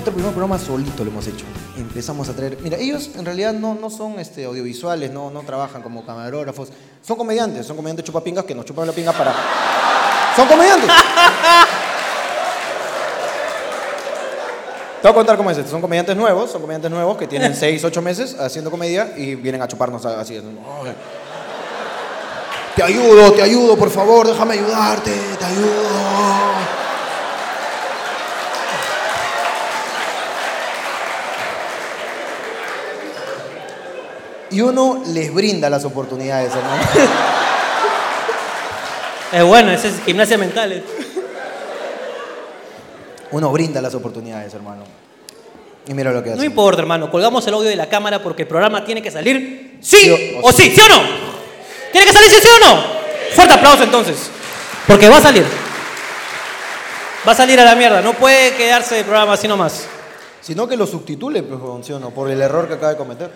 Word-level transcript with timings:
nuestro 0.00 0.14
primer 0.14 0.32
programa 0.32 0.58
solito 0.58 1.04
lo 1.04 1.10
hemos 1.10 1.26
hecho. 1.26 1.44
Empezamos 1.76 2.26
a 2.30 2.32
traer. 2.32 2.56
Mira, 2.62 2.78
ellos 2.78 3.10
en 3.16 3.24
realidad 3.26 3.52
no, 3.52 3.74
no 3.74 3.90
son 3.90 4.18
este, 4.18 4.46
audiovisuales, 4.46 5.10
no, 5.10 5.30
no 5.30 5.42
trabajan 5.42 5.82
como 5.82 6.06
camarógrafos. 6.06 6.68
Son 7.06 7.18
comediantes, 7.18 7.66
son 7.66 7.76
comediantes 7.76 8.06
chupapingas 8.06 8.46
que 8.46 8.54
nos 8.54 8.64
chupan 8.64 8.86
la 8.86 8.94
pinga 8.94 9.12
para. 9.12 9.34
¡Son 10.36 10.46
comediantes! 10.48 10.88
Te 15.02 15.08
voy 15.08 15.10
a 15.10 15.14
contar 15.14 15.36
cómo 15.36 15.50
es 15.50 15.58
esto. 15.58 15.70
Son 15.70 15.82
comediantes 15.82 16.16
nuevos, 16.16 16.50
son 16.50 16.62
comediantes 16.62 16.90
nuevos 16.90 17.18
que 17.18 17.26
tienen 17.26 17.54
6, 17.58 17.84
8 17.84 18.00
meses 18.00 18.36
haciendo 18.40 18.70
comedia 18.70 19.12
y 19.18 19.34
vienen 19.34 19.60
a 19.60 19.68
chuparnos 19.68 20.06
así. 20.06 20.34
"Ay, 20.36 20.94
Te 22.74 22.82
ayudo, 22.82 23.32
te 23.32 23.42
ayudo, 23.42 23.76
por 23.76 23.90
favor, 23.90 24.26
déjame 24.26 24.54
ayudarte, 24.54 25.10
te 25.38 25.44
ayudo. 25.44 26.89
Y 34.50 34.60
uno 34.62 35.02
les 35.06 35.32
brinda 35.32 35.70
las 35.70 35.84
oportunidades, 35.84 36.52
hermano. 36.54 36.82
Es 39.32 39.44
bueno, 39.44 39.70
ese 39.70 39.86
es 39.88 39.94
gimnasia 40.04 40.36
mental. 40.36 40.72
eh. 40.72 40.82
Uno 43.30 43.52
brinda 43.52 43.80
las 43.80 43.94
oportunidades, 43.94 44.52
hermano. 44.54 44.82
Y 45.86 45.94
mira 45.94 46.10
lo 46.10 46.20
que 46.20 46.30
hace. 46.30 46.38
No 46.38 46.44
importa, 46.44 46.80
hermano. 46.80 47.12
Colgamos 47.12 47.46
el 47.46 47.54
audio 47.54 47.68
de 47.70 47.76
la 47.76 47.88
cámara 47.88 48.20
porque 48.24 48.42
el 48.42 48.48
programa 48.48 48.84
tiene 48.84 49.00
que 49.02 49.10
salir 49.12 49.78
sí, 49.80 49.96
Sí 49.98 50.34
o- 50.42 50.48
o, 50.48 50.52
sí, 50.52 50.72
¿sí 50.74 50.80
o 50.80 50.88
no? 50.88 51.00
¿Tiene 51.92 52.08
que 52.08 52.12
salir 52.12 52.28
sí, 52.28 52.38
sí 52.42 52.48
o 52.60 52.66
no? 52.74 52.82
Fuerte 53.32 53.54
aplauso 53.54 53.84
entonces. 53.84 54.16
Porque 54.88 55.08
va 55.08 55.18
a 55.18 55.22
salir. 55.22 55.44
Va 57.26 57.30
a 57.30 57.36
salir 57.36 57.60
a 57.60 57.64
la 57.64 57.76
mierda. 57.76 58.00
No 58.02 58.14
puede 58.14 58.54
quedarse 58.56 58.98
el 58.98 59.04
programa 59.04 59.34
así 59.34 59.46
nomás. 59.46 59.84
Sino 60.40 60.66
que 60.66 60.76
lo 60.76 60.88
subtitule, 60.88 61.44
pues, 61.44 61.86
¿sí 61.86 61.92
o 61.92 62.00
no? 62.00 62.10
Por 62.10 62.28
el 62.32 62.42
error 62.42 62.66
que 62.66 62.74
acaba 62.74 62.90
de 62.92 62.98
cometer. 62.98 63.30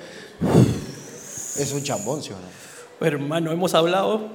Es 1.59 1.73
un 1.73 1.83
chambón, 1.83 2.23
¿sí 2.23 2.31
o 2.31 2.35
no? 2.35 3.07
Hermano, 3.07 3.53
hemos 3.53 3.75
hablado 3.75 4.29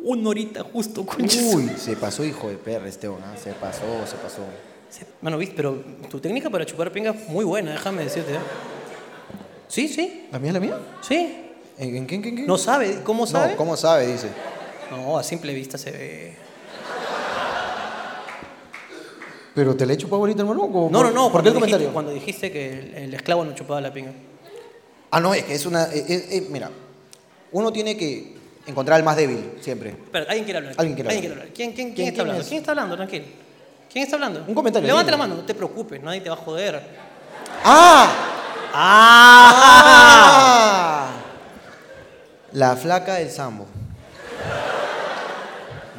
una 0.00 0.28
horita 0.28 0.62
justo, 0.64 1.06
Uy, 1.18 1.70
se 1.78 1.96
pasó, 1.96 2.24
hijo 2.24 2.48
de 2.48 2.56
perra, 2.56 2.88
Esteban. 2.88 3.18
¿ah? 3.24 3.34
Se 3.42 3.52
pasó, 3.52 3.82
se 4.06 4.16
pasó. 4.16 4.42
Mano, 5.22 5.38
viste, 5.38 5.54
pero 5.56 5.82
tu 6.10 6.20
técnica 6.20 6.50
para 6.50 6.64
chupar 6.66 6.92
pinga 6.92 7.10
es 7.10 7.28
muy 7.28 7.44
buena, 7.44 7.72
déjame 7.72 8.04
decirte. 8.04 8.34
¿eh? 8.34 8.38
Sí, 9.68 9.88
sí, 9.88 10.26
¿La 10.30 10.38
mía 10.38 10.50
es 10.50 10.54
la 10.54 10.60
mía? 10.60 10.78
sí. 11.00 11.40
¿En, 11.76 11.96
en 11.96 12.06
qué, 12.06 12.14
en 12.14 12.22
qué, 12.22 12.28
en 12.28 12.36
qué? 12.36 12.42
¿No 12.42 12.56
sabe? 12.56 13.00
¿Cómo 13.02 13.26
sabe? 13.26 13.52
No, 13.52 13.56
¿cómo 13.56 13.76
sabe? 13.76 14.06
Dice. 14.06 14.28
No, 14.92 15.18
a 15.18 15.24
simple 15.24 15.52
vista 15.52 15.76
se 15.76 15.90
ve. 15.90 16.36
¿Pero 19.54 19.76
te 19.76 19.86
le 19.86 19.94
he 19.94 19.96
chupado 19.96 20.20
ahorita, 20.22 20.42
hermano? 20.42 20.62
¿O 20.64 20.90
No, 20.90 21.02
no, 21.02 21.10
no. 21.10 21.32
¿Por 21.32 21.42
qué 21.42 21.48
el 21.48 21.54
dijiste- 21.54 21.60
comentario? 21.70 21.92
Cuando 21.92 22.12
dijiste 22.12 22.52
que 22.52 22.68
el, 22.78 22.94
el 22.94 23.14
esclavo 23.14 23.44
no 23.44 23.54
chupaba 23.54 23.80
la 23.80 23.92
pinga. 23.92 24.12
Ah, 25.16 25.20
no, 25.20 25.32
es 25.32 25.44
que 25.44 25.54
es 25.54 25.64
una... 25.64 25.84
eh, 25.92 26.04
eh, 26.08 26.26
eh, 26.32 26.46
mira, 26.50 26.70
uno 27.52 27.72
tiene 27.72 27.96
que 27.96 28.34
encontrar 28.66 28.96
al 28.96 29.04
más 29.04 29.14
débil, 29.16 29.52
siempre. 29.60 29.90
Espera, 29.90 30.24
alguien 30.28 30.44
quiere 30.44 30.58
hablar. 30.58 30.74
Alguien 30.76 30.94
quiere 30.96 31.20
¿Quién, 31.20 31.32
hablar. 31.32 31.48
¿Quién, 31.54 31.72
quién, 31.72 31.74
quién 31.74 31.94
¿Quién- 31.94 32.08
está 32.08 32.22
hablando? 32.22 32.44
¿Quién 32.44 32.58
está 32.60 32.70
hablando? 32.72 32.96
Tranquilo. 32.96 33.24
¿Quién 33.92 34.04
está 34.04 34.16
hablando? 34.16 34.44
Un 34.48 34.54
comentario, 34.54 34.86
Levanta 34.88 35.10
la 35.12 35.16
mano, 35.16 35.36
no 35.36 35.44
te 35.44 35.54
preocupes, 35.54 36.02
nadie 36.02 36.20
te 36.20 36.28
va 36.30 36.34
a 36.34 36.38
joder. 36.38 36.82
¡Ah! 37.64 38.12
¡Ah! 38.72 39.52
¡Ah! 41.06 41.10
La 42.52 42.74
flaca 42.74 43.14
del 43.14 43.30
sambo. 43.30 43.66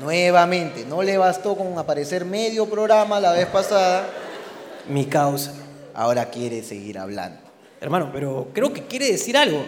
Nuevamente, 0.02 0.86
no 0.86 1.02
le 1.02 1.18
bastó 1.18 1.56
con 1.56 1.78
aparecer 1.80 2.26
medio 2.26 2.70
programa 2.70 3.20
la 3.22 3.32
vez 3.32 3.46
pasada, 3.48 4.06
Mi 4.90 5.06
causa. 5.06 5.54
ahora 5.94 6.30
quiere 6.30 6.62
seguir 6.64 7.00
hablando. 7.00 7.45
Hermano, 7.82 8.10
pero 8.12 8.48
creo 8.54 8.72
que 8.74 8.84
quiere 8.84 9.12
decir 9.12 9.36
algo. 9.38 9.64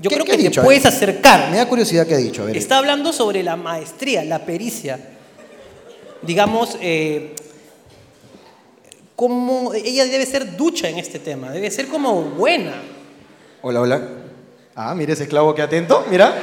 Yo 0.00 0.08
¿Qué- 0.10 0.16
creo 0.16 0.24
que 0.26 0.32
te 0.36 0.42
dicho? 0.42 0.62
Puedes 0.62 0.84
acercar. 0.86 1.50
Me 1.50 1.56
da 1.58 1.68
curiosidad 1.68 2.06
qué 2.06 2.14
ha 2.14 2.18
dicho, 2.18 2.42
a 2.42 2.46
ver. 2.46 2.56
Está 2.56 2.78
hablando 2.78 3.12
sobre 3.12 3.42
la 3.42 3.56
maestría, 3.56 4.24
la 4.24 4.44
pericia. 4.44 4.98
Digamos, 6.22 6.76
eh, 6.80 7.34
cómo 9.14 9.72
ella 9.74 10.04
debe 10.06 10.26
ser 10.26 10.56
ducha 10.56 10.88
en 10.88 10.98
este 10.98 11.18
tema, 11.20 11.50
debe 11.52 11.70
ser 11.70 11.86
como 11.88 12.22
buena. 12.22 12.72
Hola, 13.62 13.80
hola. 13.82 14.08
Ah, 14.74 14.94
mira 14.96 15.12
ese 15.12 15.22
esclavo 15.24 15.54
que 15.54 15.62
atento, 15.62 16.04
mira. 16.10 16.34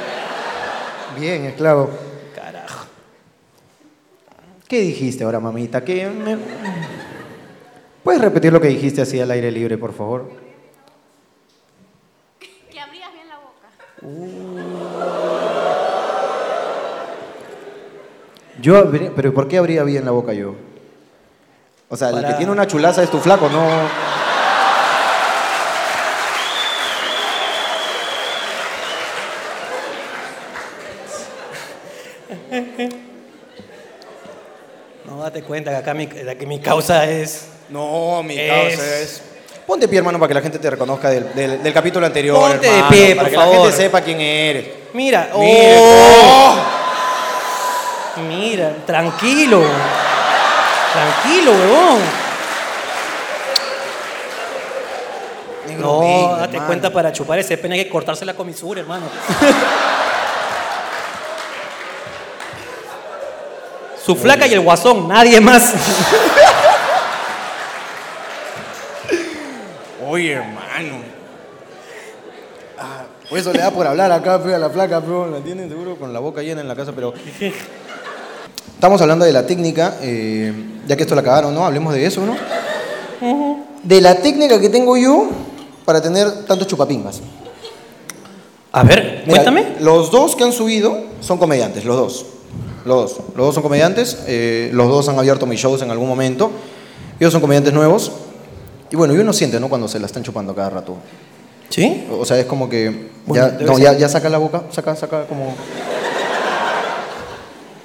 Bien, 1.18 1.44
esclavo. 1.44 1.90
Carajo. 2.34 2.86
¿Qué 4.66 4.80
dijiste 4.80 5.24
ahora, 5.24 5.38
mamita? 5.40 5.84
¿Qué 5.84 6.06
me- 6.08 6.38
¿Puedes 8.02 8.20
repetir 8.22 8.50
lo 8.52 8.60
que 8.60 8.68
dijiste 8.68 9.02
así 9.02 9.20
al 9.20 9.30
aire 9.30 9.50
libre, 9.50 9.76
por 9.76 9.92
favor? 9.92 10.30
Que 12.70 12.80
abrías 12.80 13.12
bien 13.12 13.28
la 13.28 13.36
boca. 13.36 13.68
Yo, 18.60 18.76
abrí- 18.78 19.10
pero 19.14 19.32
¿por 19.34 19.48
qué 19.48 19.58
abría 19.58 19.82
bien 19.82 20.04
la 20.04 20.10
boca 20.12 20.32
yo? 20.32 20.54
O 21.88 21.96
sea, 21.96 22.08
el 22.08 22.16
Para- 22.16 22.28
que 22.28 22.34
tiene 22.34 22.52
una 22.52 22.66
chulaza 22.66 23.02
es 23.02 23.10
tu 23.10 23.18
flaco, 23.18 23.48
no. 23.48 23.68
No, 35.06 35.18
date 35.22 35.42
cuenta 35.42 35.70
que 35.70 35.76
acá 35.76 35.94
mi, 35.94 36.06
que 36.06 36.46
mi 36.46 36.60
causa 36.60 37.08
es... 37.10 37.48
No, 37.68 38.22
mi 38.22 38.38
Es- 38.38 38.50
causa 38.76 38.98
es. 39.00 39.22
Ponte 39.72 39.88
pie, 39.88 39.98
hermano, 40.00 40.18
para 40.18 40.28
que 40.28 40.34
la 40.34 40.42
gente 40.42 40.58
te 40.58 40.68
reconozca 40.68 41.08
del, 41.08 41.32
del- 41.34 41.62
del 41.62 41.72
capítulo 41.72 42.04
anterior. 42.04 42.38
Ponte 42.38 42.70
de 42.70 42.82
pie, 42.90 43.16
para 43.16 43.22
por 43.22 43.30
que 43.30 43.36
favor. 43.36 43.54
la 43.56 43.62
gente 43.62 43.76
sepa 43.78 44.02
quién 44.02 44.20
eres. 44.20 44.66
Mira, 44.92 45.30
Mira, 45.34 45.34
oh, 45.34 46.54
mira, 48.28 48.74
tranquilo. 48.84 49.62
Tranquilo, 50.92 51.52
huevón. 51.52 52.00
Negro 55.68 55.86
No, 56.02 56.28
date 56.36 56.42
hermano. 56.48 56.66
cuenta 56.66 56.90
para 56.92 57.10
chupar 57.10 57.38
ese 57.38 57.56
pene 57.56 57.76
hay 57.76 57.84
que 57.84 57.90
cortarse 57.90 58.26
la 58.26 58.34
comisura, 58.34 58.82
hermano. 58.82 59.06
Su 64.04 64.14
flaca 64.16 64.46
y 64.46 64.52
el 64.52 64.60
guasón, 64.60 65.08
nadie 65.08 65.40
más. 65.40 65.72
Oye, 70.22 70.34
hermano. 70.34 71.02
Ah, 72.78 73.02
por 73.28 73.38
eso 73.40 73.52
le 73.52 73.58
da 73.58 73.72
por 73.72 73.84
hablar 73.88 74.12
acá, 74.12 74.40
pe, 74.40 74.54
a 74.54 74.58
la 74.58 74.70
flaca, 74.70 75.00
pero 75.00 75.28
la 75.28 75.40
tienen 75.40 75.68
seguro 75.68 75.96
con 75.96 76.12
la 76.12 76.20
boca 76.20 76.42
llena 76.42 76.60
en 76.60 76.68
la 76.68 76.76
casa, 76.76 76.92
pero. 76.94 77.12
Estamos 78.72 79.00
hablando 79.00 79.24
de 79.24 79.32
la 79.32 79.44
técnica, 79.44 79.96
eh, 80.00 80.52
ya 80.86 80.94
que 80.94 81.02
esto 81.02 81.16
la 81.16 81.22
acabaron, 81.22 81.52
¿no? 81.52 81.66
Hablemos 81.66 81.92
de 81.92 82.06
eso, 82.06 82.24
¿no? 82.24 82.36
De 83.82 84.00
la 84.00 84.14
técnica 84.22 84.60
que 84.60 84.68
tengo 84.68 84.96
yo 84.96 85.28
para 85.84 86.00
tener 86.00 86.44
tantos 86.44 86.68
chupapingas. 86.68 87.20
A 88.70 88.84
ver, 88.84 89.24
Mira, 89.26 89.42
cuéntame. 89.42 89.76
Los 89.80 90.12
dos 90.12 90.36
que 90.36 90.44
han 90.44 90.52
subido 90.52 90.98
son 91.20 91.38
comediantes, 91.38 91.84
los 91.84 91.96
dos. 91.96 92.26
Los 92.84 93.16
dos. 93.16 93.24
Los 93.34 93.46
dos 93.46 93.54
son 93.54 93.64
comediantes. 93.64 94.18
eh, 94.28 94.70
los 94.72 94.88
dos 94.88 95.08
han 95.08 95.18
abierto 95.18 95.46
mis 95.46 95.58
shows 95.58 95.82
en 95.82 95.90
algún 95.90 96.06
momento. 96.06 96.52
Ellos 97.18 97.32
son 97.32 97.40
comediantes 97.40 97.72
nuevos. 97.72 98.12
Y 98.92 98.96
bueno, 98.96 99.14
y 99.14 99.18
uno 99.18 99.32
siente, 99.32 99.58
¿no? 99.58 99.68
Cuando 99.68 99.88
se 99.88 99.98
la 99.98 100.06
están 100.06 100.22
chupando 100.22 100.54
cada 100.54 100.70
rato. 100.70 100.96
¿Sí? 101.70 102.06
O 102.10 102.24
sea, 102.24 102.38
es 102.38 102.44
como 102.46 102.68
que. 102.68 103.08
Bueno, 103.26 103.58
ya, 103.58 103.64
no, 103.64 103.78
ya, 103.78 103.94
ya 103.94 104.08
saca 104.08 104.28
la 104.28 104.38
boca, 104.38 104.62
saca, 104.70 104.94
saca 104.94 105.24
como. 105.26 105.54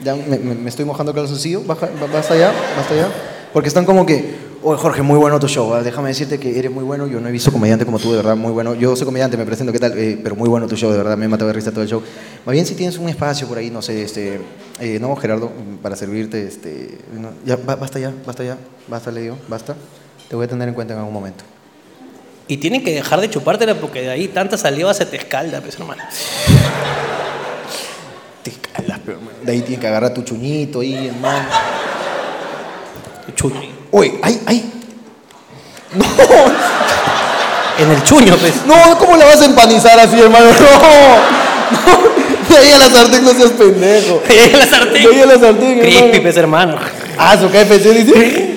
Ya 0.03 0.15
me, 0.15 0.37
me- 0.37 0.69
estoy 0.69 0.85
mojando 0.85 1.11
el 1.11 1.15
calzoncillo, 1.17 1.63
baja, 1.63 1.87
ba- 1.99 2.07
basta 2.13 2.35
ya, 2.37 2.51
basta 2.77 2.95
ya. 2.95 3.07
Porque 3.53 3.67
están 3.69 3.85
como 3.85 4.05
que. 4.05 4.47
Oye, 4.63 4.77
Jorge, 4.79 5.01
muy 5.01 5.17
bueno 5.17 5.39
tu 5.39 5.47
show. 5.47 5.73
ah, 5.73 5.81
Déjame 5.81 6.09
decirte 6.09 6.39
que 6.39 6.57
eres 6.59 6.71
muy 6.71 6.83
bueno. 6.83 7.07
Yo 7.07 7.19
no 7.21 7.29
he 7.29 7.31
visto 7.31 7.51
comediante 7.51 7.85
como 7.85 7.99
tú, 7.99 8.11
de 8.11 8.17
verdad, 8.17 8.35
muy 8.35 8.51
bueno. 8.51 8.73
Yo 8.75 8.95
soy 8.95 9.05
comediante, 9.05 9.37
me 9.37 9.45
presento, 9.45 9.71
¿qué 9.71 9.79
tal? 9.79 9.97
Eh, 9.97 10.19
pero 10.21 10.35
muy 10.35 10.49
bueno 10.49 10.67
tu 10.67 10.75
show, 10.75 10.91
de 10.91 10.97
verdad, 10.97 11.15
me 11.17 11.27
mata 11.27 11.45
de 11.45 11.53
risa 11.53 11.71
todo 11.71 11.83
el 11.83 11.87
show. 11.89 12.01
Más 12.45 12.53
bien, 12.53 12.65
si 12.65 12.75
tienes 12.75 12.97
un 12.97 13.07
espacio 13.07 13.47
por 13.47 13.57
ahí, 13.59 13.69
no 13.69 13.81
sé, 13.81 14.03
este. 14.03 14.41
eh, 14.79 14.97
no, 14.99 15.15
Gerardo, 15.15 15.51
para 15.81 15.95
servirte, 15.95 16.45
este. 16.45 16.97
no, 17.13 17.29
ya, 17.45 17.55
ba- 17.55 17.75
basta 17.77 17.97
ya, 17.99 18.11
basta 18.25 18.43
ya, 18.43 18.57
basta, 18.87 19.11
le 19.11 19.21
digo, 19.21 19.37
basta. 19.47 19.75
Te 20.29 20.35
voy 20.35 20.45
a 20.45 20.47
tener 20.47 20.67
en 20.67 20.73
cuenta 20.73 20.93
en 20.93 20.99
algún 20.99 21.13
momento. 21.13 21.43
Y 22.47 22.57
tienen 22.57 22.83
que 22.83 22.93
dejar 22.93 23.21
de 23.21 23.29
chupártela 23.29 23.75
porque 23.75 24.01
de 24.01 24.09
ahí 24.09 24.27
tanta 24.27 24.57
saliva 24.57 24.93
se 24.93 25.05
te 25.05 25.17
escalda, 25.17 25.61
pues, 25.61 25.75
hermano. 25.75 26.03
Te 28.43 28.51
calas, 28.51 28.99
pero, 29.05 29.17
hermano. 29.17 29.37
De 29.43 29.51
ahí 29.51 29.61
tienes 29.61 29.79
que 29.79 29.87
agarrar 29.87 30.13
tu 30.13 30.21
chuñito 30.21 30.79
ahí, 30.79 31.07
hermano. 31.07 31.49
Chuño. 33.35 33.61
Uy, 33.91 34.13
ay, 34.23 34.41
ay. 34.45 34.71
En 37.79 37.91
el 37.91 38.03
chuño, 38.03 38.35
pues. 38.37 38.65
No, 38.65 38.97
¿cómo 38.97 39.15
la 39.17 39.25
vas 39.25 39.39
a 39.39 39.45
empanizar 39.45 39.99
así, 39.99 40.19
hermano? 40.19 40.47
No, 40.47 40.51
no. 41.71 42.07
De 42.49 42.57
ahí 42.57 42.71
a 42.71 42.79
la 42.79 42.89
sartén 42.89 43.23
no 43.23 43.31
seas 43.33 43.51
pendejo. 43.51 44.23
Y 44.27 44.33
ahí 44.33 44.51
la 44.51 44.65
sartén. 44.65 45.03
De 45.03 45.09
ahí 45.15 45.21
a 45.21 45.25
la 45.27 45.39
sartén, 45.39 45.79
Crispy, 45.79 45.97
hermano. 45.99 46.21
pues, 46.23 46.37
hermano. 46.37 46.75
Ah, 47.19 47.37
su 47.37 47.49
KFC 47.49 47.93
dice. 47.93 48.56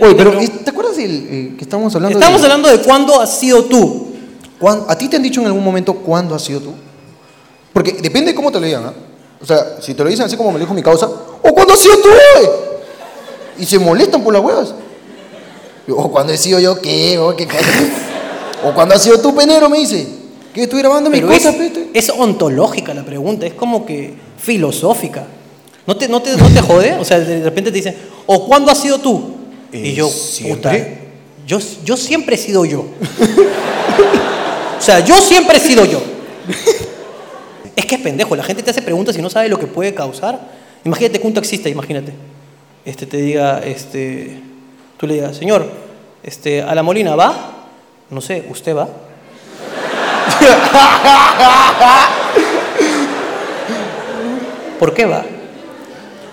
Oye, 0.00 0.14
pero 0.14 0.42
¿y 0.42 0.48
¿te 0.48 0.70
acuerdas 0.70 0.96
el, 0.98 1.26
eh, 1.30 1.54
que 1.56 1.64
estábamos 1.64 1.94
hablando 1.94 2.18
Estamos 2.18 2.40
de... 2.40 2.46
hablando 2.46 2.68
de 2.68 2.78
cuándo 2.82 3.20
has 3.20 3.38
sido 3.38 3.64
tú. 3.64 4.06
¿Cuán- 4.58 4.84
¿A 4.88 4.96
ti 4.96 5.08
te 5.08 5.16
han 5.16 5.22
dicho 5.22 5.40
en 5.40 5.46
algún 5.46 5.64
momento 5.64 5.94
cuándo 5.94 6.34
has 6.34 6.42
sido 6.42 6.60
tú? 6.60 6.72
Porque 7.72 7.92
depende 7.92 8.30
de 8.30 8.34
cómo 8.34 8.52
te 8.52 8.60
lo 8.60 8.66
digan, 8.66 8.84
¿ah? 8.86 8.92
O 9.40 9.46
sea, 9.46 9.78
si 9.80 9.94
te 9.94 10.04
lo 10.04 10.10
dicen 10.10 10.24
así 10.26 10.36
como 10.36 10.50
me 10.52 10.58
lo 10.58 10.64
dijo 10.64 10.74
mi 10.74 10.82
causa, 10.82 11.06
¿o 11.06 11.52
cuándo 11.52 11.74
has 11.74 11.80
sido 11.80 11.96
tú? 11.96 12.08
Y 13.58 13.66
se 13.66 13.78
molestan 13.78 14.22
por 14.22 14.32
las 14.32 14.42
huevas. 14.42 14.74
O 15.88 16.10
cuando 16.12 16.32
he 16.32 16.38
sido 16.38 16.60
yo, 16.60 16.80
¿qué? 16.80 17.18
O, 17.18 17.34
¿qué 17.34 17.46
cosa? 17.46 17.60
o 18.64 18.72
cuando 18.72 18.94
has 18.94 19.02
sido 19.02 19.18
tú, 19.18 19.34
penero, 19.34 19.68
me 19.68 19.78
dice. 19.78 20.06
Que 20.54 20.64
estoy 20.64 20.80
grabando 20.80 21.08
mis 21.10 21.22
es, 21.22 21.26
cosas, 21.26 21.54
pete. 21.54 21.90
es 21.94 22.10
ontológica 22.10 22.92
la 22.92 23.04
pregunta, 23.04 23.46
es 23.46 23.54
como 23.54 23.86
que 23.86 24.14
filosófica. 24.38 25.24
¿No 25.86 25.96
te, 25.96 26.08
no, 26.08 26.20
te, 26.22 26.36
¿No 26.36 26.46
te 26.48 26.60
jode? 26.60 26.94
O 27.00 27.04
sea, 27.04 27.18
de 27.18 27.42
repente 27.42 27.70
te 27.72 27.76
dicen, 27.78 27.96
¿o 28.26 28.46
cuándo 28.46 28.70
has 28.70 28.78
sido 28.78 28.98
tú? 28.98 29.31
Y 29.72 29.94
yo, 29.94 30.08
¿siempre? 30.08 30.80
puta, 30.80 31.02
yo, 31.46 31.58
yo 31.84 31.96
siempre 31.96 32.36
he 32.36 32.38
sido 32.38 32.64
yo. 32.64 32.80
o 34.78 34.80
sea, 34.80 35.00
yo 35.00 35.20
siempre 35.20 35.56
he 35.56 35.60
sido 35.60 35.84
yo. 35.84 36.00
es 37.74 37.86
que 37.86 37.94
es 37.94 38.00
pendejo, 38.00 38.36
la 38.36 38.44
gente 38.44 38.62
te 38.62 38.70
hace 38.70 38.82
preguntas 38.82 39.16
y 39.16 39.22
no 39.22 39.30
sabe 39.30 39.48
lo 39.48 39.58
que 39.58 39.66
puede 39.66 39.94
causar. 39.94 40.40
Imagínate 40.84 41.20
que 41.20 41.26
un 41.26 41.34
taxista, 41.34 41.68
imagínate, 41.68 42.12
este, 42.84 43.06
te 43.06 43.16
diga, 43.16 43.60
este, 43.64 44.40
tú 44.98 45.06
le 45.06 45.14
digas, 45.14 45.36
señor, 45.36 45.68
este, 46.22 46.62
a 46.62 46.74
la 46.74 46.82
Molina, 46.82 47.16
¿va? 47.16 47.68
No 48.10 48.20
sé, 48.20 48.44
¿usted 48.50 48.76
va? 48.76 48.88
¿Por 54.78 54.94
qué 54.94 55.06
va? 55.06 55.24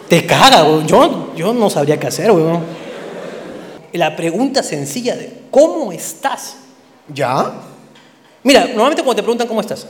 Te 0.08 0.26
caga. 0.26 0.64
Yo, 0.86 1.34
yo 1.36 1.54
no 1.54 1.70
sabría 1.70 2.00
qué 2.00 2.08
hacer, 2.08 2.32
weón. 2.32 2.64
La 3.94 4.16
pregunta 4.16 4.64
sencilla 4.64 5.16
de 5.16 5.44
¿cómo 5.50 5.92
estás? 5.92 6.58
¿Ya? 7.14 7.52
Mira, 8.44 8.66
normalmente 8.66 9.04
cuando 9.04 9.16
te 9.16 9.24
preguntan 9.24 9.48
cómo 9.48 9.62
estás, 9.62 9.88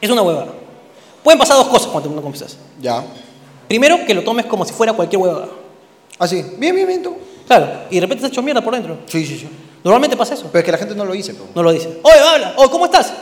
es 0.00 0.10
una 0.10 0.22
huevada. 0.22 0.52
Pueden 1.22 1.38
pasar 1.38 1.56
dos 1.56 1.68
cosas 1.68 1.88
cuando 1.88 2.08
te 2.08 2.14
preguntan 2.14 2.22
cómo 2.22 2.34
estás. 2.34 2.56
Ya. 2.80 3.04
Primero, 3.66 4.04
que 4.06 4.14
lo 4.14 4.22
tomes 4.22 4.46
como 4.46 4.64
si 4.64 4.72
fuera 4.72 4.92
cualquier 4.92 5.20
huevada. 5.20 5.48
Así. 6.18 6.42
Bien, 6.58 6.74
bien, 6.74 6.86
bien, 6.86 7.02
tú. 7.02 7.16
Claro, 7.46 7.68
y 7.90 7.96
de 7.96 8.00
repente 8.00 8.20
te 8.20 8.26
has 8.26 8.32
hecho 8.32 8.42
mierda 8.42 8.62
por 8.62 8.74
dentro. 8.74 8.98
Sí, 9.06 9.24
sí, 9.26 9.38
sí. 9.38 9.48
Normalmente 9.84 10.16
pasa 10.16 10.34
eso. 10.34 10.48
Pero 10.52 10.58
es 10.58 10.64
que 10.64 10.72
la 10.72 10.78
gente 10.78 10.94
no 10.94 11.04
lo 11.04 11.12
dice, 11.12 11.34
po. 11.34 11.44
No 11.54 11.62
lo 11.62 11.72
dice. 11.72 12.00
Oye, 12.02 12.18
habla. 12.18 12.54
Oye, 12.56 12.70
¿cómo 12.70 12.86
estás? 12.86 13.12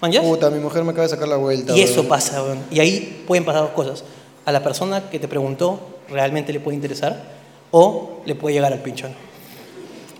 ¿Man? 0.00 0.12
Puta, 0.22 0.50
mi 0.50 0.58
mujer 0.58 0.82
me 0.82 0.90
acaba 0.90 1.04
de 1.04 1.10
sacar 1.10 1.28
la 1.28 1.36
vuelta. 1.36 1.76
Y 1.76 1.82
eso 1.82 1.96
weón. 1.96 2.08
pasa, 2.08 2.42
weón. 2.42 2.58
Y 2.70 2.80
ahí 2.80 3.24
pueden 3.26 3.44
pasar 3.44 3.62
dos 3.62 3.72
cosas. 3.72 4.04
A 4.44 4.52
la 4.52 4.62
persona 4.62 5.10
que 5.10 5.18
te 5.18 5.28
preguntó 5.28 5.80
realmente 6.08 6.52
le 6.52 6.60
puede 6.60 6.74
interesar 6.76 7.39
o 7.70 8.20
le 8.24 8.34
puede 8.34 8.54
llegar 8.54 8.72
al 8.72 8.80
pinchón. 8.80 9.14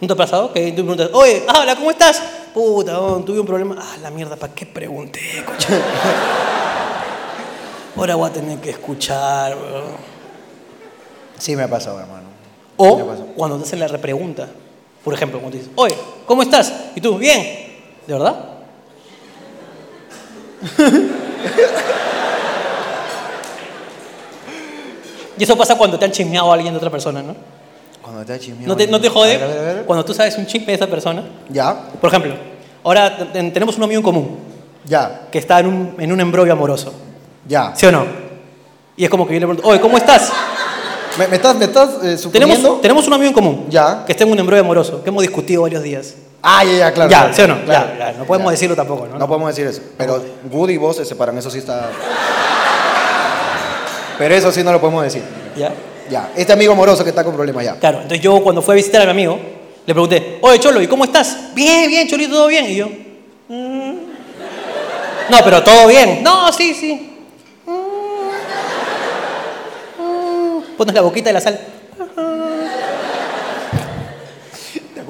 ¿No 0.00 0.06
te 0.06 0.12
ha 0.14 0.16
pasado? 0.16 0.52
Que 0.52 0.70
tú 0.72 0.76
preguntas, 0.76 1.10
oye, 1.12 1.44
habla, 1.46 1.76
¿cómo 1.76 1.90
estás? 1.90 2.22
Puta, 2.54 2.98
weón, 3.00 3.24
tuve 3.24 3.40
un 3.40 3.46
problema. 3.46 3.76
Ah, 3.78 3.96
la 4.00 4.10
mierda, 4.10 4.36
¿para 4.36 4.54
qué 4.54 4.66
pregunté? 4.66 5.20
Ahora 7.96 8.14
voy 8.14 8.30
a 8.30 8.32
tener 8.32 8.58
que 8.58 8.70
escuchar, 8.70 9.56
weón. 9.56 9.84
Sí 11.38 11.54
me 11.54 11.64
ha 11.64 11.68
pasado, 11.68 12.00
hermano. 12.00 12.28
O 12.76 12.96
Me 12.96 13.04
cuando 13.34 13.58
te 13.58 13.64
hacen 13.64 13.78
la 13.78 13.88
repregunta. 13.88 14.48
Por 15.04 15.12
ejemplo, 15.14 15.38
cuando 15.38 15.56
te 15.56 15.62
dicen, 15.62 15.74
oye, 15.76 15.96
¿cómo 16.26 16.42
estás? 16.42 16.72
Y 16.94 17.00
tú, 17.00 17.18
bien. 17.18 17.42
¿De 18.06 18.12
verdad? 18.12 18.44
y 25.40 25.44
eso 25.44 25.56
pasa 25.56 25.74
cuando 25.76 25.98
te 25.98 26.04
han 26.04 26.12
chismeado 26.12 26.50
a 26.50 26.54
alguien 26.54 26.72
de 26.74 26.76
otra 26.76 26.90
persona, 26.90 27.22
¿no? 27.22 27.34
Cuando 28.02 28.24
te 28.24 28.32
ha 28.34 28.38
chismeado 28.38 28.68
¿No 28.68 28.76
te, 28.76 28.86
no 28.86 29.00
te 29.00 29.08
jode 29.08 29.36
A 29.36 29.38
ver, 29.38 29.42
a 29.44 29.46
ver, 29.48 29.58
a 29.58 29.72
ver. 29.74 29.84
cuando 29.86 30.04
tú 30.04 30.12
sabes 30.14 30.36
un 30.36 30.46
chisme 30.46 30.66
de 30.66 30.74
esa 30.74 30.86
persona? 30.86 31.24
Ya, 31.48 31.74
Por 32.00 32.08
ejemplo, 32.10 32.34
ahora 32.84 33.16
te- 33.16 33.24
te- 33.24 33.50
tenemos 33.50 33.76
un 33.78 33.84
amigo 33.84 33.98
en 34.00 34.04
común 34.04 34.38
ya, 34.84 35.22
que 35.32 35.38
está 35.38 35.60
en 35.60 35.66
un, 35.66 35.94
en 35.98 36.12
un 36.12 36.20
embrollo 36.20 36.52
amoroso, 36.52 36.92
ya. 37.46 37.72
¿sí 37.74 37.86
o 37.86 37.92
no? 37.92 38.04
Y 38.96 39.04
es 39.04 39.10
como 39.10 39.26
que 39.26 39.34
yo 39.34 39.40
le 39.40 39.46
pregunto, 39.46 39.68
oye, 39.68 39.80
¿cómo 39.80 39.96
estás? 39.96 40.30
¿Me, 41.18 41.26
me 41.28 41.36
estás, 41.36 41.56
me 41.56 41.64
estás 41.64 41.88
eh, 42.04 42.16
suponiendo? 42.18 42.54
Tenemos, 42.56 42.80
tenemos 42.82 43.06
un 43.06 43.12
amigo 43.14 43.28
en 43.28 43.34
común 43.34 43.66
Ya. 43.70 44.04
que 44.06 44.12
está 44.12 44.24
en 44.24 44.30
un 44.32 44.38
embrollo 44.38 44.60
amoroso, 44.62 45.02
que 45.02 45.08
hemos 45.08 45.22
discutido 45.22 45.62
varios 45.62 45.82
días. 45.82 46.14
Ah, 46.42 46.64
ya, 46.64 46.72
ya, 46.72 46.92
claro. 46.92 47.10
ya, 47.10 47.18
claro, 47.20 47.34
¿sí 47.34 47.42
o 47.42 47.48
no? 47.48 47.64
claro. 47.64 47.88
Ya, 47.98 48.12
ya, 48.12 48.18
no 48.18 48.24
podemos 48.24 48.48
Ya. 48.48 48.52
decirlo 48.52 48.76
tampoco, 48.76 49.06
¿no? 49.06 49.18
No 49.18 49.26
podemos 49.28 49.48
decir 49.54 49.66
eso. 49.66 49.82
Pero 49.98 50.22
Woody 50.50 50.74
y 50.74 50.76
vos 50.78 50.96
se 50.96 51.04
separan, 51.04 51.36
eso 51.38 51.50
sí 51.50 51.58
está. 51.58 51.90
Pero 54.20 54.34
eso 54.34 54.52
sí 54.52 54.62
no 54.62 54.70
lo 54.70 54.78
podemos 54.78 55.02
decir. 55.02 55.22
¿Ya? 55.56 55.72
Ya, 56.10 56.30
este 56.36 56.52
amigo 56.52 56.74
amoroso 56.74 57.02
que 57.02 57.08
está 57.08 57.24
con 57.24 57.34
problemas 57.34 57.64
ya. 57.64 57.76
Claro, 57.78 58.02
entonces 58.02 58.20
yo 58.20 58.38
cuando 58.42 58.60
fui 58.60 58.72
a 58.72 58.76
visitar 58.76 59.00
a 59.00 59.04
mi 59.06 59.12
amigo, 59.12 59.38
le 59.86 59.94
pregunté, 59.94 60.36
oye 60.42 60.60
Cholo, 60.60 60.82
¿y 60.82 60.86
cómo 60.86 61.04
estás? 61.04 61.54
Bien, 61.54 61.88
bien, 61.88 62.06
Cholito, 62.06 62.34
todo 62.34 62.46
bien. 62.48 62.66
Y 62.66 62.76
yo, 62.76 62.88
"Mm". 63.48 63.94
no, 65.30 65.38
pero 65.42 65.62
todo 65.62 65.86
bien. 65.86 66.22
No, 66.22 66.52
sí, 66.52 66.74
sí. 66.74 67.16
"Mm, 67.64 67.72
mm". 70.02 70.76
Pones 70.76 70.94
la 70.94 71.00
boquita 71.00 71.30
de 71.30 71.32
la 71.32 71.40
sal. 71.40 71.58
¿Te 71.96 72.02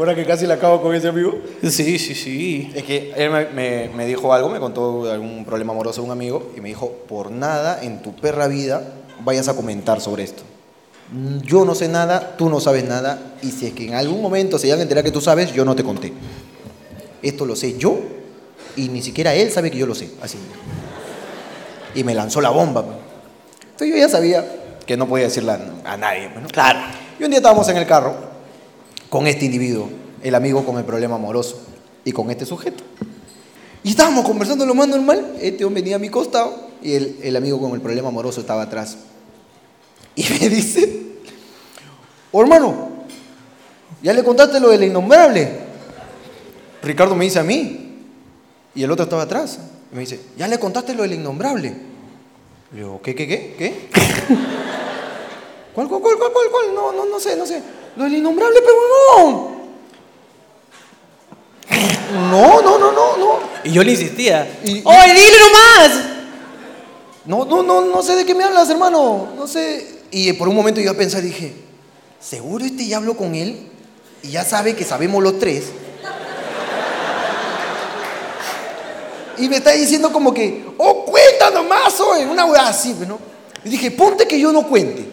acuerdas 0.02 0.16
que 0.16 0.24
casi 0.26 0.46
la 0.46 0.54
acabo 0.54 0.80
con 0.80 0.94
ese 0.94 1.08
amigo? 1.08 1.38
Sí, 1.62 1.98
sí, 1.98 2.14
sí. 2.14 2.72
Es 2.74 2.84
que 2.84 3.12
él 3.16 3.30
me, 3.30 3.46
me- 3.46 3.88
me 3.94 4.06
dijo 4.06 4.32
algo, 4.32 4.48
me 4.48 4.58
contó 4.58 5.10
algún 5.10 5.44
problema 5.44 5.72
amoroso 5.72 6.00
de 6.00 6.06
un 6.06 6.12
amigo 6.12 6.52
y 6.56 6.60
me 6.60 6.68
dijo, 6.68 6.90
por 7.08 7.30
nada 7.30 7.82
en 7.82 8.00
tu 8.02 8.14
perra 8.14 8.46
vida 8.48 8.82
vayas 9.24 9.48
a 9.48 9.54
comentar 9.54 10.00
sobre 10.00 10.22
esto. 10.22 10.42
Yo 11.42 11.64
no 11.64 11.74
sé 11.74 11.88
nada, 11.88 12.36
tú 12.38 12.48
no 12.48 12.60
sabes 12.60 12.84
nada 12.84 13.18
y 13.42 13.50
si 13.50 13.66
es 13.66 13.72
que 13.74 13.88
en 13.88 13.94
algún 13.94 14.22
momento 14.22 14.58
se 14.58 14.66
llegan 14.68 14.78
a 14.78 14.82
enterar 14.84 15.04
que 15.04 15.10
tú 15.10 15.20
sabes, 15.20 15.52
yo 15.52 15.64
no 15.64 15.74
te 15.74 15.82
conté. 15.84 16.12
Esto 17.22 17.44
lo 17.44 17.54
sé 17.56 17.76
yo 17.76 17.98
y 18.76 18.88
ni 18.88 19.02
siquiera 19.02 19.34
él 19.34 19.50
sabe 19.50 19.70
que 19.70 19.76
yo 19.78 19.86
lo 19.86 19.94
sé. 19.94 20.08
Así. 20.22 20.38
Y 21.94 22.04
me 22.04 22.14
lanzó 22.14 22.40
la 22.40 22.50
bomba. 22.50 22.84
pues. 22.84 22.96
Entonces 23.72 23.88
yo 23.90 23.96
ya 23.96 24.08
sabía 24.08 24.46
que 24.86 24.96
no 24.96 25.06
podía 25.08 25.24
decirle 25.24 25.52
a, 25.84 25.96
nadie. 25.96 26.30
pues, 26.30 26.42
¿no? 26.42 26.48
Claro. 26.48 26.78
Y 27.18 27.24
un 27.24 27.30
día 27.30 27.38
estábamos 27.40 27.68
en 27.68 27.76
el 27.76 27.86
carro 27.86 28.29
con 29.10 29.26
este 29.26 29.44
individuo, 29.44 29.90
el 30.22 30.34
amigo 30.34 30.64
con 30.64 30.78
el 30.78 30.84
problema 30.84 31.16
amoroso, 31.16 31.60
y 32.04 32.12
con 32.12 32.30
este 32.30 32.46
sujeto. 32.46 32.82
Y 33.82 33.90
estábamos 33.90 34.24
conversando 34.24 34.66
lo 34.66 34.74
más 34.74 34.88
normal. 34.88 35.36
Este 35.40 35.64
hombre 35.64 35.82
venía 35.82 35.96
a 35.96 35.98
mi 35.98 36.08
costado 36.08 36.70
y 36.82 36.94
el, 36.94 37.18
el 37.22 37.36
amigo 37.36 37.60
con 37.60 37.72
el 37.72 37.80
problema 37.80 38.08
amoroso 38.08 38.40
estaba 38.40 38.62
atrás. 38.62 38.96
Y 40.14 40.24
me 40.24 40.48
dice, 40.48 41.02
oh, 42.32 42.42
hermano, 42.42 42.88
¿ya 44.02 44.12
le 44.12 44.22
contaste 44.22 44.60
lo 44.60 44.68
del 44.68 44.84
innombrable? 44.84 45.70
Ricardo 46.82 47.14
me 47.14 47.24
dice 47.24 47.38
a 47.38 47.44
mí. 47.44 47.86
Y 48.74 48.82
el 48.82 48.90
otro 48.90 49.04
estaba 49.04 49.22
atrás. 49.22 49.58
Y 49.90 49.94
me 49.94 50.00
dice, 50.02 50.20
¿ya 50.36 50.46
le 50.46 50.58
contaste 50.58 50.94
lo 50.94 51.02
del 51.02 51.14
innombrable? 51.14 51.74
Le 52.72 52.78
digo, 52.78 53.00
¿qué, 53.02 53.14
qué, 53.14 53.26
qué? 53.26 53.54
¿Qué? 53.58 53.88
¿Cuál, 55.74 55.88
cuál, 55.88 56.00
cuál, 56.00 56.16
cuál, 56.18 56.32
cuál? 56.50 56.74
No, 56.74 56.92
no, 56.92 57.06
no 57.06 57.18
sé, 57.18 57.36
no 57.36 57.46
sé. 57.46 57.60
Lo 57.96 58.04
del 58.04 58.14
innombrable, 58.16 58.60
pero 58.60 58.76
no. 59.26 59.60
No, 62.30 62.62
no, 62.62 62.78
no, 62.78 62.92
no, 62.92 63.16
no. 63.16 63.38
Y 63.64 63.72
yo 63.72 63.82
le 63.84 63.92
insistía, 63.92 64.58
Y- 64.64 64.82
oye, 64.84 65.12
dile 65.14 65.38
nomás. 65.38 66.04
No, 67.24 67.44
no, 67.44 67.62
no, 67.62 67.80
no 67.82 68.02
sé 68.02 68.16
de 68.16 68.24
qué 68.24 68.34
me 68.34 68.44
hablas, 68.44 68.68
hermano. 68.70 69.28
No 69.36 69.46
sé. 69.46 70.00
Y 70.10 70.32
por 70.32 70.48
un 70.48 70.54
momento 70.56 70.80
yo 70.80 70.96
pensé, 70.96 71.20
dije, 71.22 71.54
¿seguro 72.18 72.64
este 72.64 72.86
ya 72.86 72.96
habló 72.96 73.16
con 73.16 73.34
él? 73.34 73.68
Y 74.22 74.30
ya 74.30 74.44
sabe 74.44 74.74
que 74.74 74.84
sabemos 74.84 75.22
los 75.22 75.38
tres. 75.38 75.64
Y 79.38 79.48
me 79.48 79.56
está 79.56 79.70
diciendo 79.72 80.12
como 80.12 80.34
que, 80.34 80.64
oh, 80.78 81.04
cuenta 81.04 81.50
nomás, 81.50 81.98
oye, 82.00 82.26
una 82.26 82.44
weá 82.44 82.68
así, 82.68 82.94
¿no? 83.06 83.18
Y 83.64 83.70
dije, 83.70 83.90
ponte 83.90 84.26
que 84.26 84.38
yo 84.38 84.52
no 84.52 84.66
cuente. 84.66 85.06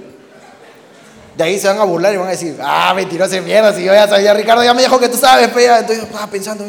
De 1.38 1.44
ahí 1.44 1.60
se 1.60 1.67
van 1.67 1.79
a 1.79 1.84
burlar 1.84 2.12
y 2.15 2.17
van 2.17 2.27
a 2.27 2.32
decir, 2.32 2.58
ah, 2.60 2.94
mentiroso 2.96 3.36
de 3.36 3.41
mierda, 3.41 3.72
si 3.72 3.84
yo 3.84 3.94
ya 3.94 4.08
sabía, 4.08 4.34
Ricardo 4.34 4.63
ya 4.63 4.74
me 4.74 4.82
dijo 4.82 5.00
que 5.00 5.08
tú 5.08 5.17
sabes, 5.17 5.50
pe. 5.50 5.63
ya". 5.63 5.79
Entonces 5.79 6.03
estaba 6.03 6.25
pensando, 6.25 6.65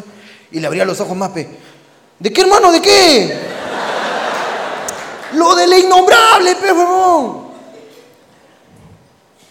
y 0.52 0.60
le 0.60 0.66
abría 0.66 0.84
los 0.84 1.00
ojos 1.00 1.16
más, 1.16 1.30
pe. 1.30 1.48
¿De 2.18 2.30
qué, 2.30 2.42
hermano? 2.42 2.70
¿De 2.70 2.82
qué? 2.82 3.34
Lo 5.32 5.54
del 5.54 5.72
innombrable, 5.72 6.54
pe, 6.56 6.70
huevón. 6.70 7.48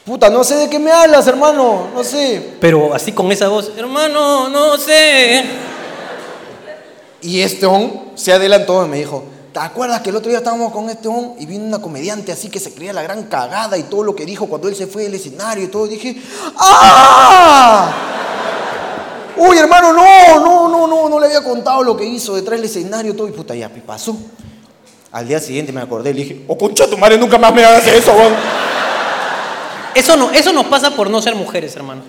Puta, 0.06 0.30
no 0.30 0.44
sé 0.44 0.56
de 0.56 0.70
qué 0.70 0.78
me 0.78 0.92
hablas, 0.92 1.26
hermano, 1.26 1.90
no 1.96 2.04
sé. 2.04 2.54
Pero 2.62 2.94
así 2.94 3.12
con 3.12 3.32
esa 3.32 3.48
voz, 3.48 3.72
hermano, 3.76 4.50
no 4.50 4.78
sé. 4.78 5.44
Y 7.24 7.42
este 7.42 7.66
on 7.66 8.12
se 8.14 8.32
adelantó 8.32 8.86
y 8.86 8.88
me 8.88 8.98
dijo, 8.98 9.24
¿te 9.58 9.64
acuerdas 9.64 10.02
que 10.02 10.12
el 10.12 10.16
otro 10.16 10.30
día 10.30 10.38
estábamos 10.38 10.72
con 10.72 10.88
este 10.88 11.08
on 11.08 11.34
y 11.40 11.48
vino 11.48 11.66
una 11.66 11.80
comediante 11.80 12.32
así 12.32 12.48
que 12.48 12.60
se 12.60 12.76
creía 12.76 12.94
la 12.94 13.02
gran 13.02 13.24
cagada 13.24 13.76
y 13.76 13.84
todo 13.84 14.04
lo 14.04 14.16
que 14.16 14.24
dijo 14.24 14.46
cuando 14.46 14.68
él 14.68 14.76
se 14.76 14.86
fue 14.86 15.02
del 15.02 15.16
escenario 15.16 15.64
y 15.64 15.68
todo? 15.68 15.88
Y 15.88 15.90
dije, 15.90 16.22
¡ah! 16.60 17.92
Uy, 19.36 19.58
hermano, 19.58 19.94
no, 19.94 20.40
no, 20.40 20.70
no, 20.70 20.88
no, 20.88 21.10
no 21.10 21.20
le 21.20 21.26
había 21.26 21.44
contado 21.44 21.82
lo 21.82 21.98
que 21.98 22.06
hizo 22.06 22.36
detrás 22.36 22.60
del 22.60 22.70
escenario 22.70 23.14
y 23.14 23.16
todo. 23.16 23.28
Y 23.28 23.32
puta, 23.32 23.56
ya 23.56 23.68
me 23.68 23.82
pasó. 23.82 24.16
Al 25.12 25.28
día 25.28 25.40
siguiente 25.40 25.72
me 25.72 25.82
acordé 25.82 26.12
y 26.12 26.14
le 26.14 26.22
dije, 26.22 26.46
oh, 26.48 26.56
concha 26.56 26.88
tu 26.88 26.96
madre, 26.96 27.18
nunca 27.18 27.40
más 27.40 27.52
me 27.52 27.66
hagas 27.66 27.88
eso, 27.88 28.12
weón. 28.12 28.36
Eso, 29.96 30.16
no, 30.18 30.30
eso 30.34 30.54
nos 30.54 30.68
pasa 30.68 30.92
por 30.92 31.10
no 31.10 31.20
ser 31.20 31.34
mujeres, 31.34 31.76
hermano. 31.76 32.04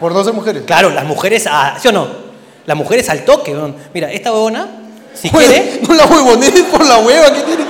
Por 0.00 0.12
no 0.12 0.24
ser 0.24 0.32
mujeres. 0.32 0.64
Claro, 0.64 0.90
las 0.90 1.04
mujeres, 1.04 1.46
a, 1.48 1.78
¿sí 1.78 1.86
o 1.86 1.92
no? 1.92 2.08
Las 2.66 2.76
mujeres 2.76 3.08
al 3.08 3.24
toque. 3.24 3.52
weón. 3.52 3.76
Mira, 3.94 4.10
esta 4.10 4.32
huevona, 4.32 4.81
si 5.14 5.28
Bueno, 5.30 5.48
quiere, 5.48 5.80
No 5.88 5.94
la 5.94 6.04
huevones 6.06 6.50
por 6.70 6.84
la 6.86 6.98
hueva 6.98 7.32
que 7.32 7.40
tiene. 7.42 7.64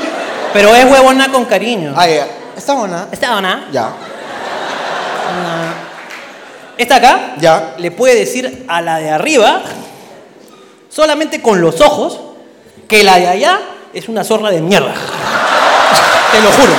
pero 0.53 0.75
es 0.75 0.85
huevona 0.85 1.31
con 1.31 1.45
cariño. 1.45 1.95
Ah, 1.97 2.07
ya. 2.09 2.27
Está 2.57 2.75
buena. 2.75 3.09
Esta 3.11 3.29
huevona, 3.29 3.69
Ya. 3.73 3.91
esta 6.79 6.97
acá, 6.97 7.35
Ya. 7.39 7.75
le 7.79 7.91
puede 7.91 8.15
decir 8.17 8.65
a 8.69 8.81
la 8.81 8.99
de 8.99 9.11
arriba, 9.11 9.63
solamente 10.91 11.41
con 11.41 11.61
los 11.61 11.81
ojos, 11.81 12.19
que 12.89 13.03
la 13.05 13.19
de 13.19 13.29
allá 13.29 13.59
es 13.95 14.09
una 14.09 14.25
zorra 14.25 14.51
de 14.51 14.61
mierda. 14.61 14.93
Te 16.33 16.41
lo 16.41 16.51
juro. 16.51 16.73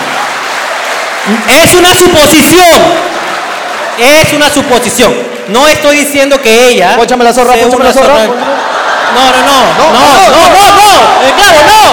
Es 1.63 1.74
una 1.74 1.93
suposición. 1.96 2.82
Es 3.98 4.34
una 4.34 4.50
suposición. 4.50 5.13
No 5.50 5.67
estoy 5.67 5.98
diciendo 5.98 6.41
que 6.41 6.70
ella. 6.70 6.96
Pónchame 6.98 7.24
la 7.24 7.34
zorra, 7.34 7.53
una 7.53 7.86
la 7.86 7.93
zorra. 7.93 8.27
No, 9.13 9.32
no. 9.32 9.60
No, 9.77 9.86
No, 9.93 9.93
no, 9.93 10.39
no, 10.39 10.53
no, 10.53 10.67
no. 10.74 11.84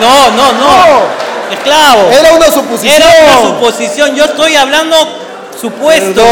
No. 0.00 0.30
No, 0.30 0.30
no, 0.30 0.52
no. 0.52 1.52
Esclavo. 1.52 2.10
Era 2.12 2.32
una 2.34 2.46
suposición. 2.50 2.96
Era 3.02 3.06
una 3.24 3.48
suposición. 3.48 4.14
Yo 4.14 4.24
estoy 4.24 4.54
hablando 4.56 4.96
supuesto. 5.60 6.22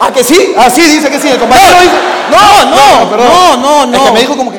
¿Ah, 0.00 0.10
que 0.12 0.24
sí? 0.24 0.54
Ah, 0.56 0.68
sí, 0.70 0.82
dice 0.82 1.10
que 1.10 1.18
sí. 1.20 1.28
El 1.28 1.38
compañero 1.38 1.74
No, 1.74 1.80
dice. 1.82 1.94
no, 2.30 3.16
no, 3.16 3.56
no, 3.56 3.86
no, 3.86 3.96
Es 3.96 4.02
que 4.04 4.10
me 4.12 4.20
dijo 4.20 4.36
como 4.36 4.50
que. 4.52 4.58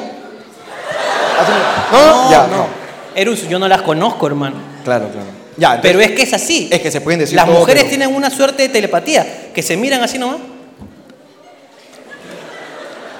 No, 1.92 2.32
ya, 2.32 2.48
no. 2.48 2.68
Erus, 3.16 3.48
yo 3.48 3.60
no 3.60 3.68
las 3.68 3.82
conozco, 3.82 4.28
hermano. 4.28 4.56
Claro, 4.84 5.10
claro. 5.10 5.28
Ya, 5.58 5.76
entonces- 5.76 5.92
Pero 5.92 6.00
es 6.02 6.12
que 6.12 6.24
es 6.24 6.34
así. 6.34 6.70
Es 6.72 6.80
que 6.80 6.90
se 6.92 7.02
pueden 7.02 7.20
decir 7.20 7.36
Las 7.36 7.46
todo, 7.46 7.60
mujeres 7.60 7.84
pero- 7.84 7.90
tienen 7.98 8.16
una 8.16 8.30
suerte 8.30 8.64
de 8.64 8.70
telepatía, 8.70 9.50
que 9.54 9.62
se 9.62 9.76
miran 9.76 10.02
así 10.02 10.18
nomás. 10.18 10.38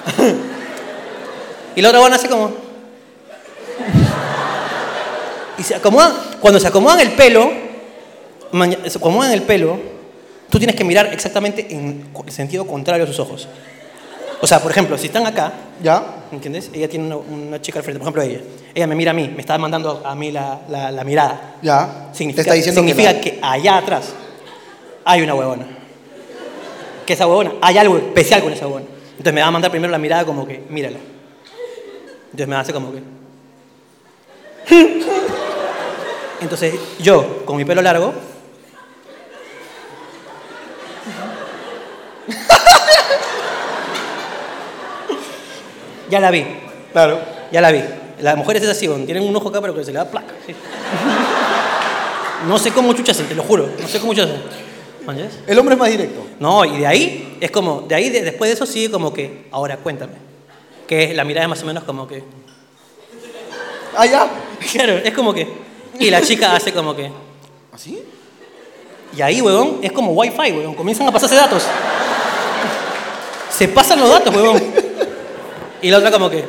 y 1.76 1.80
la 1.82 1.88
otra 1.88 2.00
van 2.00 2.12
así 2.14 2.28
como. 2.28 2.50
Y 5.58 5.62
se 5.62 5.74
acomodan. 5.74 6.12
Cuando 6.40 6.58
se 6.58 6.66
acomodan 6.66 7.00
el 7.00 7.12
pelo, 7.12 7.50
se 8.88 8.98
acomodan 8.98 9.32
el 9.32 9.42
pelo, 9.42 9.78
tú 10.50 10.58
tienes 10.58 10.74
que 10.76 10.84
mirar 10.84 11.06
exactamente 11.12 11.66
en 11.70 12.08
el 12.26 12.32
sentido 12.32 12.66
contrario 12.66 13.04
a 13.04 13.06
sus 13.06 13.18
ojos. 13.20 13.48
O 14.40 14.46
sea, 14.46 14.58
por 14.60 14.72
ejemplo, 14.72 14.98
si 14.98 15.06
están 15.06 15.24
acá, 15.26 15.52
Ya. 15.80 16.02
¿entiendes? 16.32 16.68
Ella 16.72 16.88
tiene 16.88 17.06
una, 17.06 17.16
una 17.16 17.60
chica 17.62 17.78
al 17.78 17.84
frente, 17.84 18.00
por 18.00 18.06
ejemplo, 18.08 18.22
ella. 18.22 18.40
Ella 18.74 18.86
me 18.88 18.96
mira 18.96 19.12
a 19.12 19.14
mí, 19.14 19.28
me 19.32 19.40
está 19.40 19.56
mandando 19.56 20.02
a 20.04 20.14
mí 20.16 20.32
la, 20.32 20.62
la- 20.68 20.90
la 20.90 21.04
mirada. 21.04 21.56
Ya. 21.62 22.08
Significa, 22.12 22.42
Te 22.42 22.48
está 22.48 22.54
diciendo 22.54 22.80
significa 22.80 23.20
que. 23.20 23.34
que, 23.34 23.38
allá 23.40 23.76
atrás 23.76 24.06
hay 25.04 25.22
una 25.22 25.34
huevona. 25.36 25.66
Que 27.06 27.12
esa 27.12 27.26
huevona, 27.28 27.52
hay 27.60 27.78
algo 27.78 27.96
especial 27.98 28.42
con 28.42 28.52
esa 28.52 28.66
huevona. 28.66 28.86
Entonces 29.22 29.34
me 29.34 29.40
va 29.40 29.46
a 29.46 29.50
mandar 29.52 29.70
primero 29.70 29.88
la 29.92 29.98
mirada 29.98 30.24
como 30.24 30.44
que, 30.44 30.64
mírala. 30.68 30.98
Entonces 32.24 32.48
me 32.48 32.56
hace 32.56 32.72
como 32.72 32.90
que. 32.92 33.00
Entonces 36.40 36.74
yo, 36.98 37.44
con 37.46 37.56
mi 37.56 37.64
pelo 37.64 37.82
largo. 37.82 38.12
ya 46.10 46.20
la 46.20 46.30
vi, 46.30 46.40
la- 46.40 46.46
Claro. 46.92 47.20
ya 47.50 47.60
la 47.60 47.70
vi. 47.72 47.82
Las 48.20 48.36
mujeres 48.36 48.62
es 48.62 48.68
así, 48.70 48.86
tienen 49.06 49.22
un 49.24 49.34
ojo 49.34 49.48
acá, 49.48 49.60
pero 49.60 49.74
que 49.74 49.84
se 49.84 49.92
le 49.92 49.98
da 49.98 50.04
placa. 50.10 50.34
sí. 50.46 50.54
No 52.48 52.58
sé 52.58 52.72
cómo 52.72 52.92
chuchas 52.92 53.16
te 53.18 53.34
lo 53.34 53.42
juro. 53.44 53.68
No 53.80 53.88
sé 53.88 54.00
cómo 54.00 54.12
chuchas. 54.14 54.30
El 55.46 55.58
hombre 55.58 55.74
es 55.74 55.78
más 55.78 55.90
directo. 55.90 56.24
No, 56.38 56.64
y 56.64 56.78
de 56.78 56.86
ahí, 56.86 57.38
es 57.40 57.50
como, 57.50 57.82
de 57.82 57.94
ahí, 57.94 58.10
de- 58.10 58.22
después 58.22 58.48
de 58.50 58.54
eso 58.54 58.66
sigue 58.66 58.90
como 58.90 59.12
que, 59.12 59.46
ahora 59.50 59.76
cuéntame. 59.76 60.14
Que 60.86 61.14
la 61.14 61.24
mirada 61.24 61.44
es 61.44 61.50
más 61.50 61.62
o 61.62 61.66
menos 61.66 61.84
como 61.84 62.06
que, 62.06 62.22
Ah, 63.96 64.06
ya. 64.06 64.28
claro, 64.72 64.94
es 64.98 65.12
como 65.12 65.34
que, 65.34 65.46
y 65.98 66.10
la 66.10 66.22
chica 66.22 66.54
hace 66.56 66.72
como 66.72 66.94
que, 66.96 67.10
¿Así? 67.72 68.02
y 69.16 69.20
ahí, 69.22 69.40
huevón, 69.42 69.78
es 69.82 69.92
como 69.92 70.12
wifi, 70.12 70.52
huevón, 70.52 70.74
comienzan 70.74 71.06
a 71.08 71.12
pasarse 71.12 71.34
datos. 71.34 71.62
Se 73.50 73.68
pasan 73.68 74.00
los 74.00 74.08
datos, 74.08 74.34
huevón. 74.34 74.62
Y 75.82 75.90
la 75.90 75.98
otra 75.98 76.10
como 76.10 76.30
que, 76.30 76.44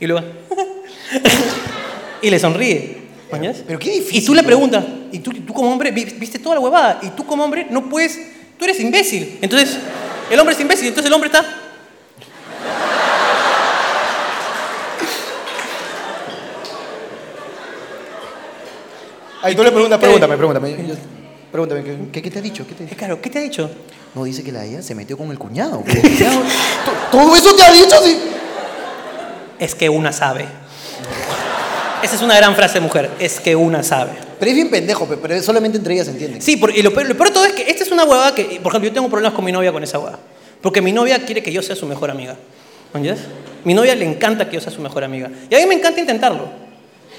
y 0.00 0.06
luego, 0.06 0.26
y 2.22 2.30
le 2.30 2.38
sonríe. 2.38 2.97
¿Mañas? 3.30 3.58
Pero 3.66 3.78
qué 3.78 3.90
difícil, 3.90 4.22
Y 4.22 4.26
tú 4.26 4.34
le 4.34 4.42
preguntas, 4.42 4.84
y 5.12 5.18
tú, 5.18 5.30
tú 5.32 5.52
como 5.52 5.70
hombre, 5.72 5.90
vi- 5.90 6.04
viste 6.04 6.38
toda 6.38 6.54
la 6.56 6.60
huevada, 6.60 6.98
y 7.02 7.08
tú 7.10 7.26
como 7.26 7.44
hombre 7.44 7.66
no 7.70 7.88
puedes, 7.88 8.18
tú 8.58 8.64
eres 8.64 8.80
imbécil. 8.80 9.38
Entonces, 9.42 9.76
el 10.30 10.38
hombre 10.40 10.54
es 10.54 10.60
imbécil, 10.60 10.86
entonces 10.88 11.08
el 11.08 11.12
hombre 11.14 11.28
está... 11.28 11.44
Ahí 19.42 19.54
tú 19.54 19.62
le 19.62 19.70
preguntas, 19.70 19.98
pregúntame, 19.98 20.36
pregúntame. 20.36 20.76
Pregúntame, 21.52 21.82
¿qué, 21.84 21.96
qué, 22.12 22.22
qué 22.22 22.30
te 22.30 22.38
ha 22.40 22.42
dicho? 22.42 22.66
¿Qué 22.66 22.74
te 22.74 22.84
Claro, 22.96 23.22
¿qué 23.22 23.30
te 23.30 23.38
ha 23.38 23.42
dicho? 23.42 23.70
No, 24.14 24.24
dice 24.24 24.42
que 24.42 24.52
la 24.52 24.64
ella 24.64 24.82
se 24.82 24.94
metió 24.94 25.16
con 25.16 25.30
el 25.30 25.38
cuñado. 25.38 25.82
¿Todo 27.12 27.36
eso 27.36 27.54
te 27.54 27.62
ha 27.62 27.72
dicho? 27.72 27.96
Sí. 28.02 28.18
Es 29.58 29.74
que 29.74 29.88
una 29.88 30.12
sabe. 30.12 30.46
Esa 32.02 32.14
es 32.16 32.22
una 32.22 32.36
gran 32.36 32.54
frase, 32.54 32.80
mujer. 32.80 33.10
Es 33.18 33.40
que 33.40 33.54
una 33.56 33.82
sabe. 33.82 34.12
Pero 34.38 34.50
es 34.50 34.54
bien 34.54 34.70
pendejo, 34.70 35.06
pe- 35.06 35.16
pero 35.16 35.40
solamente 35.42 35.78
entre 35.78 35.94
ellas 35.94 36.06
se 36.06 36.12
entienden. 36.12 36.40
Sí, 36.40 36.56
por- 36.56 36.74
y 36.76 36.82
lo 36.82 36.92
peor, 36.92 37.08
lo 37.08 37.14
peor 37.16 37.28
de 37.28 37.34
todo 37.34 37.44
es 37.44 37.52
que 37.52 37.62
esta 37.70 37.82
es 37.84 37.90
una 37.90 38.04
huevada 38.04 38.34
que, 38.34 38.44
por 38.62 38.70
ejemplo, 38.72 38.88
yo 38.88 38.92
tengo 38.94 39.08
problemas 39.08 39.34
con 39.34 39.44
mi 39.44 39.52
novia 39.52 39.72
con 39.72 39.82
esa 39.82 39.98
huevada. 39.98 40.18
Porque 40.62 40.80
mi 40.80 40.92
novia 40.92 41.24
quiere 41.24 41.42
que 41.42 41.52
yo 41.52 41.62
sea 41.62 41.74
su 41.76 41.86
mejor 41.86 42.10
amiga. 42.10 42.36
¿Entiendes? 42.94 43.24
Mi 43.64 43.74
novia 43.74 43.94
le 43.94 44.04
encanta 44.04 44.48
que 44.48 44.54
yo 44.56 44.60
sea 44.60 44.72
su 44.72 44.80
mejor 44.80 45.04
amiga. 45.04 45.28
Y 45.50 45.54
a 45.54 45.58
mí 45.58 45.66
me 45.66 45.74
encanta 45.74 46.00
intentarlo. 46.00 46.48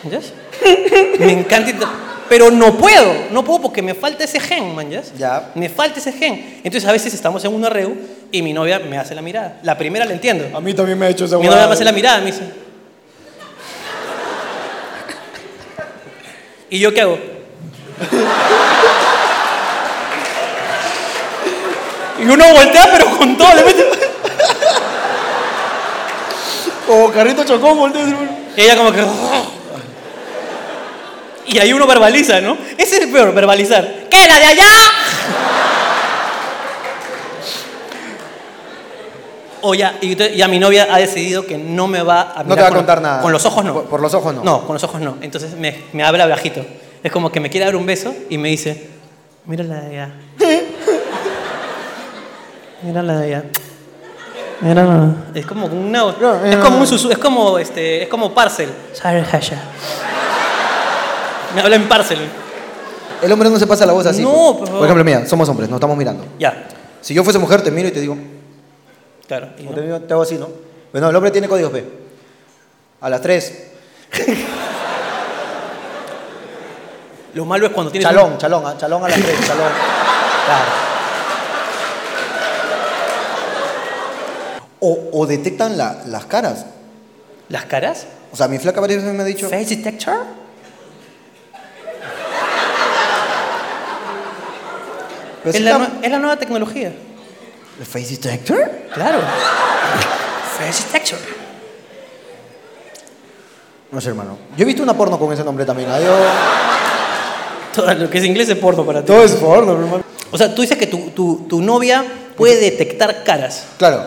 ¿Entiendes? 0.03 0.31
me 1.19 1.31
encanta 1.33 1.69
intentarlo. 1.69 2.09
Pero 2.29 2.51
no 2.51 2.77
puedo, 2.77 3.11
no 3.31 3.43
puedo 3.43 3.61
porque 3.63 3.81
me 3.81 3.95
falta 3.95 4.23
ese 4.23 4.39
gen, 4.39 4.75
man, 4.75 4.89
¿yes? 4.91 5.13
Ya. 5.17 5.51
Me 5.55 5.67
falta 5.67 5.99
ese 5.99 6.11
gen. 6.11 6.59
Entonces 6.63 6.87
a 6.87 6.91
veces 6.91 7.11
estamos 7.13 7.43
en 7.43 7.53
un 7.53 7.65
arreo 7.65 7.91
y 8.31 8.41
mi 8.43 8.53
novia 8.53 8.77
me 8.79 8.99
hace 8.99 9.15
la 9.15 9.21
mirada. 9.23 9.59
La 9.63 9.75
primera 9.77 10.05
la 10.05 10.13
entiendo. 10.13 10.55
A 10.55 10.61
mí 10.61 10.73
también 10.75 10.97
me 10.99 11.07
ha 11.07 11.09
hecho 11.09 11.25
esa 11.25 11.37
Mi 11.39 11.47
novia 11.47 11.65
me 11.67 11.73
hace 11.73 11.83
la 11.83 11.91
mirada, 11.91 12.19
me 12.19 12.27
dice. 12.27 12.41
¿Y 16.69 16.79
yo 16.79 16.93
qué 16.93 17.01
hago? 17.01 17.17
Y 22.19 22.23
uno 22.23 22.53
voltea, 22.53 22.89
pero 22.91 23.17
con 23.17 23.37
todo, 23.37 23.55
le 23.55 23.63
mete. 23.63 23.89
Como 26.85 27.11
carrito 27.11 27.43
chocón, 27.43 27.77
volteo. 27.77 28.03
Y 28.57 28.61
ella 28.61 28.75
como 28.75 28.91
que... 28.91 29.05
Y 31.47 31.57
ahí 31.57 31.73
uno 31.73 31.87
verbaliza, 31.87 32.41
¿no? 32.41 32.57
Ese 32.77 32.97
es 32.97 33.03
el 33.03 33.11
peor, 33.11 33.33
verbalizar. 33.33 34.07
¿Qué, 34.09 34.27
la 34.27 34.39
de 34.39 34.45
allá? 34.45 34.67
O 39.61 39.73
ya, 39.75 39.97
y 40.01 40.15
ya 40.35 40.47
mi 40.47 40.59
novia 40.59 40.87
ha 40.89 40.97
decidido 40.99 41.45
que 41.45 41.57
no 41.57 41.87
me 41.87 42.01
va 42.01 42.33
a 42.35 42.43
No 42.43 42.49
te 42.55 42.61
mirar 42.61 42.63
va 42.63 42.67
a 42.67 42.69
con- 42.69 42.77
contar 42.79 43.01
nada. 43.01 43.21
Con 43.21 43.31
los 43.31 43.45
ojos 43.45 43.65
no. 43.65 43.73
Por- 43.73 43.85
por 43.85 43.99
los 44.01 44.13
ojos 44.13 44.33
no. 44.35 44.43
No, 44.43 44.65
con 44.65 44.73
los 44.73 44.83
ojos 44.83 45.01
no. 45.01 45.17
Entonces 45.21 45.53
me, 45.55 45.75
me 45.93 46.03
habla 46.03 46.25
bajito. 46.27 46.65
Es 47.03 47.11
como 47.11 47.31
que 47.31 47.39
me 47.39 47.49
quiere 47.49 47.65
dar 47.65 47.75
un 47.75 47.85
beso 47.85 48.13
y 48.29 48.37
me 48.37 48.49
dice, 48.49 48.89
mira 49.45 49.63
la 49.63 49.75
de 49.81 49.87
allá. 49.87 50.13
Mira 52.81 53.03
la 53.03 53.17
de 53.19 53.25
allá. 53.25 53.43
Mira 54.61 54.83
la- 54.83 55.13
Es 55.33 55.45
como 55.45 55.65
una, 55.67 56.03
es 56.45 56.57
como 56.57 56.77
un 56.79 56.85
susu- 56.85 57.11
es 57.11 57.17
como 57.17 57.57
este, 57.59 58.03
es 58.03 58.09
como 58.09 58.33
parcel. 58.33 58.69
Me 61.55 61.61
habla 61.61 61.75
en 61.75 61.87
parcel. 61.87 62.19
El 63.21 63.31
hombre 63.31 63.49
no 63.49 63.59
se 63.59 63.67
pasa 63.67 63.85
la 63.85 63.93
voz 63.93 64.05
así. 64.05 64.21
No, 64.21 64.55
pues. 64.57 64.69
pero- 64.69 64.77
Por 64.79 64.85
ejemplo, 64.85 65.03
mira, 65.03 65.25
somos 65.27 65.47
hombres, 65.49 65.69
nos 65.69 65.77
estamos 65.77 65.97
mirando. 65.97 66.25
Ya, 66.39 66.67
Si 67.01 67.13
yo 67.13 67.23
fuese 67.23 67.39
mujer, 67.39 67.61
te 67.61 67.71
miro 67.71 67.87
y 67.87 67.91
te 67.91 67.99
digo, 68.01 68.17
claro. 69.29 69.47
Y 69.57 69.63
no- 69.63 69.71
te, 69.71 69.81
digo, 69.81 69.99
te 70.01 70.11
hago 70.13 70.23
así, 70.23 70.35
¿no? 70.35 70.49
Bueno, 70.91 71.09
el 71.09 71.15
hombre 71.15 71.31
tiene 71.31 71.47
códigos 71.47 71.71
P. 71.71 71.85
A 72.99 73.09
las 73.09 73.21
3, 73.21 73.63
Lo 77.35 77.45
malo 77.45 77.67
es 77.67 77.71
cuando 77.73 77.91
tienes 77.91 78.09
un- 78.09 78.15
chalón, 78.15 78.37
chalón, 78.39 78.63
ah, 78.65 78.75
chalón 78.77 79.05
a 79.05 79.07
las 79.09 79.21
3, 79.21 79.47
chalón. 79.47 79.71
Claro. 80.45 80.71
O, 84.81 85.09
o 85.13 85.25
detectan 85.27 85.77
la- 85.77 86.01
las 86.07 86.25
caras. 86.25 86.65
¿Las 87.49 87.65
caras? 87.65 88.07
O 88.31 88.35
sea, 88.35 88.47
mi 88.47 88.57
flaca 88.57 88.81
varias 88.81 89.01
veces 89.01 89.13
me 89.15 89.21
ha 89.21 89.25
dicho, 89.25 89.47
Face 89.49 89.75
detector. 89.75 90.23
"Pero 95.43 95.49
Es 95.51 95.55
si 95.55 95.63
la, 95.63 95.71
está- 95.71 95.89
es 96.01 96.11
la 96.11 96.19
nueva 96.19 96.35
tecnología. 96.37 96.93
¿El 97.79 97.85
face 97.85 98.17
detector? 98.17 98.69
Claro. 98.93 99.19
Face 100.57 100.83
detector. 100.91 101.19
No 103.91 104.01
sé, 104.01 104.09
hermano. 104.09 104.37
Yo 104.57 104.63
he 104.63 104.65
visto 104.65 104.83
una 104.83 104.95
porno 104.95 105.17
con 105.17 105.31
ese 105.33 105.43
nombre 105.43 105.65
también. 105.65 105.89
Yo- 106.03 106.17
Todo 107.73 107.93
lo 107.93 108.09
que 108.09 108.17
es 108.17 108.25
inglés 108.25 108.49
es 108.49 108.57
porno 108.57 108.85
para 108.85 109.01
ti. 109.01 109.07
Todo 109.07 109.23
es 109.23 109.31
porno, 109.33 109.71
hermano. 109.73 110.03
O 110.31 110.37
sea, 110.37 110.53
tú 110.53 110.61
dices 110.61 110.77
que 110.77 110.87
tu, 110.87 111.09
tu, 111.11 111.45
tu 111.47 111.61
novia 111.61 112.03
puede 112.37 112.57
detectar 112.57 113.23
caras. 113.23 113.63
Claro. 113.77 114.05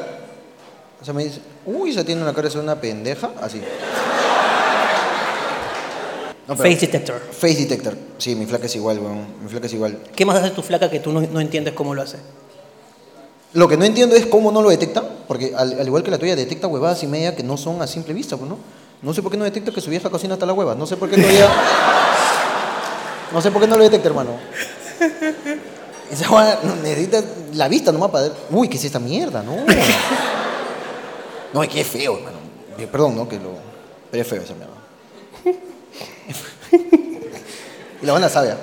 O 1.01 1.05
sea, 1.05 1.13
me 1.15 1.25
dice, 1.25 1.41
uy, 1.67 1.91
esa 1.91 2.05
tiene 2.05 2.23
una 2.23 2.33
cara 2.33 2.47
de 2.49 2.53
ser 2.53 2.61
una 2.61 2.81
pendeja. 2.81 3.31
Así. 3.41 3.61
No, 6.47 6.57
pero- 6.57 6.71
Face 6.71 6.87
detector. 6.87 7.21
Face 7.33 7.55
detector. 7.57 7.97
Sí, 8.19 8.35
mi 8.35 8.47
flaca 8.47 8.67
es 8.67 8.77
igual, 8.77 8.99
weón. 8.99 9.27
Mi 9.43 9.49
flaca 9.49 9.67
es 9.67 9.73
igual. 9.73 9.99
¿Qué 10.15 10.25
más 10.27 10.37
hace 10.37 10.51
tu 10.51 10.63
flaca 10.63 10.91
que 10.91 11.01
tú 11.01 11.11
no, 11.13 11.21
no 11.23 11.41
entiendes 11.41 11.73
cómo 11.75 11.95
lo 11.95 12.03
hace? 12.03 12.19
Lo 13.55 13.69
que 13.69 13.77
no 13.77 13.85
entiendo 13.85 14.17
es 14.17 14.27
cómo 14.27 14.51
no 14.51 14.63
lo 14.63 14.71
detecta, 14.71 15.03
porque 15.29 15.53
al, 15.57 15.79
al 15.79 15.87
igual 15.87 16.03
que 16.03 16.11
la 16.11 16.19
tuya 16.19 16.35
detecta 16.35 16.67
huevadas 16.67 17.03
y 17.03 17.07
media 17.07 17.37
que 17.37 17.43
no 17.43 17.57
son 17.57 17.83
a 17.83 17.87
simple 17.87 18.15
vista, 18.15 18.37
pues 18.37 18.49
no. 18.49 18.59
No 19.03 19.13
sé 19.13 19.21
por 19.21 19.33
qué 19.33 19.37
no 19.37 19.45
detecta 19.45 19.73
que 19.73 19.81
su 19.81 19.91
vieja 19.91 20.09
cocina 20.09 20.35
hasta 20.35 20.47
la 20.47 20.53
hueva. 20.53 20.77
No 20.77 20.87
sé 20.87 20.97
por 20.97 21.11
qué 21.11 21.17
todavía. 21.17 21.51
No 23.33 23.41
sé 23.41 23.51
por 23.51 23.61
qué 23.61 23.67
no 23.67 23.77
lo 23.77 23.83
detecta, 23.83 24.09
hermano. 24.09 24.31
Esa 26.11 26.31
hueá 26.31 26.61
no, 26.63 26.77
necesita 26.77 27.23
la 27.55 27.69
vista 27.69 27.91
nomás 27.91 28.11
para. 28.11 28.29
Uy, 28.51 28.69
¿qué 28.69 28.77
es 28.77 28.85
esta 28.85 29.01
mierda? 29.01 29.43
No. 29.43 29.57
No, 31.53 31.63
es 31.63 31.69
que 31.69 31.81
es 31.81 31.87
feo, 31.87 32.17
hermano. 32.17 32.39
Eh, 32.79 32.87
Perdón, 32.87 33.17
¿no? 33.17 33.29
Que 33.29 33.37
lo. 33.37 33.51
Pero 34.11 34.23
es 34.23 34.29
feo 34.29 34.43
esa 34.43 34.55
mierda. 34.55 34.75
Y 38.01 38.07
la 38.07 38.13
buena 38.13 38.29
sabe. 38.29 38.53
¿ah? 38.53 38.57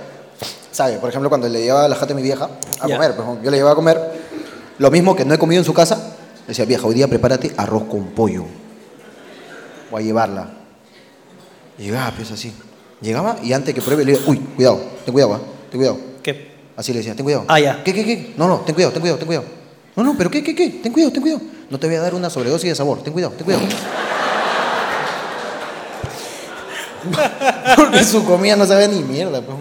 Sabe. 0.72 0.98
Por 0.98 1.10
ejemplo, 1.10 1.29
cuando 1.29 1.48
le 1.50 1.62
llevaba 1.62 1.88
la 1.88 1.96
jata 1.96 2.13
a 2.13 2.15
mi 2.15 2.22
vieja 2.22 2.50
a 2.79 2.88
comer, 2.88 3.15
pues, 3.15 3.27
yo 3.43 3.51
le 3.51 3.58
llevaba 3.58 3.74
a 3.74 3.75
comer 3.75 4.18
lo 4.79 4.89
mismo 4.89 5.15
que 5.15 5.25
no 5.25 5.33
he 5.33 5.38
comido 5.38 5.62
en 5.62 5.65
su 5.65 5.74
casa. 5.74 6.15
le 6.41 6.48
Decía, 6.48 6.65
vieja, 6.65 6.88
hoy 6.88 6.95
día 6.95 7.07
prepárate 7.07 7.53
arroz 7.57 7.83
con 7.83 8.07
pollo. 8.07 8.45
Voy 9.91 10.01
a 10.01 10.05
llevarla. 10.05 10.50
Llegaba, 11.77 12.12
pues 12.15 12.31
así. 12.31 12.53
Llegaba 13.01 13.38
y 13.43 13.53
antes 13.53 13.75
que 13.75 13.81
pruebe 13.81 14.03
le 14.03 14.13
digo, 14.13 14.24
uy, 14.27 14.38
cuidado, 14.55 14.81
ten 15.05 15.13
cuidado, 15.13 15.36
¿ah? 15.36 15.39
ten 15.69 15.79
cuidado. 15.79 16.00
¿Qué? 16.24 16.51
Así 16.75 16.91
le 16.91 17.00
decía, 17.00 17.15
ten 17.15 17.24
cuidado. 17.24 17.45
Ah, 17.48 17.59
ya. 17.59 17.83
¿Qué, 17.83 17.93
qué, 17.93 18.03
qué? 18.03 18.33
No, 18.36 18.48
no, 18.48 18.62
ten 18.62 18.74
cuidado, 18.74 18.91
ten 18.91 19.01
cuidado, 19.01 19.19
ten 19.19 19.27
cuidado. 19.27 19.45
No, 19.95 20.03
no, 20.03 20.17
pero 20.17 20.31
¿qué, 20.31 20.43
qué, 20.43 20.55
qué? 20.55 20.69
Ten 20.69 20.91
cuidado, 20.91 21.12
ten 21.12 21.21
cuidado. 21.21 21.41
No 21.69 21.77
te 21.77 21.88
voy 21.88 21.98
a 21.98 22.01
dar 22.01 22.15
una 22.15 22.29
sobredosis 22.29 22.69
de 22.69 22.75
sabor, 22.75 23.03
ten 23.03 23.13
cuidado, 23.13 23.33
ten 23.33 23.45
cuidado. 23.45 23.65
Porque 27.75 28.03
su 28.03 28.25
comida 28.25 28.55
no 28.55 28.65
sabe 28.65 28.88
ni 28.88 29.01
mierda, 29.01 29.41
pues. 29.41 29.57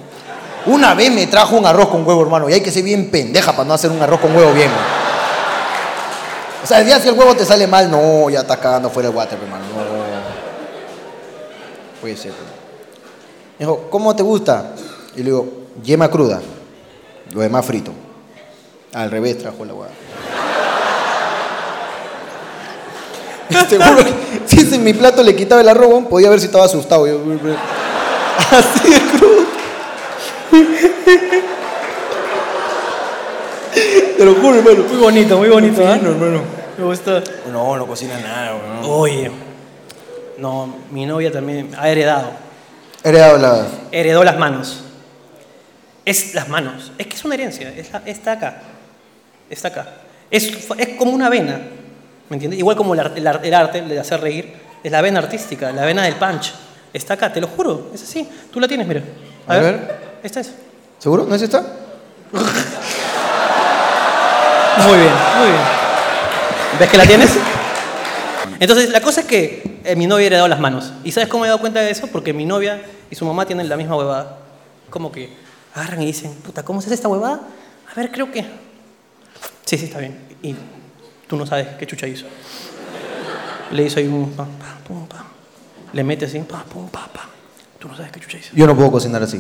Una 0.67 0.95
vez 0.95 1.13
me 1.13 1.27
trajo 1.27 1.57
un 1.57 1.67
arroz 1.67 1.89
con 1.89 2.07
huevo, 2.07 2.23
hermano, 2.23 2.49
y 2.49 2.53
hay 2.53 2.61
que 2.61 2.71
ser 2.71 2.83
bien 2.83 3.11
pendeja 3.11 3.53
para 3.53 3.67
no 3.67 3.75
hacer 3.75 3.91
un 3.91 4.03
arroz 4.03 4.21
con 4.21 4.37
huevo 4.37 4.53
bien. 4.53 4.69
¿no? 4.69 5.08
O 6.69 6.71
sea, 6.71 6.81
el 6.81 6.87
día 6.87 7.01
si 7.01 7.09
el 7.09 7.19
huevo 7.19 7.35
te 7.35 7.47
sale 7.47 7.67
mal, 7.67 7.91
no, 7.91 8.29
ya 8.29 8.41
estás 8.41 8.59
cagando 8.59 8.91
fuera 8.91 9.09
el 9.09 9.15
water, 9.15 9.39
hermano. 9.43 9.65
No. 9.75 9.81
Puede 11.99 12.15
ser. 12.15 12.33
Me 13.59 13.65
dijo, 13.65 13.87
¿cómo 13.89 14.15
te 14.15 14.23
gusta? 14.23 14.75
Y 15.15 15.21
le 15.21 15.25
digo, 15.25 15.49
yema 15.83 16.11
cruda. 16.11 16.43
Lo 17.33 17.41
demás 17.41 17.65
frito. 17.65 17.91
Al 18.93 19.11
revés 19.11 19.39
trajo 19.39 19.65
la 19.65 19.73
hueá. 19.73 19.89
Seguro 23.71 24.05
que 24.05 24.13
si 24.67 24.75
en 24.75 24.85
mi 24.85 24.93
plato 24.93 25.23
le 25.23 25.35
quitaba 25.35 25.63
el 25.63 25.71
arroz, 25.71 26.05
podía 26.05 26.29
ver 26.29 26.39
si 26.39 26.45
estaba 26.45 26.67
asustado. 26.67 27.07
Yo, 27.07 27.19
así 28.51 28.91
de 28.91 29.01
crudo. 29.17 29.39
Te 34.19 34.25
lo 34.27 34.35
juro, 34.35 34.59
hermano. 34.59 34.85
Muy 34.87 34.99
bonito, 34.99 35.39
muy 35.39 35.49
bonito. 35.49 35.77
Fino, 35.77 36.11
hermano. 36.11 36.58
Me 36.79 36.85
gusta. 36.85 37.23
No, 37.51 37.77
no 37.77 37.87
cocina 37.87 38.19
nada, 38.21 38.55
weón. 38.55 38.81
Oye, 39.01 39.31
no, 40.39 40.77
mi 40.91 41.05
novia 41.07 41.31
también 41.33 41.71
ha 41.77 41.89
heredado. 41.89 42.31
Heredado 43.03 43.39
la. 43.39 43.67
Heredó 43.91 44.23
las 44.25 44.39
manos. 44.39 44.85
Es 46.05 46.35
las 46.35 46.49
manos. 46.49 46.93
Es 46.99 47.07
que 47.07 47.17
es 47.17 47.25
una 47.25 47.35
herencia. 47.35 47.69
es 47.77 47.93
la- 47.93 48.03
está 48.07 48.33
acá. 48.33 48.63
Está 49.51 49.69
acá. 49.69 49.87
Es, 50.31 50.45
es 50.79 50.89
como 50.97 51.11
una 51.13 51.29
vena. 51.29 51.61
¿Me 52.29 52.37
entiendes? 52.37 52.59
Igual 52.61 52.77
como 52.77 52.95
el, 52.95 53.01
el 53.17 53.27
ar- 53.27 53.41
el 53.43 53.55
arte, 53.55 53.79
el 53.79 53.89
de 53.89 53.99
hacer 53.99 54.21
reír, 54.21 54.55
es 54.83 54.93
la 54.93 55.01
vena 55.01 55.19
artística, 55.19 55.73
la 55.73 55.85
vena 55.85 56.03
del 56.05 56.15
punch. 56.15 56.53
Está 56.93 57.15
acá, 57.15 57.33
te 57.33 57.41
lo 57.41 57.49
juro. 57.49 57.91
Es 57.95 58.03
así. 58.03 58.29
Tú 58.53 58.61
la 58.61 58.69
tienes, 58.69 58.87
mira. 58.87 59.03
A, 59.47 59.55
A 59.55 59.59
ver. 59.59 59.75
ver. 59.75 59.99
Esta 60.23 60.41
es. 60.41 60.53
¿Seguro? 60.99 61.25
¿No 61.29 61.35
es 61.35 61.43
esta? 61.43 61.61
Muy 64.79 64.97
bien, 64.97 65.13
muy 65.41 65.49
bien. 65.49 65.78
¿Ves 66.79 66.91
que 66.91 66.97
la 66.97 67.07
tienes? 67.07 67.31
Entonces, 68.61 68.91
la 68.91 69.01
cosa 69.01 69.21
es 69.21 69.27
que 69.27 69.81
eh, 69.85 69.97
mi 69.97 70.07
novia 70.07 70.25
ha 70.25 70.27
heredado 70.27 70.49
las 70.49 70.61
manos. 70.61 70.93
¿Y 71.05 71.13
sabes 71.13 71.29
cómo 71.29 71.43
me 71.43 71.47
he 71.47 71.51
dado 71.51 71.61
cuenta 71.61 71.81
de 71.81 71.91
eso? 71.91 72.07
Porque 72.09 72.33
mi 72.33 72.45
novia 72.45 72.83
y 73.11 73.15
su 73.15 73.25
mamá 73.25 73.47
tienen 73.47 73.69
la 73.69 73.77
misma 73.77 73.97
huevada. 73.97 74.39
Como 74.91 75.13
que 75.13 75.31
agarran 75.75 76.03
y 76.03 76.07
dicen, 76.07 76.35
puta, 76.35 76.63
¿cómo 76.65 76.81
se 76.81 76.87
hace 76.87 76.95
esta 76.95 77.09
huevada? 77.09 77.41
A 77.91 77.95
ver, 77.95 78.11
creo 78.11 78.31
que... 78.31 78.43
Sí, 79.65 79.79
sí, 79.79 79.85
está 79.87 79.99
bien. 79.99 80.19
Y 80.43 80.55
tú 81.27 81.37
no 81.37 81.47
sabes 81.47 81.69
qué 81.79 81.87
chucha 81.87 82.07
hizo. 82.07 82.27
Le 83.71 83.85
hizo 83.85 83.99
ahí 83.99 84.07
un... 84.09 84.31
pa, 84.33 84.45
pa, 84.45 84.79
pum, 84.87 85.07
pa. 85.07 85.25
Le 85.93 86.05
mete 86.05 86.25
así, 86.25 86.39
pa, 86.41 86.65
pum, 86.65 86.89
pa, 86.89 87.09
pa. 87.13 87.29
Tú 87.79 87.89
no 87.89 87.97
sabes 87.97 88.11
qué 88.13 88.21
chucha 88.21 88.39
hizo. 88.39 88.51
Yo 88.55 88.67
no 88.67 88.77
puedo 88.77 88.91
cocinar 88.91 89.23
así. 89.23 89.39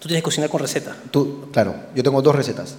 Tú 0.00 0.08
tienes 0.08 0.22
que 0.22 0.24
cocinar 0.24 0.50
con 0.50 0.60
receta. 0.60 0.94
Tú, 1.10 1.48
claro, 1.52 1.74
yo 1.94 2.02
tengo 2.02 2.20
dos 2.20 2.34
recetas. 2.34 2.76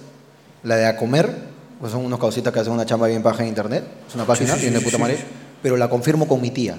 La 0.62 0.76
de 0.76 0.86
a 0.86 0.96
comer, 0.96 1.34
pues 1.80 1.92
son 1.92 2.04
unos 2.04 2.18
causitas 2.18 2.52
que 2.52 2.60
hacen 2.60 2.72
una 2.72 2.84
chamba 2.84 3.06
bien 3.06 3.22
baja 3.22 3.42
en 3.42 3.48
internet. 3.48 3.84
Es 4.08 4.14
una 4.14 4.24
página, 4.24 4.54
sí, 4.54 4.62
bien 4.62 4.74
de 4.74 4.80
sí, 4.80 4.84
puta 4.84 4.96
sí, 4.96 5.02
madre. 5.02 5.16
sí. 5.16 5.24
Pero 5.62 5.76
la 5.76 5.88
confirmo 5.88 6.26
con 6.26 6.40
mi 6.40 6.50
tía. 6.50 6.76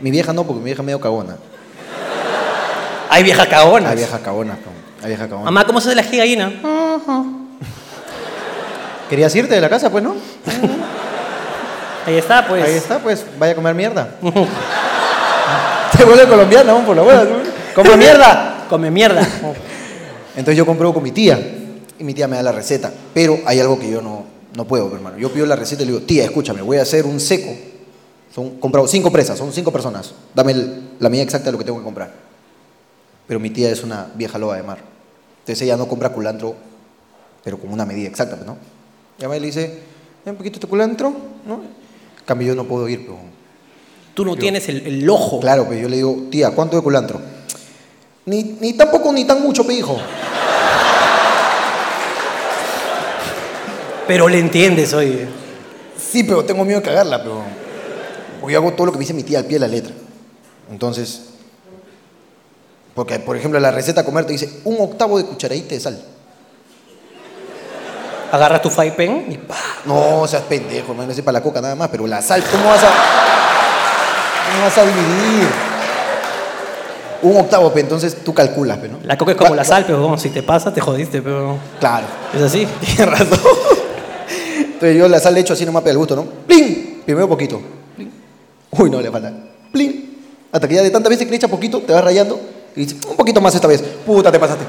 Mi 0.00 0.10
vieja 0.10 0.32
no, 0.32 0.44
porque 0.44 0.58
mi 0.60 0.64
vieja 0.66 0.82
es 0.82 0.86
medio 0.86 1.00
cagona. 1.00 1.36
¡Ay, 3.08 3.22
vieja 3.22 3.46
cagona! 3.46 3.90
Hay 3.90 3.96
vieja 3.96 4.18
cagona, 4.18 4.54
cabrón. 4.54 4.74
Hay 5.02 5.08
vieja 5.08 5.24
cagona. 5.24 5.44
Mamá, 5.44 5.66
¿cómo 5.66 5.80
se 5.80 5.88
hace 5.88 5.96
la 5.96 6.02
ají 6.02 6.16
gallina? 6.16 6.52
¿Querías 9.08 9.34
irte 9.34 9.54
de 9.54 9.60
la 9.60 9.68
casa? 9.68 9.90
Pues 9.90 10.04
no. 10.04 10.14
Ahí 12.06 12.16
está, 12.16 12.46
pues. 12.46 12.64
Ahí 12.64 12.74
está, 12.74 12.98
pues 12.98 13.24
vaya 13.38 13.52
a 13.52 13.56
comer 13.56 13.74
mierda. 13.74 14.14
Te 15.96 16.04
vuelve 16.04 16.28
colombiana, 16.28 16.72
vamos 16.72 16.86
por 16.86 16.96
la 16.96 17.02
buena. 17.02 17.22
¡Come 17.74 17.96
mierda! 17.96 18.66
Come 18.68 18.90
mierda. 18.90 19.26
Entonces 20.40 20.56
yo 20.56 20.64
compro 20.64 20.92
con 20.94 21.02
mi 21.02 21.12
tía 21.12 21.38
y 21.98 22.02
mi 22.02 22.14
tía 22.14 22.26
me 22.26 22.36
da 22.36 22.42
la 22.42 22.52
receta. 22.52 22.90
Pero 23.12 23.38
hay 23.44 23.60
algo 23.60 23.78
que 23.78 23.90
yo 23.90 24.00
no, 24.00 24.24
no 24.56 24.64
puedo, 24.66 24.92
hermano. 24.94 25.18
Yo 25.18 25.30
pido 25.30 25.44
la 25.44 25.54
receta 25.54 25.82
y 25.82 25.86
le 25.86 25.92
digo, 25.92 26.04
tía, 26.06 26.24
escúchame, 26.24 26.62
voy 26.62 26.78
a 26.78 26.82
hacer 26.82 27.04
un 27.04 27.20
seco. 27.20 27.50
Son 28.34 28.58
comprado 28.58 28.88
cinco 28.88 29.12
presas, 29.12 29.36
son 29.38 29.52
cinco 29.52 29.70
personas. 29.70 30.14
Dame 30.34 30.52
el- 30.52 30.82
la 30.98 31.10
medida 31.10 31.24
exacta 31.24 31.46
de 31.46 31.52
lo 31.52 31.58
que 31.58 31.64
tengo 31.64 31.78
que 31.78 31.84
comprar. 31.84 32.10
Pero 33.26 33.38
mi 33.38 33.50
tía 33.50 33.70
es 33.70 33.82
una 33.82 34.06
vieja 34.14 34.38
loba 34.38 34.56
de 34.56 34.62
mar. 34.62 34.78
Entonces 35.40 35.60
ella 35.62 35.76
no 35.76 35.86
compra 35.86 36.08
culantro, 36.08 36.54
pero 37.44 37.58
con 37.58 37.70
una 37.70 37.84
medida 37.84 38.08
exacta, 38.08 38.36
pues, 38.36 38.46
¿no? 38.46 38.56
Y 39.20 39.26
mí 39.26 39.40
le 39.40 39.46
dice, 39.46 39.66
"Dame 40.24 40.32
un 40.32 40.36
poquito 40.38 40.58
de 40.58 40.66
culantro, 40.68 41.10
¿no? 41.46 41.54
En 41.56 42.24
cambio 42.24 42.48
yo 42.48 42.54
no 42.54 42.64
puedo 42.64 42.88
ir, 42.88 43.00
pero... 43.00 43.18
Tú 44.14 44.24
no 44.24 44.36
tienes 44.36 44.68
el, 44.70 44.86
el 44.86 45.10
ojo. 45.10 45.38
Claro, 45.40 45.66
pues 45.66 45.80
yo 45.82 45.88
le 45.88 45.96
digo, 45.96 46.28
tía, 46.30 46.50
¿cuánto 46.52 46.76
de 46.76 46.82
culantro? 46.82 47.20
Ni, 48.30 48.44
ni 48.60 48.74
tampoco 48.74 49.12
ni 49.12 49.24
tan 49.24 49.42
mucho, 49.42 49.66
pe 49.66 49.74
hijo. 49.74 49.98
Pero 54.06 54.28
le 54.28 54.38
entiendes, 54.38 54.94
oye. 54.94 55.26
Sí, 55.98 56.22
pero 56.22 56.44
tengo 56.44 56.64
miedo 56.64 56.78
de 56.78 56.86
cagarla, 56.86 57.20
pero. 57.20 57.42
Porque 58.40 58.52
yo 58.52 58.60
hago 58.60 58.72
todo 58.74 58.86
lo 58.86 58.92
que 58.92 58.98
me 58.98 59.02
dice 59.02 59.14
mi 59.14 59.24
tía 59.24 59.40
al 59.40 59.46
pie 59.46 59.58
de 59.58 59.66
la 59.66 59.66
letra. 59.66 59.92
Entonces. 60.70 61.22
Porque, 62.94 63.18
por 63.18 63.36
ejemplo, 63.36 63.58
la 63.58 63.72
receta 63.72 64.02
a 64.02 64.04
comer 64.04 64.26
te 64.26 64.32
dice 64.32 64.60
un 64.62 64.76
octavo 64.78 65.18
de 65.18 65.24
cucharadita 65.24 65.74
de 65.74 65.80
sal. 65.80 66.00
Agarras 68.30 68.62
tu 68.62 68.70
five 68.70 68.92
pen 68.92 69.26
y 69.28 69.38
pa. 69.38 69.56
No, 69.86 70.24
seas 70.28 70.44
pendejo, 70.44 70.92
hermano, 70.92 71.10
ese 71.10 71.24
para 71.24 71.40
la 71.40 71.42
coca 71.42 71.60
nada 71.60 71.74
más, 71.74 71.88
pero 71.88 72.06
la 72.06 72.22
sal, 72.22 72.44
¿cómo 72.48 72.68
vas 72.68 72.84
a. 72.84 72.90
¿Cómo 74.52 74.64
vas 74.66 74.78
a 74.78 74.84
dividir? 74.84 75.69
Un 77.22 77.36
octavo, 77.36 77.72
pe, 77.72 77.80
entonces 77.80 78.16
tú 78.24 78.32
calculas, 78.32 78.78
pe, 78.78 78.88
¿no? 78.88 78.98
La 79.04 79.18
coca 79.18 79.32
es 79.32 79.36
como 79.36 79.50
Va- 79.50 79.56
la 79.56 79.64
sal, 79.64 79.84
pero 79.86 80.00
bueno, 80.00 80.16
si 80.18 80.30
te 80.30 80.42
pasa, 80.42 80.72
te 80.72 80.80
jodiste, 80.80 81.20
pero. 81.20 81.58
Claro. 81.78 82.06
Es 82.34 82.40
así. 82.42 82.66
Tienes 82.80 83.06
razón. 83.06 83.38
Entonces 84.58 84.96
yo 84.96 85.08
la 85.08 85.20
sal 85.20 85.34
le 85.34 85.40
echo 85.40 85.52
así 85.52 85.66
nomás 85.66 85.82
para 85.82 85.92
el 85.92 85.98
gusto, 85.98 86.16
¿no? 86.16 86.24
¡Plin! 86.46 87.02
Primero 87.04 87.28
poquito. 87.28 87.60
¡Plin! 87.96 88.10
Uy, 88.78 88.90
no, 88.90 89.00
le 89.00 89.10
falta. 89.10 89.32
¡Plin! 89.72 90.18
Hasta 90.52 90.66
que 90.66 90.74
ya 90.74 90.82
de 90.82 90.90
tantas 90.90 91.10
veces 91.10 91.26
que 91.26 91.30
le 91.30 91.36
echas 91.36 91.50
poquito, 91.50 91.80
te 91.80 91.92
vas 91.92 92.02
rayando 92.02 92.40
y 92.74 92.80
dices, 92.86 92.96
un 93.08 93.16
poquito 93.16 93.40
más 93.40 93.54
esta 93.54 93.66
vez. 93.68 93.82
Puta, 93.82 94.32
te 94.32 94.38
pasaste. 94.38 94.64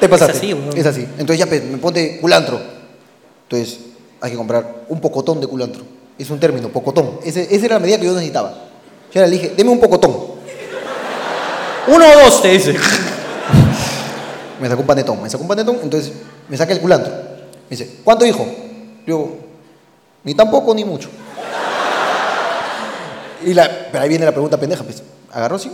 Te 0.00 0.08
pasaste. 0.08 0.36
así, 0.38 0.52
weón. 0.54 0.76
Es 0.76 0.86
así. 0.86 1.02
Entonces 1.18 1.38
ya 1.38 1.46
me 1.46 1.58
ponte 1.78 2.18
culantro. 2.20 2.60
Entonces 3.44 3.80
hay 4.20 4.30
que 4.30 4.36
comprar 4.36 4.84
un 4.88 5.00
pocotón 5.00 5.40
de 5.40 5.46
culantro. 5.46 5.82
Es 6.18 6.30
un 6.30 6.38
término, 6.38 6.68
pocotón. 6.68 7.18
Ese- 7.24 7.48
esa 7.54 7.66
era 7.66 7.74
la 7.76 7.80
medida 7.80 7.98
que 7.98 8.06
yo 8.06 8.12
necesitaba. 8.12 8.54
Yo 9.12 9.20
le 9.22 9.30
dije, 9.30 9.52
deme 9.56 9.70
un 9.70 9.80
pocotón. 9.80 10.16
Uno 11.88 12.04
o 12.04 12.24
dos, 12.24 12.42
te 12.42 12.48
dice. 12.48 12.74
Me 14.60 14.68
sacó 14.68 14.80
un 14.80 14.86
panetón, 14.86 15.22
me 15.22 15.28
sacó 15.30 15.42
un 15.42 15.48
panetón, 15.48 15.78
entonces 15.82 16.12
me 16.48 16.56
saca 16.56 16.72
el 16.72 16.80
culantro. 16.80 17.12
Me 17.12 17.76
dice, 17.76 17.98
¿cuánto 18.02 18.24
hijo? 18.24 18.46
Yo, 19.06 19.36
ni 20.24 20.34
tampoco 20.34 20.74
ni 20.74 20.84
mucho. 20.84 21.08
Y 23.44 23.52
la, 23.54 23.88
pero 23.92 24.02
ahí 24.02 24.08
viene 24.08 24.24
la 24.24 24.32
pregunta 24.32 24.58
pendeja, 24.58 24.82
pues, 24.82 25.02
agarró 25.32 25.56
así, 25.56 25.70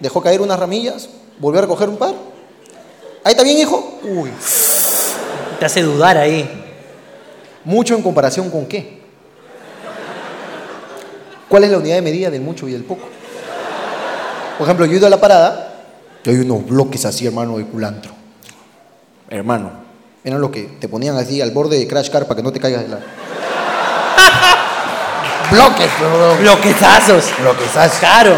dejó 0.00 0.20
caer 0.20 0.40
unas 0.40 0.58
ramillas, 0.58 1.08
volvió 1.38 1.60
a 1.60 1.62
recoger 1.62 1.88
un 1.88 1.96
par. 1.96 2.14
Ahí 3.24 3.30
está 3.32 3.44
bien, 3.44 3.56
hijo. 3.58 4.00
Uy, 4.02 4.30
Te 5.60 5.64
hace 5.64 5.82
dudar 5.82 6.18
ahí. 6.18 6.50
mucho 7.64 7.94
en 7.94 8.02
comparación 8.02 8.50
con 8.50 8.66
qué. 8.66 9.00
¿Cuál 11.48 11.64
es 11.64 11.70
la 11.70 11.78
unidad 11.78 11.94
de 11.96 12.02
medida 12.02 12.30
del 12.30 12.40
mucho 12.40 12.66
y 12.66 12.72
del 12.72 12.82
poco? 12.82 13.06
Por 14.58 14.66
ejemplo, 14.66 14.86
yo 14.86 14.92
he 14.92 14.96
ido 14.96 15.06
a 15.06 15.10
la 15.10 15.20
parada 15.20 15.74
y 16.24 16.30
hay 16.30 16.36
unos 16.36 16.66
bloques 16.66 17.04
así, 17.04 17.26
hermano, 17.26 17.58
de 17.58 17.64
culantro. 17.64 18.12
Hermano, 19.28 19.70
eran 20.24 20.40
lo 20.40 20.50
que 20.50 20.62
te 20.62 20.88
ponían 20.88 21.16
así 21.16 21.40
al 21.40 21.50
borde 21.50 21.78
de 21.78 21.88
Crash 21.88 22.10
Car 22.10 22.26
para 22.26 22.36
que 22.36 22.42
no 22.42 22.52
te 22.52 22.60
caigas 22.60 22.82
de 22.82 22.88
la. 22.88 22.98
bloques, 25.50 25.90
bro. 25.98 26.36
Bloquetazos. 26.36 27.24
Bloquezazos. 27.40 27.98
Claro. 27.98 28.36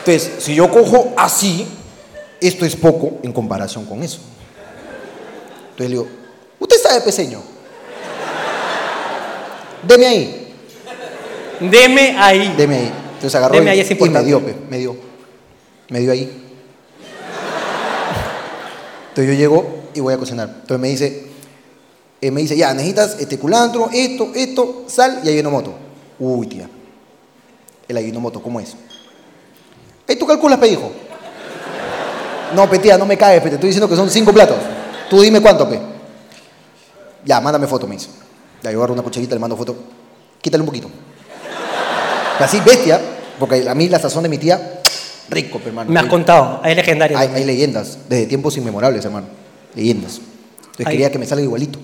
Entonces, 0.00 0.32
si 0.38 0.54
yo 0.54 0.70
cojo 0.70 1.14
así, 1.16 1.66
esto 2.40 2.66
es 2.66 2.76
poco 2.76 3.18
en 3.22 3.32
comparación 3.32 3.84
con 3.84 4.02
eso. 4.02 4.18
Entonces 5.70 5.88
le 5.88 5.88
digo, 5.88 6.08
¿usted 6.58 6.76
sabe 6.76 7.00
peseño? 7.02 7.40
Deme 9.82 10.06
ahí, 10.06 10.54
Deme 11.60 12.16
ahí. 12.18 12.54
deme 12.56 12.76
ahí. 12.76 12.92
Entonces 13.14 13.34
agarró 13.34 13.54
Deme 13.54 13.66
y, 13.66 13.68
ahí 13.70 13.80
es 13.80 13.90
y 13.90 13.94
me 13.94 14.24
dio, 14.24 14.42
me 14.68 14.78
dio. 14.78 15.07
Me 15.88 16.00
dio 16.00 16.12
ahí. 16.12 16.44
Entonces 19.08 19.34
yo 19.34 19.38
llego 19.38 19.78
y 19.94 20.00
voy 20.00 20.14
a 20.14 20.18
cocinar. 20.18 20.48
Entonces 20.48 20.78
me 20.78 20.88
dice, 20.88 21.26
eh, 22.20 22.30
me 22.30 22.40
dice, 22.40 22.56
ya, 22.56 22.72
necesitas 22.74 23.16
este 23.18 23.38
culantro, 23.38 23.88
esto, 23.92 24.30
esto, 24.34 24.84
sal 24.86 25.20
y 25.24 25.28
ayunomoto. 25.28 25.74
Uy, 26.18 26.46
tía. 26.46 26.68
El 27.86 27.96
ayunomoto, 27.96 28.42
¿cómo 28.42 28.60
es? 28.60 28.76
Ahí 30.06 30.16
tú 30.16 30.26
calculas, 30.26 30.58
pe, 30.58 30.68
hijo. 30.68 30.90
No, 32.54 32.68
pe, 32.68 32.78
tía, 32.78 32.98
no 32.98 33.06
me 33.06 33.16
caes, 33.16 33.42
pe, 33.42 33.48
te 33.48 33.54
estoy 33.54 33.68
diciendo 33.68 33.88
que 33.88 33.96
son 33.96 34.10
cinco 34.10 34.32
platos. 34.32 34.58
Tú 35.08 35.20
dime 35.20 35.40
cuánto, 35.40 35.68
pe. 35.68 35.80
Ya, 37.24 37.40
mándame 37.40 37.66
foto, 37.66 37.86
me 37.86 37.94
dice. 37.94 38.08
Ya, 38.62 38.70
yo 38.72 38.78
agarro 38.78 38.94
una 38.94 39.02
cucharita, 39.02 39.34
le 39.34 39.40
mando 39.40 39.56
foto. 39.56 39.76
Quítale 40.40 40.62
un 40.62 40.66
poquito. 40.66 40.88
Así, 42.38 42.60
bestia, 42.60 43.00
porque 43.38 43.68
a 43.68 43.74
mí 43.74 43.88
la 43.88 43.98
sazón 43.98 44.22
de 44.22 44.28
mi 44.28 44.38
tía, 44.38 44.77
rico, 45.30 45.60
hermano. 45.64 45.90
Me 45.90 46.00
has 46.00 46.06
contado. 46.06 46.60
Es 46.64 46.74
legendario. 46.76 47.16
Hay, 47.18 47.26
también. 47.28 47.48
hay 47.48 47.54
leyendas, 47.54 47.98
desde 48.08 48.26
tiempos 48.26 48.56
inmemorables, 48.56 49.04
hermano. 49.04 49.26
Leyendas. 49.74 50.20
Entonces 50.58 50.86
Hay- 50.86 50.92
quería 50.92 51.10
que 51.10 51.18
me 51.18 51.26
salga 51.26 51.42
igualito. 51.44 51.78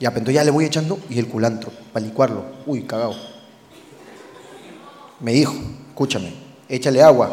Ya, 0.00 0.10
pero 0.10 0.18
entonces 0.20 0.34
ya 0.34 0.44
le 0.44 0.50
voy 0.50 0.64
echando 0.64 0.98
y 1.08 1.18
el 1.18 1.28
culantro, 1.28 1.70
para 1.92 2.04
licuarlo. 2.04 2.44
Uy, 2.66 2.82
cagado. 2.82 3.14
Me 5.20 5.32
dijo, 5.32 5.54
escúchame, 5.90 6.32
échale 6.68 7.02
agua. 7.02 7.30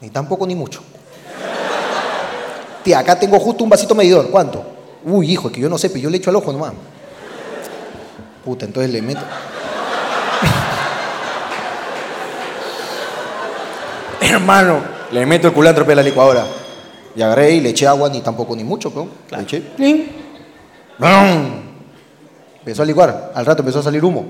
Ni 0.00 0.10
tampoco 0.10 0.46
ni 0.46 0.54
mucho. 0.54 0.82
Tía, 2.82 2.98
acá 2.98 3.18
tengo 3.18 3.38
justo 3.38 3.64
un 3.64 3.70
vasito 3.70 3.94
medidor. 3.94 4.30
¿Cuánto? 4.30 4.64
Uy, 5.04 5.32
hijo, 5.32 5.48
es 5.48 5.54
que 5.54 5.60
yo 5.60 5.68
no 5.68 5.78
sé, 5.78 5.88
pero 5.90 6.00
yo 6.04 6.10
le 6.10 6.16
echo 6.18 6.30
al 6.30 6.36
ojo 6.36 6.52
nomás. 6.52 6.72
Puta, 8.44 8.64
entonces 8.66 8.90
le 8.92 9.00
meto. 9.02 9.20
Hermano, 14.30 14.78
le 15.12 15.26
meto 15.26 15.48
el 15.48 15.52
culantro 15.52 15.84
a 15.90 15.94
la 15.94 16.02
licuadora. 16.02 16.44
Y 17.16 17.22
agarré 17.22 17.52
y 17.52 17.60
le 17.60 17.70
eché 17.70 17.86
agua, 17.86 18.08
ni 18.08 18.20
tampoco 18.20 18.56
ni 18.56 18.64
mucho, 18.64 18.90
pero 18.90 19.06
le 19.30 19.42
eché. 19.42 19.62
Empezó 22.60 22.82
a 22.82 22.86
licuar. 22.86 23.32
Al 23.34 23.46
rato 23.46 23.62
empezó 23.62 23.80
a 23.80 23.82
salir 23.82 24.04
humo. 24.04 24.24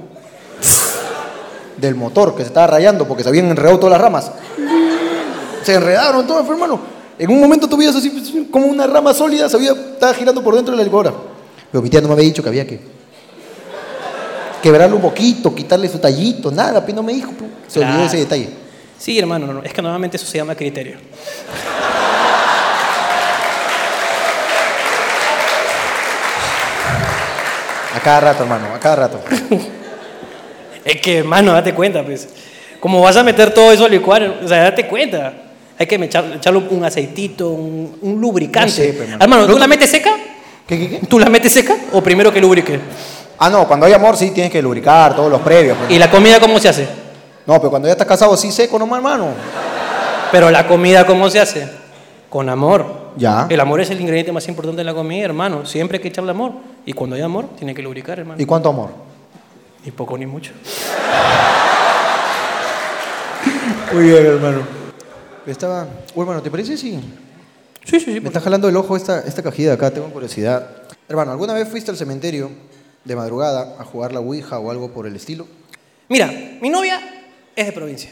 Del 1.77 1.95
motor 1.95 2.35
que 2.35 2.43
se 2.43 2.49
estaba 2.49 2.67
rayando 2.67 3.07
porque 3.07 3.23
se 3.23 3.29
habían 3.29 3.47
enredado 3.47 3.79
todas 3.79 3.93
las 3.93 4.01
ramas. 4.01 4.31
Se 5.63 5.75
enredaron 5.75 6.27
todas, 6.27 6.49
hermano. 6.49 6.81
En 7.19 7.31
un 7.31 7.41
momento 7.41 7.69
tú 7.69 7.77
veías 7.77 7.95
así 7.95 8.11
pues, 8.11 8.33
como 8.51 8.67
una 8.67 8.87
rama 8.87 9.15
sólida, 9.15 9.49
se 9.49 9.57
había, 9.57 9.71
estaba 9.73 10.13
girando 10.15 10.43
por 10.43 10.55
dentro 10.57 10.73
de 10.73 10.79
la 10.79 10.85
licuadora. 10.85 11.15
Pero 11.71 11.81
mi 11.83 11.89
tía 11.89 12.01
no 12.01 12.09
me 12.09 12.15
había 12.15 12.25
dicho 12.25 12.43
que 12.43 12.49
había 12.49 12.67
que 12.67 12.81
quebrarlo 14.61 14.97
un 14.97 15.03
poquito, 15.03 15.55
quitarle 15.55 15.89
su 15.89 15.99
tallito, 15.99 16.51
nada, 16.51 16.85
pero 16.85 16.97
no 16.97 17.03
me 17.05 17.13
dijo. 17.15 17.31
pe. 17.33 17.45
Se 17.69 17.79
olvidó 17.79 17.95
Claro. 17.95 18.09
ese 18.09 18.17
detalle. 18.19 18.49
Sí, 18.99 19.19
hermano, 19.19 19.47
no, 19.47 19.53
no, 19.55 19.63
es 19.63 19.73
que 19.73 19.83
normalmente 19.83 20.17
eso 20.17 20.27
se 20.27 20.39
llama 20.39 20.55
criterio. 20.55 20.97
A 27.95 28.01
cada 28.01 28.21
rato, 28.21 28.43
hermano, 28.43 28.67
a 28.75 28.81
cada 28.81 28.97
rato. 28.97 29.21
Es 30.85 31.01
que, 31.01 31.21
hermano, 31.21 31.53
date 31.55 31.73
cuenta, 31.73 32.03
pues. 32.05 32.29
Como 32.79 33.01
vas 33.01 33.17
a 33.17 33.23
meter 33.23 33.55
todo 33.55 33.73
eso 33.73 33.87
a 33.87 33.89
licuar, 33.89 34.41
o 34.45 34.47
sea, 34.47 34.65
date 34.65 34.87
cuenta. 34.87 35.33
Hay 35.79 35.87
que 35.87 35.99
echar- 35.99 36.35
echarle 36.37 36.59
un 36.69 36.85
aceitito, 36.85 37.49
un, 37.49 37.97
un 38.03 38.21
lubricante. 38.21 38.69
No 38.69 38.77
sé, 38.77 38.89
pero, 38.93 39.05
hermano. 39.05 39.25
hermano, 39.25 39.47
¿tú 39.47 39.53
No- 39.53 39.59
la 39.61 39.67
metes 39.67 39.89
seca? 39.89 40.11
¿Qué, 40.69 40.79
qué, 40.79 40.89
qué? 41.01 41.07
¿Tú 41.07 41.19
la 41.19 41.31
metes 41.31 41.53
seca 41.53 41.75
o 41.93 42.03
primero 42.03 42.31
que 42.31 42.39
lubrique? 42.39 42.79
Ah, 43.39 43.49
no, 43.49 43.67
cuando 43.67 43.87
hay 43.87 43.95
amor 43.95 44.15
sí 44.19 44.31
tienes 44.33 44.53
que 44.53 44.61
lubricar 44.61 45.17
todos 45.17 45.31
los 45.31 45.41
previos. 45.41 45.79
pues. 45.79 45.91
¿Y 45.91 45.99
la 45.99 46.11
comida 46.11 46.39
cómo 46.39 46.59
se 46.61 46.69
hace? 46.69 46.87
No, 47.47 47.59
pero 47.59 47.71
cuando 47.71 47.89
ya 47.89 47.93
estás 47.93 48.07
casado 48.07 48.37
sí 48.37 48.51
seco 48.51 48.79
nomás, 48.79 48.99
hermano. 48.99 49.29
Pero 50.33 50.51
la 50.51 50.67
comida 50.67 51.07
cómo 51.07 51.29
se 51.29 51.41
hace? 51.41 51.69
Con 52.31 52.49
amor. 52.49 53.13
Ya. 53.17 53.47
El 53.49 53.61
amor 53.61 53.81
es 53.81 53.91
el 53.91 54.01
ingrediente 54.01 54.33
más 54.33 54.49
importante 54.49 54.79
de 54.79 54.85
la 54.85 54.95
comida, 54.95 55.25
hermano. 55.25 55.67
Siempre 55.67 55.99
hay 55.99 56.03
que 56.03 56.09
echarle 56.09 56.31
amor. 56.31 56.53
Y 56.85 56.93
cuando 56.93 57.15
hay 57.17 57.23
amor, 57.23 57.49
tiene 57.57 57.75
que 57.75 57.83
lubricar, 57.83 58.19
hermano. 58.19 58.41
¿Y 58.41 58.47
cuánto 58.47 58.71
amor? 58.71 58.91
Ni 59.85 59.91
poco 59.91 60.17
ni 60.19 60.27
mucho. 60.27 60.53
Muy 63.93 64.05
bien, 64.05 64.27
hermano. 64.27 64.63
Estaba... 65.47 65.87
Uy, 66.15 66.23
hermano, 66.23 66.43
¿te 66.43 66.51
parece 66.51 66.77
si 66.77 66.99
Sí, 67.85 68.01
sí, 68.01 68.15
sí. 68.15 68.21
me 68.21 68.29
está 68.29 68.41
jalando 68.41 68.67
el 68.67 68.77
ojo 68.77 68.97
esta, 68.97 69.21
esta 69.21 69.43
cajita 69.43 69.69
de 69.69 69.75
acá? 69.75 69.91
Tengo 69.91 70.09
curiosidad. 70.09 70.67
Hermano, 71.07 71.33
¿alguna 71.33 71.53
vez 71.53 71.69
fuiste 71.69 71.91
al 71.91 71.99
cementerio 71.99 72.51
de 73.05 73.15
madrugada 73.15 73.77
a 73.79 73.85
jugar 73.85 74.13
la 74.13 74.21
Ouija 74.21 74.59
o 74.59 74.71
algo 74.71 74.91
por 74.91 75.07
el 75.07 75.15
estilo? 75.15 75.47
Mira, 76.09 76.33
mi 76.63 76.71
novia 76.71 76.99
es 77.57 77.67
de 77.67 77.73
provincia. 77.73 78.11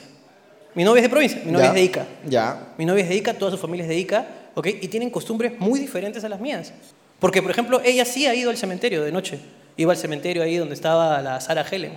Mi 0.75 0.85
novia 0.85 1.01
es 1.01 1.05
de 1.05 1.11
provincia, 1.11 1.41
mi 1.45 1.53
novia 1.53 1.67
Ya. 1.67 1.69
es 1.71 1.75
de 1.75 1.83
Ica. 1.83 2.07
Ya. 2.27 2.69
Mi 2.79 2.87
novia 2.87 3.03
es 3.03 3.09
de 3.11 3.15
Ica, 3.17 3.35
toda 3.35 3.51
su 3.51 3.59
familia 3.59 3.83
es 3.85 3.89
de 3.89 3.97
Ica, 3.99 4.27
¿ok? 4.55 4.67
Y 4.81 4.89
tienen 4.89 5.11
costumbres 5.11 5.53
muy 5.59 5.79
diferentes 5.81 6.25
a 6.25 6.29
las 6.29 6.41
mías. 6.41 6.73
Porque, 7.21 7.43
por 7.43 7.51
ejemplo, 7.51 7.81
ella 7.85 8.05
sí 8.05 8.27
ha 8.27 8.35
ido 8.35 8.51
al 8.51 8.57
cementerio 8.57 9.03
de 9.03 9.13
noche. 9.13 9.39
Iba 9.77 9.93
al 9.93 9.99
cementerio 9.99 10.43
ahí 10.43 10.57
donde 10.57 10.75
estaba 10.75 11.21
la 11.21 11.41
Sara 11.41 11.65
Helen. 11.71 11.93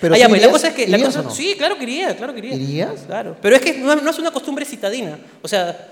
Pero 0.00 0.14
Ah, 0.14 0.18
ya, 0.18 0.28
pues, 0.28 0.40
la 0.40 0.46
irías- 0.48 0.52
cosa 0.52 0.68
es 0.68 0.74
que... 0.74 0.86
La 0.88 0.96
¿irías 0.98 1.14
cosa, 1.14 1.22
no? 1.22 1.30
Sí, 1.30 1.54
claro 1.56 1.76
que 1.78 1.84
iría, 1.84 2.16
claro 2.16 2.32
que 2.32 2.40
iría. 2.40 2.54
¿Irías? 2.54 3.02
Claro. 3.06 3.36
Pero 3.40 3.54
es 3.56 3.62
que 3.62 3.74
no, 3.74 3.94
no 3.94 4.10
es 4.10 4.18
una 4.18 4.30
costumbre 4.32 4.64
citadina. 4.64 5.16
O 5.40 5.46
sea, 5.48 5.88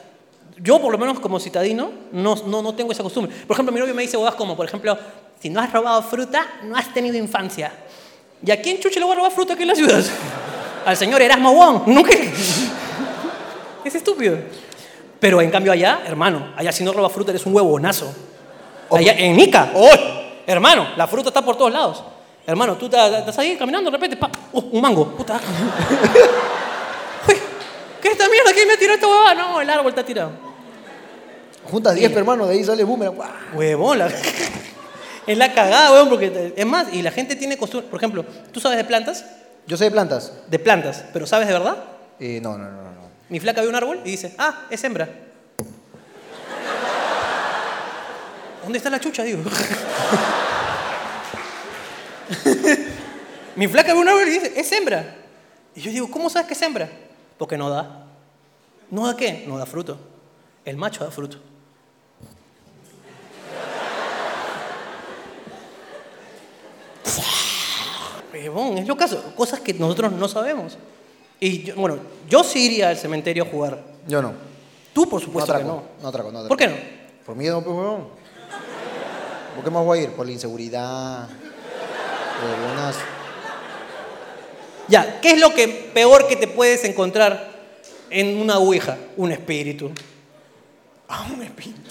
yo 0.61 0.81
por 0.81 0.91
lo 0.91 0.99
menos 0.99 1.21
como 1.21 1.39
citadino 1.39 1.91
no, 2.13 2.35
no, 2.47 2.61
no 2.61 2.75
tengo 2.75 2.91
esa 2.93 3.03
costumbre. 3.05 3.33
Por 3.47 3.55
ejemplo, 3.55 3.73
mi 3.73 3.79
novio 3.81 3.95
me 3.95 4.03
dice 4.03 4.17
bodas 4.17 4.35
como, 4.35 4.57
por 4.57 4.67
ejemplo, 4.67 4.99
si 5.41 5.49
no 5.49 5.61
has 5.61 5.73
robado 5.73 6.03
fruta, 6.03 6.45
no 6.65 6.77
has 6.77 6.93
tenido 6.93 7.17
infancia. 7.17 7.73
¿Y 8.45 8.51
a 8.51 8.61
quién 8.61 8.81
chuche 8.81 8.99
le 8.99 9.07
va 9.07 9.13
a 9.13 9.17
robar 9.17 9.33
fruta 9.33 9.53
aquí 9.55 9.63
en 9.63 9.69
la 9.69 9.75
ciudad? 9.77 10.03
Al 10.85 10.97
señor 10.97 11.23
Erasmo 11.23 11.53
Wong. 11.53 11.83
Nunca... 11.87 12.11
Es 13.85 13.95
estúpido. 13.95 14.39
Pero 15.19 15.41
en 15.41 15.51
cambio 15.51 15.73
allá, 15.73 16.01
hermano, 16.07 16.53
allá 16.57 16.73
si 16.73 16.83
no 16.83 16.93
robas 16.93 17.13
fruta 17.13 17.31
eres 17.31 17.45
un 17.47 17.55
huevonazo. 17.55 18.13
Allá 18.91 19.13
en 19.13 19.37
Nica, 19.37 19.71
¡oh! 19.75 19.89
Hermano, 20.47 20.89
la 20.97 21.07
fruta 21.07 21.29
está 21.29 21.43
por 21.43 21.57
todos 21.57 21.73
lados. 21.73 22.03
Hermano, 22.47 22.77
tú 22.77 22.87
estás 22.87 23.13
estás 23.13 23.39
ahí 23.39 23.57
caminando, 23.57 23.91
de 23.91 23.97
repente, 23.97 24.17
pa, 24.17 24.31
¡oh, 24.53 24.61
un 24.73 24.81
mango! 24.81 25.07
Puta. 25.09 25.35
Uy, 27.29 27.35
¿Qué 28.01 28.09
es 28.09 28.13
esta 28.13 28.29
mierda? 28.29 28.53
¿Quién 28.53 28.67
me 28.67 28.77
tiró 28.77 28.95
esta 28.95 29.07
huevada? 29.07 29.35
No, 29.35 29.61
el 29.61 29.71
árbol 29.71 29.91
está 29.91 30.05
tirado. 30.05 30.31
Juntas 31.71 31.95
10, 31.95 32.17
hermano, 32.17 32.47
de 32.47 32.55
ahí 32.55 32.65
sale 32.65 32.83
boomerang. 32.83 33.15
¡guau! 33.15 33.31
Huevón, 33.55 33.99
la... 33.99 34.09
es 35.27 35.39
la 35.39 35.53
cagada, 35.53 35.93
huevón, 35.93 36.09
porque 36.09 36.55
es 36.57 36.67
más, 36.67 36.93
y 36.93 37.03
la 37.03 37.13
gente 37.13 37.37
tiene 37.37 37.59
costumbre, 37.59 37.89
por 37.89 37.99
ejemplo, 38.01 38.25
¿tú 38.53 38.59
sabes 38.59 38.79
de 38.79 38.85
plantas? 38.85 39.25
Yo 39.67 39.77
sé 39.77 39.85
de 39.85 39.91
plantas. 39.91 40.33
De 40.49 40.59
plantas, 40.59 41.05
pero 41.13 41.27
¿sabes 41.27 41.47
de 41.47 41.55
verdad? 41.55 41.85
Eh, 42.19 42.41
no, 42.43 42.59
no, 42.59 42.71
no, 42.71 42.83
no. 42.83 43.11
Mi 43.29 43.39
flaca 43.41 43.63
ve 43.63 43.69
un 43.69 43.75
árbol 43.75 44.01
y 44.05 44.11
dice, 44.11 44.35
ah, 44.39 44.67
es 44.71 44.83
hembra. 44.85 45.09
¿Dónde 48.63 48.79
está 48.79 48.91
la 48.91 49.01
chucha? 49.01 49.23
Digo. 49.23 49.43
Mi 53.57 53.67
flaca 53.69 53.93
ve 53.95 54.01
un 54.01 54.09
árbol 54.09 54.29
y 54.29 54.31
dice, 54.33 54.53
es 54.57 54.73
hembra. 54.73 55.17
Y 55.75 55.81
yo 55.81 55.91
digo, 55.91 56.11
¿cómo 56.11 56.29
sabes 56.31 56.49
que 56.49 56.55
es 56.55 56.63
hembra? 56.63 56.89
Porque 57.39 57.57
no 57.57 57.71
da. 57.71 58.07
¿No 58.91 59.07
da 59.07 59.17
qué? 59.17 59.45
No 59.47 59.57
da 59.59 59.67
fruto. 59.67 59.99
El 60.65 60.77
macho 60.77 61.05
da 61.05 61.11
fruto. 61.11 61.39
Huevón, 68.49 68.79
es 68.79 68.87
lo 68.89 68.97
caso. 68.97 69.33
Cosas 69.37 69.61
que 69.61 69.75
nosotros 69.75 70.13
no 70.13 70.29
sabemos. 70.29 70.77
Y 71.39 71.63
yo- 71.65 71.75
bueno, 71.77 71.99
yo 72.29 72.43
sí 72.45 72.67
iría 72.67 72.89
al 72.91 72.97
cementerio 72.97 73.45
a 73.45 73.47
jugar. 73.47 73.79
Yo 74.07 74.21
no. 74.23 74.33
Tú, 74.93 75.09
por 75.09 75.21
No 75.21 75.27
supuesto 75.27 75.53
que 75.53 75.59
atraco. 75.59 75.83
no. 75.99 76.03
No 76.03 76.09
atraco, 76.09 76.31
no 76.33 76.39
atraco. 76.39 76.49
¿Por 76.49 76.57
qué 76.59 76.67
no? 76.69 76.75
Por 77.25 77.37
miedo, 77.37 77.63
pues, 77.63 77.77
huevón. 77.77 78.09
¿Por 79.55 79.65
qué 79.65 79.71
más 79.71 79.85
voy 79.85 79.99
a 79.99 80.03
ir? 80.03 80.11
Por 80.11 80.27
la 80.27 80.33
inseguridad. 80.33 81.29
Por 81.29 82.51
algunas... 82.51 82.97
Ya, 84.89 85.21
¿qué 85.21 85.33
es 85.33 85.41
lo 85.41 85.55
que 85.55 85.69
peor 85.95 86.27
que 86.27 86.37
te 86.37 86.49
puedes 86.49 86.83
encontrar 86.85 87.51
en 88.11 88.37
una 88.41 88.59
ouija? 88.59 88.97
Un 89.17 89.31
espíritu. 89.33 89.91
Ah, 91.09 91.27
un 91.33 91.43
espíritu. 91.43 91.91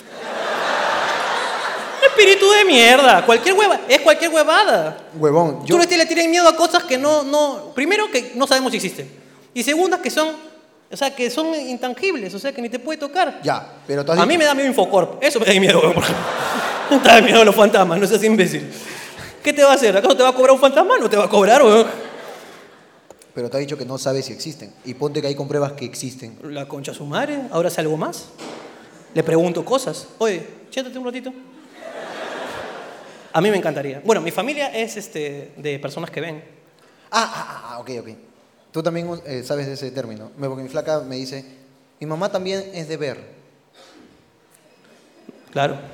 Espíritu 2.09 2.49
de 2.51 2.65
mierda. 2.65 3.25
Cualquier 3.25 3.55
hueva, 3.55 3.79
es 3.87 4.01
cualquier 4.01 4.31
huevada. 4.31 5.09
Huevón, 5.15 5.65
yo... 5.65 5.75
Tú 5.75 5.81
le, 5.81 5.97
le 5.97 6.05
tienes 6.05 6.29
miedo 6.29 6.47
a 6.47 6.55
cosas 6.55 6.83
que 6.83 6.97
no, 6.97 7.23
no. 7.23 7.71
Primero, 7.73 8.09
que 8.11 8.33
no 8.35 8.45
sabemos 8.47 8.71
si 8.71 8.77
existen. 8.77 9.09
Y 9.53 9.63
segunda, 9.63 10.01
que 10.01 10.09
son. 10.09 10.29
O 10.91 10.97
sea, 10.97 11.15
que 11.15 11.29
son 11.29 11.53
intangibles, 11.53 12.33
o 12.33 12.39
sea, 12.39 12.51
que 12.51 12.61
ni 12.61 12.69
te 12.69 12.79
puede 12.79 12.97
tocar. 12.97 13.41
Ya, 13.43 13.73
pero 13.85 14.03
tú 14.03 14.11
has 14.11 14.19
A 14.19 14.25
mí 14.25 14.37
me 14.37 14.45
da 14.45 14.55
miedo 14.55 14.67
Infocorp. 14.67 15.23
Eso 15.23 15.39
me 15.39 15.45
da 15.45 15.59
miedo, 15.59 15.79
ejemplo. 15.79 16.03
Me 16.89 16.97
da 16.97 17.21
miedo 17.21 17.45
los 17.45 17.55
fantasmas, 17.55 17.99
no 17.99 18.07
seas 18.07 18.23
imbécil. 18.23 18.67
¿Qué 19.43 19.53
te 19.53 19.63
va 19.63 19.71
a 19.71 19.73
hacer? 19.75 19.95
¿Acaso 19.95 20.17
te 20.17 20.23
va 20.23 20.29
a 20.29 20.33
cobrar 20.33 20.53
un 20.53 20.59
fantasma? 20.59 20.97
No 20.97 21.07
te 21.07 21.15
va 21.15 21.25
a 21.25 21.29
cobrar, 21.29 21.61
weón. 21.61 21.85
Pero 23.33 23.47
te 23.47 23.57
ha 23.57 23.59
dicho 23.59 23.77
que 23.77 23.85
no 23.85 23.99
sabes 23.99 24.25
si 24.25 24.33
existen. 24.33 24.73
Y 24.85 24.95
ponte 24.95 25.21
que 25.21 25.27
ahí 25.27 25.35
compruebas 25.35 25.73
que 25.73 25.85
existen. 25.85 26.39
La 26.43 26.67
concha 26.67 26.91
a 26.91 26.95
su 26.95 27.05
madre, 27.05 27.41
ahora 27.51 27.67
hace 27.67 27.79
algo 27.81 27.95
más. 27.95 28.25
Le 29.13 29.23
pregunto 29.23 29.63
cosas. 29.63 30.07
Oye, 30.17 30.45
siéntate 30.71 30.97
un 30.97 31.05
ratito. 31.05 31.31
A 33.33 33.41
mí 33.41 33.49
me 33.51 33.57
encantaría. 33.57 34.01
Bueno, 34.03 34.21
mi 34.21 34.31
familia 34.31 34.67
es 34.75 34.97
este, 34.97 35.51
de 35.57 35.77
personas 35.79 36.09
que 36.09 36.21
ven. 36.21 36.43
Ah, 37.11 37.31
ah, 37.33 37.61
ah, 37.73 37.79
ok, 37.79 37.89
ok. 38.01 38.07
Tú 38.71 38.81
también 38.83 39.09
eh, 39.25 39.43
sabes 39.43 39.67
de 39.67 39.73
ese 39.73 39.91
término. 39.91 40.31
Me- 40.37 40.47
Porque 40.47 40.63
mi 40.63 40.69
flaca 40.69 40.99
me 41.01 41.15
dice, 41.15 41.43
mi 41.99 42.07
mamá 42.07 42.31
también 42.31 42.63
es 42.73 42.87
de 42.87 42.97
ver. 42.97 43.17
Claro. 45.51 45.77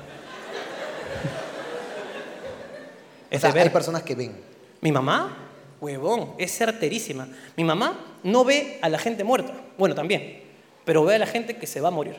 O 3.28 3.34
Es 3.34 3.40
sea, 3.40 3.50
de 3.50 3.54
ver. 3.54 3.64
hay 3.64 3.70
personas 3.72 4.02
que 4.02 4.14
ven. 4.14 4.36
Mi 4.80 4.92
mamá, 4.92 5.36
huevón, 5.80 6.34
es 6.38 6.56
certerísima. 6.56 7.26
Mi 7.56 7.64
mamá 7.64 7.98
no 8.22 8.44
ve 8.44 8.78
a 8.82 8.88
la 8.88 8.98
gente 8.98 9.24
muerta. 9.24 9.52
Bueno, 9.76 9.94
también. 9.94 10.42
Pero 10.84 11.04
ve 11.04 11.16
a 11.16 11.18
la 11.18 11.26
gente 11.26 11.56
que 11.56 11.66
se 11.66 11.80
va 11.80 11.88
a 11.88 11.90
morir. 11.90 12.16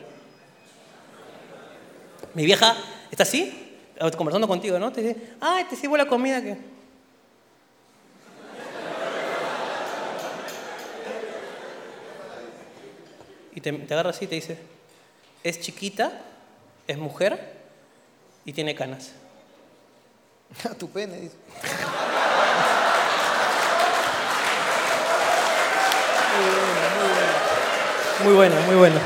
Mi 2.34 2.44
vieja 2.44 2.76
está 3.10 3.22
así, 3.22 3.67
conversando 4.16 4.46
contigo, 4.46 4.78
¿no? 4.78 4.92
Te 4.92 5.02
dice, 5.02 5.16
ay, 5.40 5.64
te 5.64 5.76
sirvo 5.76 5.96
la 5.96 6.06
comida 6.06 6.42
que. 6.42 6.56
Y 13.54 13.60
te, 13.60 13.72
te 13.72 13.94
agarra 13.94 14.10
así 14.10 14.24
y 14.24 14.28
te 14.28 14.34
dice, 14.36 14.58
es 15.42 15.60
chiquita, 15.60 16.12
es 16.86 16.96
mujer 16.96 17.58
y 18.44 18.52
tiene 18.52 18.74
canas. 18.74 19.12
tu 20.78 20.88
pene, 20.88 21.20
dice. 21.20 21.36
Muy 28.24 28.34
buena, 28.34 28.60
muy 28.60 28.76
buena. 28.76 29.00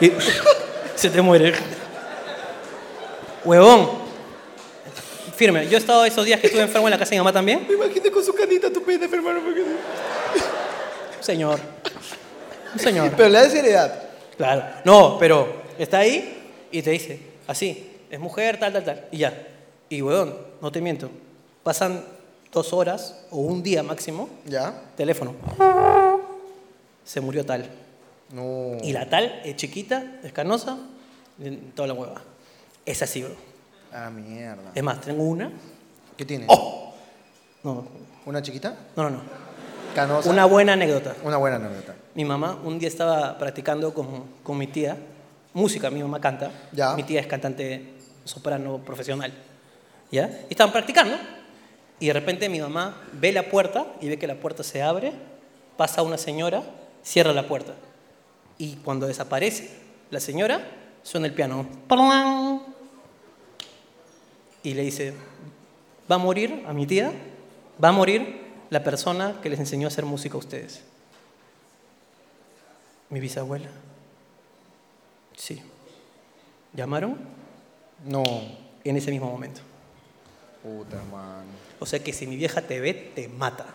Y 0.00 0.12
se 0.94 1.10
te 1.10 1.22
muere. 1.22 1.54
Huevón. 3.48 3.88
Firme. 5.34 5.66
Yo 5.68 5.78
he 5.78 5.80
estado 5.80 6.04
esos 6.04 6.22
días 6.26 6.38
que 6.38 6.48
estuve 6.48 6.62
enfermo 6.62 6.86
en 6.86 6.90
la 6.90 6.98
casa 6.98 7.10
de 7.10 7.16
mi 7.16 7.20
mamá 7.20 7.32
también. 7.32 7.64
Me 7.66 7.74
imaginé 7.76 8.10
con 8.10 8.22
su 8.22 8.34
canita 8.34 8.70
tu 8.70 8.82
pene, 8.82 9.06
hermano. 9.06 9.40
porque- 9.42 9.64
señor. 11.20 11.58
Señor. 12.76 13.10
Pero 13.16 13.30
le 13.30 13.38
da 13.38 13.48
seriedad. 13.48 14.02
Claro. 14.36 14.64
No, 14.84 15.16
pero 15.18 15.62
está 15.78 16.00
ahí 16.00 16.42
y 16.70 16.82
te 16.82 16.90
dice, 16.90 17.20
así, 17.46 17.90
es 18.10 18.20
mujer, 18.20 18.58
tal, 18.58 18.74
tal, 18.74 18.84
tal. 18.84 19.06
Y 19.12 19.16
ya. 19.18 19.46
Y 19.88 20.02
huevón, 20.02 20.36
no 20.60 20.70
te 20.70 20.82
miento. 20.82 21.10
Pasan 21.62 22.04
dos 22.52 22.74
horas 22.74 23.24
o 23.30 23.38
un 23.38 23.62
día 23.62 23.82
máximo. 23.82 24.28
¿Ya? 24.44 24.74
Teléfono. 24.94 25.34
Se 27.02 27.22
murió 27.22 27.46
tal. 27.46 27.64
No. 28.30 28.76
Y 28.82 28.92
la 28.92 29.08
tal 29.08 29.40
es 29.42 29.56
chiquita, 29.56 30.18
es 30.22 30.32
canosa, 30.34 30.76
y 31.42 31.50
toda 31.74 31.88
la 31.88 31.94
hueva. 31.94 32.20
Es 32.88 33.02
así, 33.02 33.22
bro. 33.22 33.34
Ah, 33.92 34.08
mierda. 34.08 34.72
Es 34.74 34.82
más, 34.82 34.98
tengo 35.02 35.22
una. 35.22 35.52
¿Qué 36.16 36.24
tiene? 36.24 36.46
¡Oh! 36.48 36.94
No, 37.62 37.86
¿Una 38.24 38.40
chiquita? 38.40 38.74
no, 38.96 39.04
no. 39.04 39.10
no. 39.10 39.22
Canosa. 39.94 40.30
Una 40.30 40.46
buena 40.46 40.72
anécdota. 40.72 41.14
Una 41.22 41.36
buena 41.36 41.56
anécdota. 41.56 41.94
Mi 42.14 42.24
mamá 42.24 42.58
un 42.64 42.78
día 42.78 42.88
estaba 42.88 43.36
practicando 43.36 43.92
con, 43.92 44.24
con 44.42 44.56
mi 44.56 44.68
tía 44.68 44.96
música, 45.52 45.90
mi 45.90 46.00
mamá 46.00 46.18
canta. 46.18 46.50
Ya. 46.72 46.94
Mi 46.94 47.02
tía 47.02 47.20
es 47.20 47.26
cantante 47.26 47.94
soprano 48.24 48.78
profesional. 48.78 49.32
¿Ya? 50.10 50.40
Y 50.48 50.52
estaban 50.52 50.72
practicando. 50.72 51.14
Y 52.00 52.06
de 52.06 52.12
repente 52.14 52.48
mi 52.48 52.60
mamá 52.60 53.02
ve 53.12 53.32
la 53.32 53.50
puerta 53.50 53.86
y 54.00 54.08
ve 54.08 54.18
que 54.18 54.26
la 54.26 54.36
puerta 54.36 54.62
se 54.62 54.82
abre, 54.82 55.12
pasa 55.76 56.02
una 56.02 56.16
señora, 56.16 56.62
cierra 57.02 57.34
la 57.34 57.46
puerta. 57.46 57.74
Y 58.56 58.76
cuando 58.76 59.06
desaparece 59.06 59.68
la 60.10 60.20
señora, 60.20 60.62
suena 61.02 61.26
el 61.26 61.34
piano. 61.34 61.66
¡Palang! 61.86 62.67
Y 64.62 64.74
le 64.74 64.82
dice, 64.82 65.14
va 66.10 66.16
a 66.16 66.18
morir 66.18 66.64
a 66.66 66.72
mi 66.72 66.86
tía, 66.86 67.12
va 67.82 67.88
a 67.88 67.92
morir 67.92 68.40
la 68.70 68.82
persona 68.84 69.38
que 69.42 69.48
les 69.48 69.58
enseñó 69.58 69.86
a 69.86 69.88
hacer 69.88 70.04
música 70.04 70.34
a 70.34 70.38
ustedes. 70.38 70.82
Mi 73.10 73.20
bisabuela. 73.20 73.68
Sí. 75.36 75.62
¿Llamaron? 76.74 77.16
No. 78.04 78.24
En 78.84 78.96
ese 78.96 79.10
mismo 79.10 79.30
momento. 79.30 79.60
Puta, 80.62 80.96
man. 81.10 81.44
O 81.78 81.86
sea 81.86 82.00
que 82.00 82.12
si 82.12 82.26
mi 82.26 82.36
vieja 82.36 82.60
te 82.60 82.80
ve, 82.80 82.92
te 82.92 83.28
mata. 83.28 83.66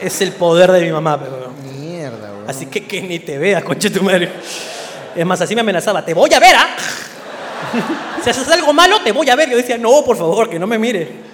Es 0.00 0.20
el 0.20 0.32
poder 0.32 0.72
de 0.72 0.82
mi 0.82 0.90
mamá, 0.90 1.20
pero... 1.20 1.52
Mierda, 1.78 2.32
weón. 2.32 2.50
Así 2.50 2.66
que 2.66 2.86
que 2.86 3.02
ni 3.02 3.18
te 3.18 3.38
veas, 3.38 3.62
conche 3.62 3.90
tu 3.90 4.02
madre. 4.02 4.32
Es 5.14 5.26
más, 5.26 5.40
así 5.40 5.54
me 5.54 5.60
amenazaba, 5.62 6.04
te 6.04 6.14
voy 6.14 6.32
a 6.32 6.38
ver, 6.38 6.54
¿ah? 6.56 6.68
si 8.22 8.30
haces 8.30 8.48
algo 8.48 8.72
malo, 8.72 9.02
te 9.02 9.12
voy 9.12 9.28
a 9.28 9.36
ver. 9.36 9.50
Yo 9.50 9.56
decía, 9.56 9.78
no, 9.78 10.04
por 10.04 10.16
favor, 10.16 10.48
que 10.48 10.58
no 10.58 10.66
me 10.66 10.78
mire. 10.78 11.30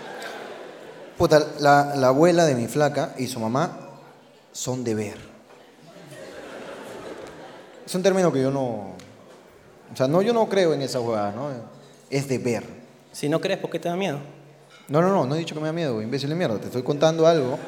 Puta, 1.17 1.43
la, 1.61 1.95
la 1.97 2.09
abuela 2.09 2.45
de 2.45 2.55
mi 2.55 2.67
flaca 2.67 3.15
y 3.19 3.27
su 3.27 3.41
mamá 3.41 3.79
son 4.53 4.85
de 4.85 4.95
ver. 4.95 5.17
Es 7.85 7.95
un 7.95 8.03
término 8.03 8.33
que 8.33 8.43
yo 8.43 8.51
no. 8.51 8.97
O 9.93 9.97
sea, 9.97 10.09
no, 10.09 10.21
yo 10.21 10.33
no 10.33 10.49
creo 10.49 10.75
en 10.75 10.83
esa 10.83 11.01
huevada, 11.01 11.33
¿no? 11.33 11.51
Es 12.11 12.29
de 12.29 12.39
ver. 12.39 12.65
Si 13.13 13.29
no 13.29 13.41
crees, 13.41 13.61
¿por 13.61 13.71
qué 13.71 13.79
te 13.79 13.89
da 13.89 13.97
miedo? 13.97 14.19
No, 14.89 15.01
no, 15.01 15.09
no, 15.09 15.25
no 15.25 15.35
he 15.35 15.39
dicho 15.39 15.55
que 15.55 15.61
me 15.61 15.69
da 15.69 15.73
miedo, 15.73 16.03
imbécil 16.03 16.29
de 16.29 16.35
mierda. 16.35 16.59
Te 16.59 16.67
estoy 16.67 16.83
contando 16.83 17.27
algo 17.27 17.59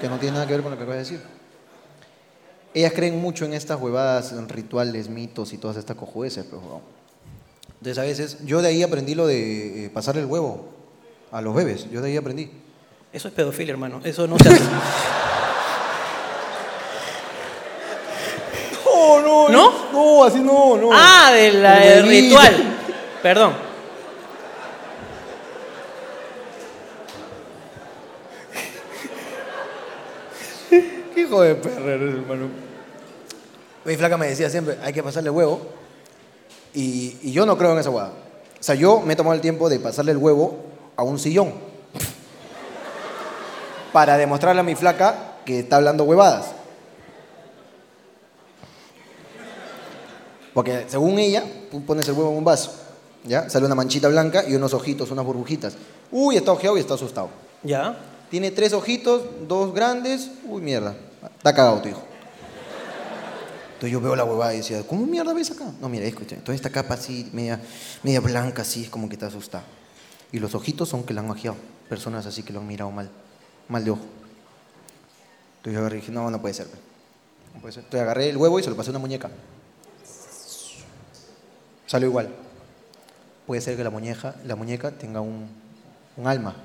que 0.00 0.08
no 0.08 0.18
tiene 0.18 0.34
nada 0.34 0.46
que 0.46 0.52
ver 0.54 0.62
con 0.62 0.72
lo 0.72 0.76
que 0.76 0.84
acabas 0.84 1.08
de 1.08 1.14
decir. 1.14 1.37
Ellas 2.74 2.92
creen 2.94 3.20
mucho 3.20 3.44
en 3.44 3.54
estas 3.54 3.80
huevadas, 3.80 4.32
en 4.32 4.48
rituales, 4.48 5.08
mitos 5.08 5.52
y 5.52 5.58
todas 5.58 5.76
estas 5.76 5.96
cojudeces, 5.96 6.44
pues, 6.44 6.62
huevón. 6.62 6.82
Entonces, 7.78 7.98
a 7.98 8.02
veces, 8.02 8.38
yo 8.44 8.60
de 8.60 8.68
ahí 8.68 8.82
aprendí 8.82 9.14
lo 9.14 9.26
de 9.26 9.86
eh, 9.86 9.90
pasar 9.90 10.16
el 10.16 10.26
huevo 10.26 10.68
a 11.30 11.40
los 11.40 11.54
bebés. 11.54 11.90
Yo 11.90 12.00
de 12.00 12.10
ahí 12.10 12.16
aprendí. 12.16 12.50
Eso 13.12 13.28
es 13.28 13.34
pedofilia, 13.34 13.72
hermano. 13.72 14.00
Eso 14.04 14.26
no 14.26 14.38
se 14.38 14.48
hace. 14.48 14.64
No, 18.84 19.20
no, 19.22 19.48
¿No? 19.48 19.92
No, 19.92 20.24
así 20.24 20.40
no, 20.40 20.76
no. 20.76 20.90
ah, 20.92 21.30
del 21.32 22.06
ritual. 22.06 22.76
Perdón. 23.22 23.67
Hijo 31.20 31.42
de 31.42 31.54
perra 31.54 31.94
eres, 31.94 32.14
hermano. 32.14 32.48
Mi 33.84 33.96
flaca 33.96 34.16
me 34.16 34.28
decía 34.28 34.50
siempre, 34.50 34.78
hay 34.82 34.92
que 34.92 35.02
pasarle 35.02 35.30
huevo. 35.30 35.60
Y, 36.74 37.16
y 37.22 37.32
yo 37.32 37.46
no 37.46 37.56
creo 37.56 37.72
en 37.72 37.78
esa 37.78 37.90
hueá. 37.90 38.06
O 38.08 38.62
sea, 38.62 38.74
yo 38.74 39.00
me 39.00 39.14
he 39.14 39.16
tomado 39.16 39.34
el 39.34 39.40
tiempo 39.40 39.68
de 39.68 39.78
pasarle 39.78 40.12
el 40.12 40.18
huevo 40.18 40.58
a 40.96 41.02
un 41.02 41.18
sillón. 41.18 41.54
Para 43.92 44.16
demostrarle 44.16 44.60
a 44.60 44.64
mi 44.64 44.74
flaca 44.74 45.36
que 45.44 45.60
está 45.60 45.76
hablando 45.76 46.04
huevadas. 46.04 46.46
Porque 50.52 50.86
según 50.88 51.18
ella, 51.18 51.44
tú 51.70 51.84
pones 51.84 52.08
el 52.08 52.14
huevo 52.14 52.30
en 52.32 52.38
un 52.38 52.44
vaso. 52.44 52.72
¿Ya? 53.24 53.48
Sale 53.48 53.66
una 53.66 53.74
manchita 53.74 54.08
blanca 54.08 54.44
y 54.46 54.54
unos 54.54 54.74
ojitos, 54.74 55.10
unas 55.10 55.24
burbujitas. 55.24 55.74
Uy, 56.10 56.36
está 56.36 56.52
ojeado 56.52 56.76
y 56.76 56.80
está 56.80 56.94
asustado. 56.94 57.28
Ya. 57.62 57.96
Tiene 58.30 58.50
tres 58.50 58.72
ojitos, 58.72 59.22
dos 59.46 59.72
grandes. 59.74 60.30
Uy, 60.44 60.60
mierda. 60.60 60.94
Está 61.22 61.54
cagado 61.54 61.80
tu 61.82 61.88
hijo. 61.88 62.02
Entonces 63.78 63.92
yo 63.92 64.00
veo 64.00 64.16
la 64.16 64.24
huevada 64.24 64.54
y 64.54 64.58
decía, 64.58 64.82
¿cómo 64.82 65.06
mierda 65.06 65.32
ves 65.32 65.52
acá? 65.52 65.70
No, 65.80 65.88
mira, 65.88 66.04
escucha. 66.04 66.36
Toda 66.36 66.54
esta 66.54 66.68
capa 66.70 66.94
así, 66.94 67.30
media, 67.32 67.60
media 68.02 68.20
blanca, 68.20 68.62
así, 68.62 68.82
es 68.82 68.90
como 68.90 69.08
que 69.08 69.14
está 69.14 69.28
asustado. 69.28 69.62
Y 70.32 70.40
los 70.40 70.54
ojitos 70.54 70.88
son 70.88 71.04
que 71.04 71.14
la 71.14 71.20
han 71.20 71.30
ojeado. 71.30 71.56
Personas 71.88 72.26
así 72.26 72.42
que 72.42 72.52
lo 72.52 72.58
han 72.58 72.66
mirado 72.66 72.90
mal. 72.90 73.08
Mal 73.68 73.84
de 73.84 73.92
ojo. 73.92 74.02
Entonces 75.58 75.74
yo 75.74 75.78
agarré 75.78 75.98
y 75.98 76.00
dije, 76.00 76.12
no, 76.12 76.28
no 76.30 76.40
puede 76.40 76.54
ser. 76.54 76.66
pe. 76.66 76.76
No 77.54 77.60
puede 77.60 77.72
ser. 77.72 77.84
Entonces 77.84 78.02
agarré 78.02 78.30
el 78.30 78.36
huevo 78.36 78.58
y 78.58 78.62
se 78.64 78.70
lo 78.70 78.76
pasé 78.76 78.90
a 78.90 78.92
una 78.92 78.98
muñeca. 78.98 79.30
Salió 81.86 82.08
igual. 82.08 82.30
Puede 83.46 83.62
ser 83.62 83.76
que 83.76 83.84
la 83.84 83.90
muñeca, 83.90 84.34
la 84.44 84.56
muñeca 84.56 84.90
tenga 84.90 85.20
un, 85.20 85.48
un 86.16 86.26
alma. 86.26 86.56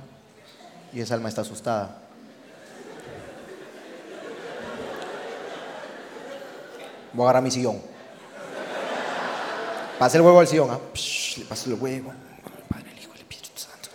Y 0.92 1.00
esa 1.00 1.14
alma 1.14 1.30
está 1.30 1.42
asustada. 1.42 2.03
Voy 7.14 7.22
a 7.22 7.26
agarrar 7.26 7.44
mi 7.44 7.52
sillón. 7.52 7.80
Pase 10.00 10.18
el 10.18 10.24
huevo 10.24 10.40
al 10.40 10.48
sillón, 10.48 10.72
¿ah? 10.72 10.80
Psh, 10.94 11.38
le 11.38 11.46
paso 11.46 11.70
el 11.70 11.80
huevo. 11.80 12.12
Padre, 12.68 12.92
el 12.92 13.00
Hijo, 13.00 13.12
el 13.14 13.20
Espíritu 13.20 13.50
Santo. 13.56 13.90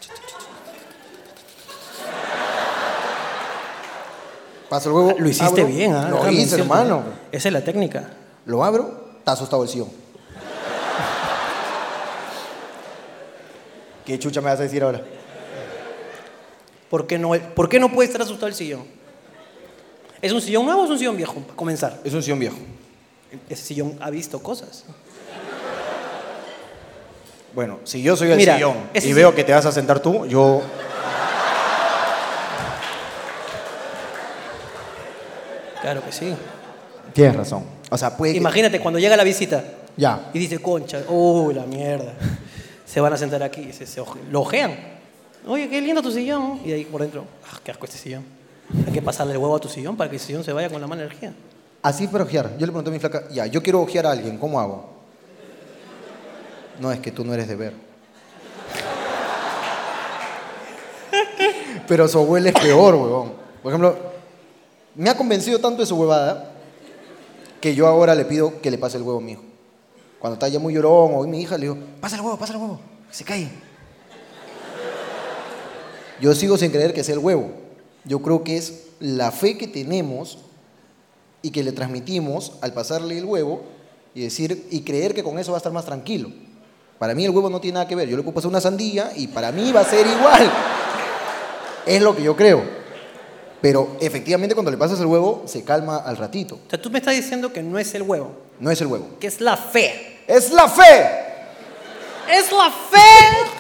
Paso 4.69 4.89
el 4.89 4.95
huevo. 4.95 5.15
Lo 5.19 5.29
hiciste 5.29 5.61
abro. 5.63 5.67
bien, 5.67 5.93
¿ah? 5.93 6.09
Lo 6.09 6.31
hice, 6.31 6.57
hermano. 6.57 7.03
Esa 7.33 7.49
es 7.49 7.53
la 7.53 7.63
técnica. 7.63 8.11
Lo 8.47 8.65
abro, 8.65 9.11
está 9.19 9.33
asustado 9.33 9.65
el 9.65 9.69
sillón. 9.69 9.91
¿Qué 14.07 14.19
chucha 14.19 14.41
me 14.41 14.49
vas 14.49 14.59
a 14.61 14.63
decir 14.63 14.83
ahora? 14.83 15.03
¿Por 16.89 17.07
qué 17.07 17.19
no, 17.19 17.33
¿por 17.55 17.69
qué 17.69 17.79
no 17.79 17.93
puede 17.93 18.07
estar 18.07 18.23
asustado 18.23 18.47
el 18.47 18.55
sillón? 18.55 18.85
¿Es 20.23 20.33
un 20.33 20.41
sillón 20.41 20.65
nuevo 20.65 20.81
o 20.81 20.85
es 20.85 20.91
un 20.91 20.99
sillón 20.99 21.17
viejo? 21.17 21.35
Para 21.35 21.55
comenzar. 21.55 22.01
Es 22.03 22.15
un 22.15 22.23
sillón 22.23 22.39
viejo. 22.39 22.57
Ese 23.49 23.63
sillón 23.63 23.97
ha 24.01 24.11
visto 24.11 24.43
cosas. 24.43 24.85
Bueno, 27.55 27.81
si 27.85 28.03
yo 28.03 28.17
soy 28.17 28.31
el 28.31 28.37
Mira, 28.37 28.55
sillón 28.55 28.77
y 28.95 29.13
veo 29.13 29.35
que 29.35 29.43
te 29.45 29.53
vas 29.53 29.67
a 29.67 29.73
sentar 29.73 30.01
tú, 30.01 30.27
yo. 30.27 30.63
Claro 35.81 36.05
que 36.05 36.13
sí. 36.13 36.35
Tienes 37.13 37.37
razón. 37.37 37.65
O 37.91 37.97
sea, 37.97 38.17
puede 38.17 38.33
que- 38.33 38.39
Imagínate 38.39 38.81
cuando 38.81 38.99
llega 38.99 39.17
la 39.17 39.25
visita 39.25 39.65
Ya. 39.97 40.31
y 40.33 40.39
dice, 40.39 40.59
concha, 40.61 41.03
uy, 41.09 41.55
la 41.55 41.65
mierda. 41.65 42.13
Se 42.85 43.01
van 43.01 43.13
a 43.13 43.17
sentar 43.19 43.43
aquí, 43.43 43.71
se, 43.73 43.87
se 43.87 44.01
oje- 44.01 44.19
lo 44.31 44.41
ojean. 44.41 44.75
Oye, 45.47 45.69
qué 45.69 45.79
lindo 45.81 46.03
tu 46.03 46.11
sillón. 46.11 46.61
Y 46.65 46.73
ahí 46.73 46.85
por 46.87 47.03
dentro, 47.03 47.25
ah, 47.53 47.59
qué 47.63 47.71
asco 47.71 47.85
este 47.85 47.99
sillón. 47.99 48.25
Hay 48.87 48.93
que 48.93 49.03
pasarle 49.03 49.33
el 49.35 49.39
huevo 49.39 49.57
a 49.57 49.61
tu 49.61 49.69
sillón 49.69 49.95
para 49.97 50.09
que 50.09 50.17
el 50.17 50.21
sillón 50.23 50.43
se 50.43 50.53
vaya 50.55 50.71
con 50.71 50.81
la 50.81 50.87
mala 50.87 51.03
energía. 51.03 51.33
Así 51.83 52.09
para 52.09 52.25
ojear. 52.25 52.57
Yo 52.59 52.67
le 52.67 52.73
pregunté 52.73 52.91
a 52.91 52.93
mi 52.93 52.99
flaca, 52.99 53.29
ya, 53.31 53.47
yo 53.47 53.63
quiero 53.63 53.81
ojear 53.81 54.07
a 54.07 54.11
alguien, 54.13 54.39
¿cómo 54.39 54.61
hago? 54.61 54.91
No, 56.81 56.93
es 56.93 57.01
que 57.01 57.11
tú 57.11 57.25
no 57.25 57.35
eres 57.35 57.49
de 57.49 57.57
ver. 57.57 57.75
Pero 61.87 62.07
su 62.07 62.19
abuela 62.19 62.51
es 62.51 62.55
peor, 62.55 62.95
huevón. 62.95 63.33
Por 63.63 63.73
ejemplo, 63.73 63.97
me 64.95 65.09
ha 65.09 65.17
convencido 65.17 65.59
tanto 65.59 65.81
de 65.81 65.87
su 65.87 65.97
huevada 65.97 66.53
que 67.61 67.75
yo 67.75 67.87
ahora 67.87 68.15
le 68.15 68.25
pido 68.25 68.61
que 68.61 68.71
le 68.71 68.79
pase 68.79 68.97
el 68.97 69.03
huevo 69.03 69.19
a 69.19 69.23
mi 69.23 69.33
hijo. 69.33 69.43
Cuando 70.19 70.35
está 70.35 70.49
ya 70.49 70.59
muy 70.59 70.75
llorón 70.75 71.13
o 71.15 71.23
mi 71.25 71.41
hija, 71.41 71.57
le 71.57 71.63
digo, 71.63 71.79
pasa 72.01 72.17
el 72.17 72.23
huevo, 72.23 72.37
pasa 72.37 72.53
el 72.53 72.59
huevo, 72.59 72.81
que 73.09 73.15
se 73.15 73.25
cae. 73.25 73.49
Yo 76.21 76.35
sigo 76.35 76.57
sin 76.57 76.71
creer 76.71 76.93
que 76.93 77.05
sea 77.05 77.15
el 77.15 77.21
huevo. 77.21 77.53
Yo 78.05 78.21
creo 78.21 78.43
que 78.43 78.57
es 78.57 78.89
la 79.01 79.31
fe 79.31 79.57
que 79.57 79.69
tenemos 79.69 80.39
y 81.43 81.51
que 81.51 81.63
le 81.63 81.73
transmitimos 81.73 82.53
al 82.61 82.73
pasarle 82.73 83.19
el 83.19 83.25
huevo 83.25 83.63
y 84.15 84.23
decir 84.23 84.67
y 84.71 84.81
creer 84.83 85.15
que 85.15 85.23
con 85.23 85.39
eso 85.39 85.53
va 85.53 85.59
a 85.59 85.61
estar 85.61 85.73
más 85.73 85.85
tranquilo. 85.85 86.31
Para 86.99 87.15
mí 87.15 87.25
el 87.25 87.31
huevo 87.31 87.49
no 87.49 87.61
tiene 87.61 87.75
nada 87.75 87.87
que 87.89 87.95
ver. 87.95 88.09
Yo 88.09 88.17
le 88.17 88.23
puedo 88.23 88.35
pasar 88.35 88.49
una 88.51 88.61
sandía 88.61 89.13
y 89.15 89.29
para 89.29 89.53
mí 89.53 89.71
va 89.73 89.81
a 89.81 89.85
ser 89.85 90.07
igual. 90.07 90.51
Es 91.87 92.03
lo 92.03 92.15
que 92.17 92.23
yo 92.23 92.35
creo. 92.37 92.63
Pero 93.61 93.97
efectivamente 94.01 94.55
cuando 94.55 94.71
le 94.71 94.77
pasas 94.77 94.99
el 95.01 95.07
huevo 95.07 95.43
se 95.47 95.63
calma 95.65 95.97
al 95.99 96.17
ratito. 96.17 96.57
O 96.67 96.71
sea, 96.71 96.81
tú 96.81 96.91
me 96.91 96.99
estás 96.99 97.15
diciendo 97.15 97.53
que 97.53 97.63
no 97.63 97.79
es 97.79 97.95
el 97.95 98.03
huevo, 98.03 98.33
No 98.61 98.71
es 98.71 98.81
el 98.81 98.87
huevo. 98.89 99.07
que 99.21 99.27
es 99.29 99.41
la 99.41 99.57
fe. 99.57 100.19
Es 100.27 100.51
la 100.53 100.69
fe. 100.69 101.27
Es 102.31 102.53
la 102.53 102.71
fe 102.71 103.51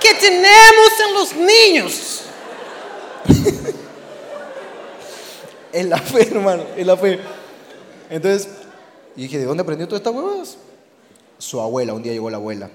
que 0.00 0.14
tenemos 0.14 0.90
en 1.06 1.14
los 1.14 1.36
niños. 1.36 2.22
Es 5.76 5.84
la 5.84 5.98
fe, 5.98 6.26
hermano. 6.30 6.62
Es 6.74 6.86
la 6.86 6.96
fe. 6.96 7.20
Entonces, 8.08 8.48
y 9.14 9.24
dije, 9.24 9.38
¿de 9.38 9.44
dónde 9.44 9.62
aprendió 9.62 9.86
todas 9.86 10.00
estas 10.00 10.14
huevas? 10.14 10.56
Su 11.36 11.60
abuela, 11.60 11.92
un 11.92 12.02
día 12.02 12.14
llegó 12.14 12.30
la 12.30 12.38
abuela, 12.38 12.70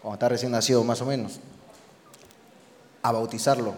cuando 0.00 0.14
está 0.14 0.28
recién 0.28 0.52
nacido 0.52 0.84
más 0.84 1.00
o 1.00 1.06
menos, 1.06 1.40
a 3.02 3.10
bautizarlo 3.10 3.74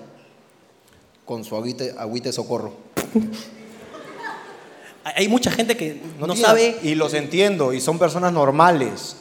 con 1.25 1.45
su 1.45 1.57
agüita, 1.57 1.85
agüita 1.97 2.29
de 2.29 2.35
socorro. 2.35 2.75
Hay 5.05 5.29
mucha 5.29 5.51
gente 5.51 5.75
que 5.75 6.03
no, 6.19 6.37
sabe. 6.37 6.77
Y 6.83 6.95
los 6.95 7.15
entiendo, 7.15 7.73
y 7.73 7.81
son 7.81 7.99
personas 7.99 8.35
normales. 8.35 9.17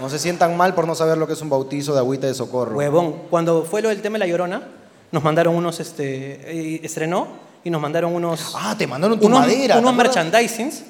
No 0.00 0.08
se 0.08 0.18
sientan 0.18 0.56
mal 0.56 0.74
por 0.74 0.86
no 0.86 0.94
saber 0.94 1.18
lo 1.18 1.26
que 1.26 1.34
es 1.34 1.42
un 1.42 1.50
bautizo 1.50 1.92
de 1.92 1.98
agüita 1.98 2.26
de 2.26 2.32
socorro. 2.32 2.78
Huevón, 2.78 3.24
cuando 3.28 3.62
fue 3.62 3.82
lo 3.82 3.90
del 3.90 4.00
tema 4.00 4.14
de 4.14 4.20
la 4.20 4.26
llorona, 4.26 4.68
nos 5.12 5.22
mandaron 5.22 5.54
unos, 5.54 5.80
este, 5.80 6.76
eh, 6.76 6.80
estrenó 6.82 7.49
y 7.64 7.70
nos 7.70 7.80
mandaron 7.80 8.14
unos, 8.14 8.54
Ah, 8.58 8.74
te 8.76 8.86
mandaron 8.86 9.18
tu 9.18 9.26
unos, 9.26 9.40
madera. 9.40 9.78
unos 9.78 9.94
merchandisings, 9.94 10.82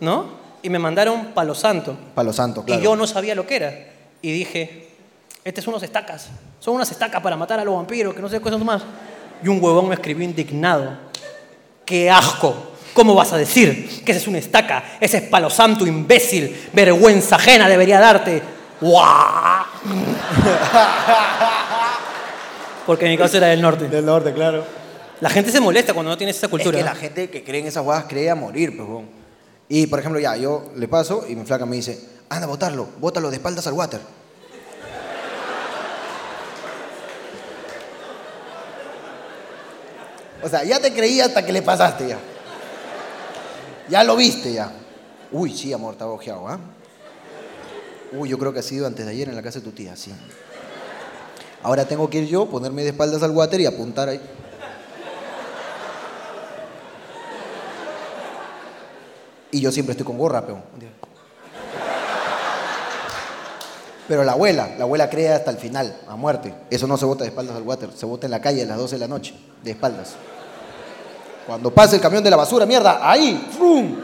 ¿no? 0.00 0.42
Y 0.62 0.68
me 0.70 0.78
mandaron 0.78 1.26
Palo 1.34 1.54
Santo. 1.54 1.96
Palo 2.14 2.32
santo, 2.32 2.64
claro. 2.64 2.80
Y 2.80 2.84
yo 2.84 2.96
no 2.96 3.06
sabía 3.06 3.34
lo 3.34 3.46
que 3.46 3.56
era. 3.56 3.74
Y 4.22 4.32
dije, 4.32 4.88
este 5.44 5.60
es 5.60 5.66
unos 5.66 5.82
estacas. 5.82 6.28
Son 6.58 6.74
unas 6.74 6.90
estacas 6.90 7.20
para 7.22 7.36
matar 7.36 7.60
a 7.60 7.64
los 7.64 7.76
vampiros, 7.76 8.14
que 8.14 8.22
no 8.22 8.28
sé 8.30 8.40
qué 8.40 8.48
son 8.48 8.64
más. 8.64 8.82
Y 9.42 9.48
un 9.48 9.62
huevón 9.62 9.88
me 9.88 9.94
escribió 9.94 10.24
indignado. 10.24 10.96
¡Qué 11.84 12.10
asco! 12.10 12.54
¿Cómo 12.94 13.14
vas 13.14 13.32
a 13.34 13.36
decir 13.36 14.02
que 14.04 14.12
ese 14.12 14.20
es 14.22 14.26
una 14.28 14.38
estaca? 14.38 14.82
Ese 15.00 15.18
es 15.18 15.22
palo 15.24 15.50
santo, 15.50 15.86
imbécil. 15.86 16.68
Vergüenza 16.72 17.36
ajena 17.36 17.68
debería 17.68 18.00
darte. 18.00 18.42
¡Guau! 18.80 19.64
Porque 22.86 23.06
mi 23.08 23.18
casa 23.18 23.36
era 23.38 23.48
del 23.48 23.60
norte. 23.60 23.88
Del 23.88 24.06
norte, 24.06 24.32
claro. 24.32 24.64
La 25.24 25.30
gente 25.30 25.50
se 25.50 25.58
molesta 25.58 25.94
cuando 25.94 26.10
no 26.10 26.18
tienes 26.18 26.36
esa 26.36 26.48
cultura. 26.48 26.78
Es 26.78 26.84
que 26.84 26.90
la 26.90 26.94
gente 26.94 27.30
que 27.30 27.42
cree 27.42 27.62
en 27.62 27.66
esas 27.66 27.82
huevas 27.82 28.04
cree 28.06 28.28
a 28.28 28.34
morir, 28.34 28.76
pues, 28.76 28.86
huevón. 28.86 29.06
Y, 29.70 29.86
por 29.86 29.98
ejemplo, 29.98 30.20
ya, 30.20 30.36
yo 30.36 30.70
le 30.76 30.86
paso 30.86 31.24
y 31.26 31.34
mi 31.34 31.46
flaca 31.46 31.64
me 31.64 31.76
dice, 31.76 31.98
anda, 32.28 32.46
botarlo, 32.46 32.86
bótalo 33.00 33.30
de 33.30 33.36
espaldas 33.36 33.66
al 33.66 33.72
water. 33.72 34.00
O 40.42 40.48
sea, 40.50 40.62
ya 40.62 40.78
te 40.78 40.92
creí 40.92 41.18
hasta 41.20 41.42
que 41.42 41.54
le 41.54 41.62
pasaste 41.62 42.06
ya. 42.06 42.18
Ya 43.88 44.04
lo 44.04 44.16
viste 44.16 44.52
ya. 44.52 44.70
Uy, 45.32 45.56
sí, 45.56 45.72
amor, 45.72 45.94
estaba 45.94 46.12
ojeado, 46.12 46.46
¿ah? 46.48 46.60
Uy, 48.12 48.28
yo 48.28 48.36
creo 48.36 48.52
que 48.52 48.58
ha 48.58 48.62
sido 48.62 48.86
antes 48.86 49.06
de 49.06 49.12
ayer 49.12 49.30
en 49.30 49.36
la 49.36 49.42
casa 49.42 49.60
de 49.60 49.64
tu 49.64 49.72
tía, 49.72 49.96
sí. 49.96 50.12
Ahora 51.62 51.86
tengo 51.86 52.10
que 52.10 52.18
ir 52.18 52.28
yo, 52.28 52.44
ponerme 52.44 52.82
de 52.82 52.90
espaldas 52.90 53.22
al 53.22 53.30
water 53.30 53.58
y 53.58 53.64
apuntar 53.64 54.10
ahí. 54.10 54.20
Y 59.54 59.60
yo 59.60 59.70
siempre 59.70 59.92
estoy 59.92 60.04
con 60.04 60.18
gorra, 60.18 60.44
peón. 60.44 60.60
Pero 64.08 64.24
la 64.24 64.32
abuela, 64.32 64.74
la 64.76 64.82
abuela 64.82 65.08
cree 65.08 65.28
hasta 65.32 65.52
el 65.52 65.58
final, 65.58 65.96
a 66.08 66.16
muerte. 66.16 66.52
Eso 66.70 66.88
no 66.88 66.96
se 66.96 67.04
bota 67.04 67.22
de 67.22 67.30
espaldas 67.30 67.54
al 67.54 67.62
water, 67.62 67.90
se 67.94 68.04
bota 68.04 68.26
en 68.26 68.32
la 68.32 68.40
calle 68.40 68.62
a 68.62 68.66
las 68.66 68.76
12 68.78 68.96
de 68.96 68.98
la 68.98 69.06
noche, 69.06 69.32
de 69.62 69.70
espaldas. 69.70 70.16
Cuando 71.46 71.70
pasa 71.70 71.94
el 71.94 72.02
camión 72.02 72.24
de 72.24 72.30
la 72.30 72.36
basura, 72.36 72.66
mierda, 72.66 72.98
ahí, 73.08 73.48
¡frum! 73.56 73.96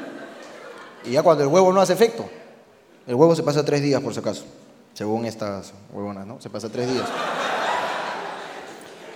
Y 1.05 1.11
ya 1.11 1.23
cuando 1.25 1.43
el 1.43 1.49
huevo 1.49 1.73
no 1.73 1.81
hace 1.81 1.95
efecto, 1.95 2.31
el 3.09 3.17
huevo 3.17 3.35
se 3.35 3.43
pasa 3.43 3.65
tres 3.65 3.83
días 3.83 4.01
por 4.01 4.15
si 4.15 4.21
acaso, 4.21 4.45
según 4.95 5.27
estas 5.27 5.73
huevonas, 5.93 6.29
¿no? 6.29 6.41
Se 6.41 6.49
pasa 6.49 6.69
tres 6.69 6.93
días. 6.93 7.09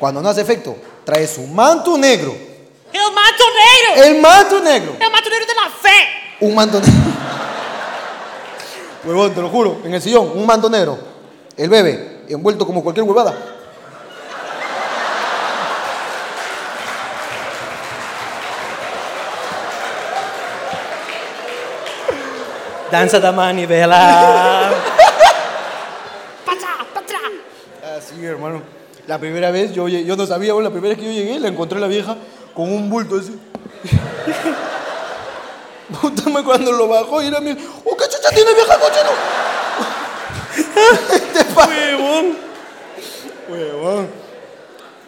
Cuando 0.00 0.20
no 0.20 0.30
hace 0.30 0.40
efecto, 0.40 0.74
trae 1.04 1.28
su 1.28 1.46
manto 1.46 1.96
negro, 1.96 2.34
¡El 2.92 3.12
macho 3.12 3.44
negro! 3.94 4.04
el 4.04 4.20
manto 4.20 4.60
negro, 4.60 4.96
¡El 4.98 5.12
macho 5.12 5.30
negro 5.30 5.46
de 5.46 5.54
la 5.54 5.70
fe! 5.70 6.23
Un 6.40 6.54
manto 6.54 6.80
negro. 6.80 6.92
Huevón, 9.04 9.34
te 9.34 9.40
lo 9.42 9.48
juro, 9.50 9.78
en 9.84 9.94
el 9.94 10.00
sillón, 10.02 10.30
un 10.34 10.46
manto 10.46 10.68
negro. 10.70 10.98
El 11.56 11.68
bebé, 11.68 12.22
envuelto 12.28 12.66
como 12.66 12.82
cualquier 12.82 13.06
huevada. 13.06 13.34
Danza 22.90 23.18
da 23.18 23.32
manivela. 23.32 24.70
Así, 27.96 28.14
Ah, 28.22 28.26
hermano. 28.28 28.62
La 29.06 29.18
primera 29.18 29.50
vez, 29.50 29.72
yo, 29.72 29.86
yo 29.88 30.16
no 30.16 30.26
sabía, 30.26 30.52
bueno, 30.54 30.68
la 30.68 30.72
primera 30.72 30.94
vez 30.94 30.98
que 30.98 31.04
yo 31.04 31.12
llegué, 31.12 31.38
la 31.38 31.48
encontré 31.48 31.76
a 31.78 31.80
la 31.80 31.88
vieja 31.88 32.16
con 32.54 32.72
un 32.72 32.88
bulto 32.88 33.16
así. 33.18 33.38
Púntame 36.00 36.42
cuando 36.42 36.72
lo 36.72 36.88
bajó 36.88 37.22
y 37.22 37.26
era 37.26 37.40
mi. 37.40 37.50
¡Oh, 37.52 37.96
qué 37.96 38.04
chucha 38.08 38.30
tiene 38.34 38.54
vieja 38.54 38.78
cochino! 38.78 39.10
Te 41.34 41.44
pa- 41.54 41.66
Huevón. 41.66 42.36
Huevón. 43.48 44.08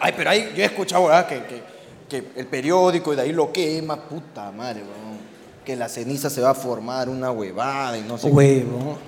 Ay, 0.01 0.12
pero 0.16 0.31
ahí 0.31 0.53
yo 0.55 0.62
he 0.62 0.66
escuchado, 0.66 1.07
¿verdad? 1.07 1.27
Que, 1.27 1.43
que, 1.45 1.62
que 2.09 2.29
el 2.41 2.47
periódico 2.47 3.12
y 3.12 3.16
de 3.16 3.22
ahí 3.22 3.33
lo 3.33 3.53
quema, 3.53 3.97
puta 3.97 4.51
madre, 4.53 4.81
huevón. 4.83 5.16
Que 5.64 5.74
la 5.77 5.89
ceniza 5.89 6.29
se 6.31 6.41
va 6.43 6.51
a 6.51 6.55
formar 6.55 7.09
una 7.09 7.31
huevada 7.31 7.97
y 7.99 8.03
no 8.03 8.18
sé. 8.18 8.29
qué. 8.29 8.35
Huevón. 8.35 8.99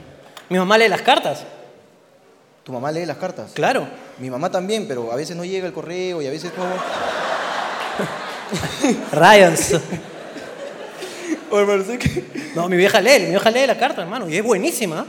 Mi 0.48 0.58
mamá 0.58 0.78
lee 0.78 0.88
las 0.88 1.02
cartas. 1.02 1.44
¿Tu 2.64 2.72
mamá 2.72 2.90
lee 2.90 3.04
las 3.06 3.18
cartas? 3.18 3.50
Claro. 3.54 3.86
Mi 4.18 4.30
mamá 4.30 4.50
también, 4.50 4.86
pero 4.88 5.12
a 5.12 5.16
veces 5.16 5.36
no 5.36 5.44
llega 5.44 5.66
el 5.66 5.72
correo 5.72 6.22
y 6.22 6.26
a 6.26 6.30
veces 6.30 6.50
no. 6.56 6.64
Ryans. 9.12 9.72
Oye, 9.72 9.80
hermano, 9.80 9.80
¿sabes 9.80 11.32
qué? 11.32 11.37
No, 12.54 12.68
mi 12.68 12.76
vieja 12.76 13.00
lee, 13.00 13.20
mi 13.20 13.30
vieja 13.30 13.50
lee 13.50 13.66
la 13.66 13.78
carta, 13.78 14.02
hermano, 14.02 14.28
y 14.28 14.36
es 14.36 14.42
buenísima. 14.42 15.06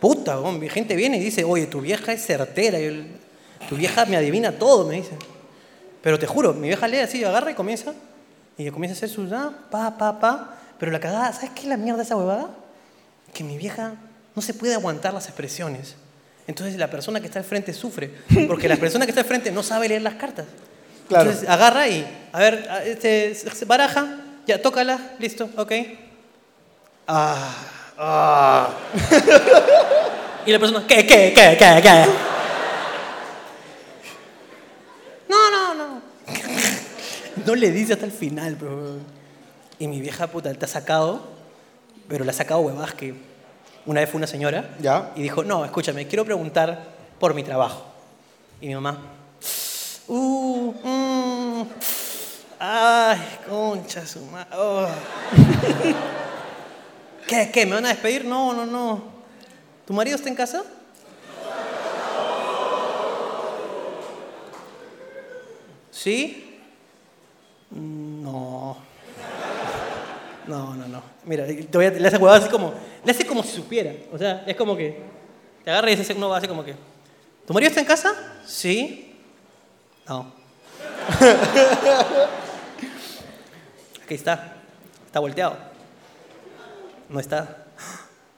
Puta, 0.00 0.36
mi 0.40 0.68
gente 0.68 0.96
viene 0.96 1.16
y 1.16 1.20
dice, 1.20 1.44
oye, 1.44 1.66
tu 1.66 1.80
vieja 1.80 2.12
es 2.12 2.26
certera, 2.26 2.78
tu 3.68 3.76
vieja 3.76 4.04
me 4.04 4.16
adivina 4.16 4.52
todo, 4.52 4.86
me 4.86 4.96
dice. 4.96 5.12
Pero 6.02 6.18
te 6.18 6.26
juro, 6.26 6.52
mi 6.52 6.68
vieja 6.68 6.88
lee 6.88 6.98
así, 6.98 7.22
agarra 7.24 7.52
y 7.52 7.54
comienza, 7.54 7.94
y 8.58 8.68
comienza 8.70 8.94
a 8.94 8.96
hacer 8.96 9.08
sus, 9.08 9.32
ah, 9.32 9.52
pa, 9.70 9.96
pa, 9.96 10.18
pa. 10.18 10.58
Pero 10.78 10.90
la 10.90 10.98
cagada, 10.98 11.32
¿sabes 11.32 11.50
qué 11.50 11.60
es 11.62 11.66
la 11.68 11.76
mierda 11.76 12.02
esa 12.02 12.16
huevada? 12.16 12.50
Que 13.32 13.44
mi 13.44 13.56
vieja 13.56 13.94
no 14.34 14.42
se 14.42 14.54
puede 14.54 14.74
aguantar 14.74 15.14
las 15.14 15.26
expresiones. 15.26 15.94
Entonces 16.48 16.76
la 16.76 16.90
persona 16.90 17.20
que 17.20 17.26
está 17.26 17.38
al 17.38 17.44
frente 17.44 17.72
sufre, 17.72 18.10
porque 18.48 18.68
la 18.68 18.76
persona 18.76 19.06
que 19.06 19.12
está 19.12 19.20
al 19.20 19.26
frente 19.26 19.52
no 19.52 19.62
sabe 19.62 19.88
leer 19.88 20.02
las 20.02 20.14
cartas. 20.14 20.46
Claro. 21.06 21.30
Entonces 21.30 21.48
agarra 21.48 21.86
y, 21.88 22.04
a 22.32 22.38
ver, 22.40 22.68
este, 22.84 23.34
se 23.34 23.64
baraja, 23.64 24.21
ya, 24.46 24.60
tócala, 24.60 25.14
listo, 25.18 25.48
ok. 25.56 25.72
Ah, 27.06 27.54
ah. 27.98 28.70
y 30.46 30.52
la 30.52 30.58
persona, 30.58 30.84
¿qué, 30.86 31.06
qué, 31.06 31.32
qué, 31.34 31.56
qué, 31.58 31.80
qué? 31.82 32.04
No, 35.28 35.50
no, 35.50 35.74
no. 35.74 36.02
no 37.46 37.54
le 37.54 37.70
dice 37.70 37.94
hasta 37.94 38.06
el 38.06 38.12
final, 38.12 38.56
bro. 38.56 38.96
Y 39.78 39.88
mi 39.88 40.00
vieja 40.00 40.26
puta 40.26 40.52
te 40.54 40.64
ha 40.64 40.68
sacado, 40.68 41.22
pero 42.08 42.24
le 42.24 42.30
ha 42.30 42.34
sacado 42.34 42.60
huevadas 42.60 42.94
que 42.94 43.14
una 43.86 44.00
vez 44.00 44.10
fue 44.10 44.18
una 44.18 44.26
señora 44.26 44.76
Ya. 44.80 45.10
y 45.16 45.22
dijo, 45.22 45.42
no, 45.42 45.64
escúchame, 45.64 46.06
quiero 46.06 46.24
preguntar 46.24 46.84
por 47.18 47.34
mi 47.34 47.42
trabajo. 47.42 47.84
Y 48.60 48.68
mi 48.68 48.74
mamá, 48.74 48.98
uh, 50.06 50.72
mm, 50.84 51.66
ay, 52.64 53.18
concha 53.48 54.06
su 54.06 54.20
madre. 54.26 54.48
¿Qué, 57.26 57.50
qué? 57.52 57.66
¿Me 57.66 57.74
van 57.74 57.86
a 57.86 57.88
despedir? 57.88 58.24
No, 58.24 58.52
no, 58.54 58.64
no. 58.64 59.02
¿Tu 59.84 59.92
marido 59.92 60.14
está 60.16 60.28
en 60.28 60.36
casa? 60.36 60.62
¿Sí? 65.90 66.58
No. 67.70 68.76
No, 70.46 70.74
no, 70.74 70.88
no. 70.88 71.02
Mira, 71.24 71.46
te 71.46 71.68
voy 71.72 71.86
a- 71.86 71.90
le 71.90 72.08
hace 72.08 72.16
huevada 72.16 72.38
así 72.40 72.48
como. 72.48 72.72
Le 73.04 73.10
hace 73.10 73.26
como 73.26 73.42
si 73.42 73.50
supiera. 73.56 73.92
O 74.12 74.18
sea, 74.18 74.44
es 74.46 74.56
como 74.56 74.76
que. 74.76 75.02
Te 75.64 75.70
agarra 75.70 75.90
y 75.90 75.96
dice, 75.96 76.12
uno 76.14 76.28
va 76.28 76.38
así 76.38 76.48
como 76.48 76.64
que. 76.64 76.74
¿Tu 77.46 77.52
marido 77.52 77.68
está 77.68 77.80
en 77.80 77.86
casa? 77.86 78.12
Sí. 78.46 79.16
No. 80.08 80.32
Aquí 84.12 84.18
está. 84.18 84.56
Está 85.06 85.20
volteado. 85.20 85.56
No 87.08 87.18
está. 87.18 87.64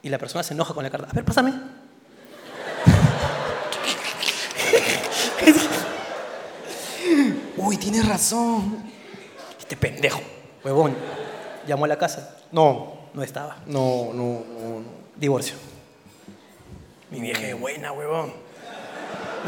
Y 0.03 0.09
la 0.09 0.19
persona 0.19 0.45
se 0.45 0.55
enoja 0.55 0.73
con 0.73 0.85
la 0.85 0.91
carta. 0.91 1.09
A 1.11 1.13
ver, 1.13 1.25
pásame. 1.25 1.53
Uy, 7.57 7.77
tienes 7.77 8.07
razón. 8.07 8.85
Este 9.59 9.77
pendejo, 9.77 10.21
huevón. 10.65 10.95
Llamó 11.67 11.87
a 11.87 11.89
la 11.89 11.99
casa. 11.99 12.37
No, 12.53 12.93
No 13.13 13.25
estaba. 13.25 13.57
no, 13.67 14.11
no, 14.15 14.23
no. 14.23 14.79
no. 14.79 14.85
Divorcio. 15.17 15.57
Mi 17.11 17.21
vieja 17.21 17.49
es 17.49 17.59
buena, 17.59 17.91
huevón. 17.91 18.33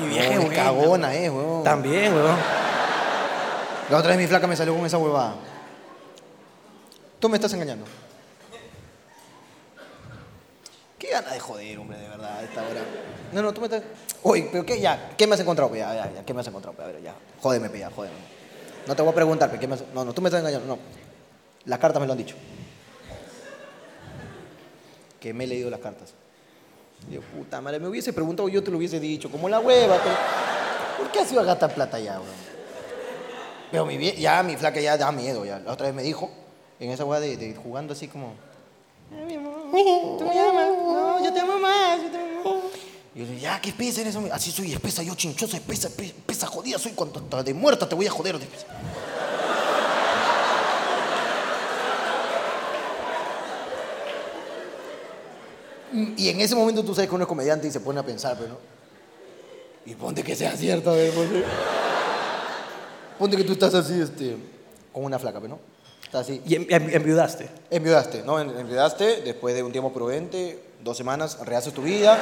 Mi 0.00 0.08
vieja 0.08 0.32
es 0.32 0.40
buena. 0.40 0.54
cagona, 0.56 1.14
eh, 1.14 1.30
huevón. 1.30 1.62
También, 1.62 2.12
huevón. 2.12 2.36
La 3.90 3.98
otra 3.98 4.08
vez 4.10 4.18
mi 4.18 4.26
flaca 4.26 4.48
me 4.48 4.56
salió 4.56 4.74
con 4.74 4.84
esa 4.84 4.98
huevada. 4.98 5.45
Tú 7.20 7.28
me 7.28 7.36
estás 7.36 7.52
engañando. 7.54 7.84
Qué 10.98 11.10
gana 11.10 11.32
de 11.32 11.40
joder, 11.40 11.78
hombre, 11.78 11.98
de 11.98 12.08
verdad, 12.08 12.38
a 12.38 12.42
esta 12.42 12.62
hora. 12.62 12.80
No, 13.32 13.42
no, 13.42 13.52
tú 13.52 13.60
me 13.60 13.66
estás. 13.66 13.82
Oye, 14.22 14.48
pero 14.50 14.64
qué, 14.64 14.80
ya, 14.80 15.10
¿qué 15.16 15.26
me 15.26 15.34
has 15.34 15.40
encontrado? 15.40 15.68
Pues 15.68 15.80
ya, 15.80 15.94
ya, 15.94 16.12
ya, 16.12 16.24
¿qué 16.24 16.32
me 16.34 16.40
has 16.40 16.46
encontrado? 16.46 16.74
Pues, 16.76 16.88
a 16.88 16.92
ver, 16.92 17.02
ya. 17.02 17.14
Jódeme, 17.40 17.68
pe, 17.68 17.78
ya, 17.80 17.90
jódeme. 17.90 18.14
No 18.86 18.96
te 18.96 19.02
voy 19.02 19.12
a 19.12 19.14
preguntar, 19.14 19.50
pe, 19.50 19.58
¿qué 19.58 19.66
me 19.66 19.74
has... 19.74 19.82
No, 19.94 20.04
no, 20.04 20.12
tú 20.14 20.22
me 20.22 20.28
estás 20.28 20.40
engañando, 20.40 20.66
no. 20.66 20.78
Las 21.66 21.78
cartas 21.78 22.00
me 22.00 22.06
lo 22.06 22.12
han 22.12 22.18
dicho. 22.18 22.34
Que 25.20 25.34
me 25.34 25.44
he 25.44 25.46
leído 25.46 25.68
las 25.70 25.80
cartas. 25.80 26.14
Yo, 27.10 27.20
puta 27.20 27.60
madre, 27.60 27.78
me 27.78 27.88
hubiese 27.88 28.12
preguntado, 28.12 28.48
yo 28.48 28.62
te 28.62 28.70
lo 28.70 28.78
hubiese 28.78 28.98
dicho, 29.00 29.30
como 29.30 29.48
la 29.48 29.60
hueva, 29.60 29.98
pero. 30.02 30.16
¿Por 30.98 31.12
qué 31.12 31.20
has 31.20 31.30
ido 31.30 31.40
a 31.42 31.44
gastar 31.44 31.74
plata 31.74 31.98
ya, 31.98 32.14
weón? 32.20 32.46
Pero 33.70 33.84
mi 33.84 33.98
vie- 33.98 34.16
ya 34.16 34.42
mi 34.42 34.56
flaca 34.56 34.80
ya 34.80 34.96
da 34.96 35.12
miedo, 35.12 35.44
ya. 35.44 35.58
La 35.58 35.72
otra 35.72 35.86
vez 35.86 35.94
me 35.94 36.02
dijo, 36.02 36.30
en 36.80 36.90
esa 36.90 37.04
hueá 37.04 37.20
de, 37.20 37.36
de 37.36 37.54
jugando 37.54 37.92
así 37.92 38.08
como. 38.08 38.34
"Ay, 39.12 39.24
mi 39.26 39.34
amor, 39.34 39.54
¿Tú 40.18 40.24
me 40.24 40.38
amas? 40.40 40.68
No, 40.70 41.24
yo 41.24 41.32
te 41.32 41.40
amo 41.40 41.58
más, 41.58 42.02
yo 42.02 42.10
te 42.10 42.16
amo 42.18 42.54
más. 42.54 42.62
Y 43.14 43.18
yo 43.20 43.24
le 43.24 43.30
digo, 43.30 43.40
ya, 43.42 43.60
¿qué 43.60 43.70
espesa 43.70 44.00
eres? 44.02 44.14
hombre? 44.16 44.32
Así 44.32 44.50
soy 44.50 44.72
espesa, 44.72 45.02
yo 45.02 45.14
chinchosa, 45.14 45.56
espesa, 45.56 45.88
espe- 45.88 46.04
espesa, 46.06 46.46
jodida, 46.46 46.78
soy 46.78 46.92
cuando 46.92 47.18
hasta 47.20 47.42
de 47.42 47.54
muerta 47.54 47.88
te 47.88 47.94
voy 47.94 48.06
a 48.06 48.10
joder. 48.10 48.38
de 48.38 48.44
espesa". 48.44 48.66
Y 56.16 56.28
en 56.28 56.40
ese 56.40 56.54
momento 56.54 56.84
tú 56.84 56.94
sabes 56.94 57.08
que 57.08 57.14
uno 57.14 57.24
es 57.24 57.28
comediante 57.28 57.68
y 57.68 57.70
se 57.70 57.80
pone 57.80 58.00
a 58.00 58.02
pensar, 58.02 58.36
pero 58.36 58.50
no. 58.50 58.58
Y 59.86 59.94
ponte 59.94 60.22
que 60.24 60.34
sea 60.34 60.56
cierto, 60.56 60.90
a 60.90 60.94
ver, 60.94 61.12
ponte. 61.12 61.44
Ponte 63.18 63.36
que 63.36 63.44
tú 63.44 63.52
estás 63.52 63.72
así, 63.74 64.00
este, 64.00 64.36
con 64.92 65.04
una 65.04 65.18
flaca, 65.18 65.40
pero 65.40 65.54
no. 65.54 65.75
Así. 66.12 66.40
Y 66.46 66.54
en- 66.54 66.66
en- 66.70 66.94
enviudaste. 66.94 67.48
Enviudaste, 67.70 68.22
¿no? 68.22 68.40
En- 68.40 68.56
Enviudaste, 68.56 69.22
después 69.22 69.54
de 69.54 69.62
un 69.62 69.72
tiempo 69.72 69.92
prudente, 69.92 70.62
dos 70.82 70.96
semanas, 70.96 71.38
rehaces 71.44 71.72
tu 71.74 71.82
vida. 71.82 72.18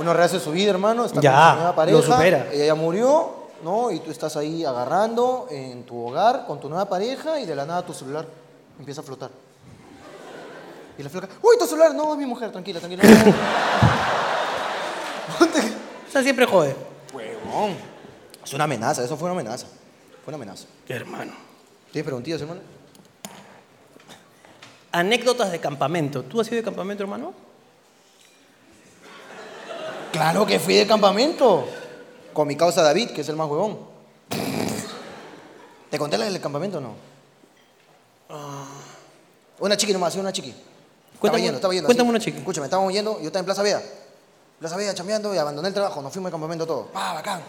Uno 0.00 0.12
rehace 0.12 0.40
su 0.40 0.50
vida, 0.50 0.70
hermano. 0.70 1.04
Está 1.04 1.20
Ya, 1.20 1.30
con 1.32 1.40
su 1.50 1.54
nueva 1.56 1.70
lo 1.70 1.76
pareja. 1.76 2.02
supera. 2.02 2.46
Ella 2.52 2.64
ya 2.66 2.74
murió, 2.74 3.30
¿no? 3.62 3.90
Y 3.92 4.00
tú 4.00 4.10
estás 4.10 4.36
ahí 4.36 4.64
agarrando 4.64 5.46
en 5.50 5.84
tu 5.84 6.08
hogar 6.08 6.46
con 6.46 6.58
tu 6.60 6.68
nueva 6.68 6.86
pareja 6.88 7.38
y 7.40 7.46
de 7.46 7.54
la 7.54 7.64
nada 7.64 7.82
tu 7.86 7.94
celular 7.94 8.26
empieza 8.78 9.00
a 9.02 9.04
flotar. 9.04 9.30
Y 10.98 11.02
la 11.02 11.08
flaca, 11.10 11.28
¡Uy, 11.42 11.56
tu 11.58 11.66
celular! 11.66 11.94
No, 11.94 12.12
es 12.12 12.18
mi 12.18 12.26
mujer, 12.26 12.50
tranquila, 12.52 12.80
tranquila. 12.80 13.02
O 16.08 16.12
sea, 16.12 16.22
siempre 16.22 16.46
jode. 16.46 16.76
Huevón. 17.12 17.74
Es 18.44 18.52
una 18.52 18.64
amenaza, 18.64 19.02
eso 19.04 19.16
fue 19.16 19.24
una 19.30 19.40
amenaza. 19.40 19.66
Fue 20.24 20.32
una 20.32 20.36
amenaza. 20.36 20.66
Hermano. 20.88 21.32
¿Tienes 21.94 22.06
preguntillas, 22.06 22.40
hermano? 22.40 22.60
Anécdotas 24.90 25.52
de 25.52 25.60
campamento. 25.60 26.24
¿Tú 26.24 26.40
has 26.40 26.48
ido 26.48 26.56
de 26.56 26.64
campamento, 26.64 27.04
hermano? 27.04 27.32
Claro 30.10 30.44
que 30.44 30.58
fui 30.58 30.74
de 30.74 30.88
campamento. 30.88 31.68
Con 32.32 32.48
mi 32.48 32.56
causa 32.56 32.82
David, 32.82 33.10
que 33.12 33.20
es 33.20 33.28
el 33.28 33.36
más 33.36 33.48
huevón. 33.48 33.78
¿Te 35.88 35.96
conté 35.96 36.18
la 36.18 36.24
del 36.24 36.40
campamento 36.40 36.78
o 36.78 36.80
no? 36.80 36.94
Una 39.60 39.76
chiqui 39.76 39.92
nomás, 39.92 40.16
una 40.16 40.32
chiqui. 40.32 40.48
Estaba 40.50 41.20
Cuéntame- 41.20 41.42
yendo, 41.42 41.58
estaba 41.58 41.74
yendo. 41.74 41.86
cuéntame 41.86 42.08
así. 42.08 42.10
una 42.10 42.18
chiqui. 42.18 42.38
Escúchame, 42.38 42.66
estábamos 42.66 42.92
yendo, 42.92 43.20
yo 43.20 43.26
estaba 43.26 43.38
en 43.38 43.44
Plaza 43.44 43.62
Vea. 43.62 43.80
Plaza 44.58 44.76
Vea, 44.76 44.92
chambeando 44.94 45.32
y 45.32 45.38
abandoné 45.38 45.68
el 45.68 45.74
trabajo. 45.74 46.02
Nos 46.02 46.12
fuimos 46.12 46.30
de 46.30 46.32
campamento 46.32 46.66
todos. 46.66 46.86
¡Ah, 46.92 47.12
bacán! 47.14 47.40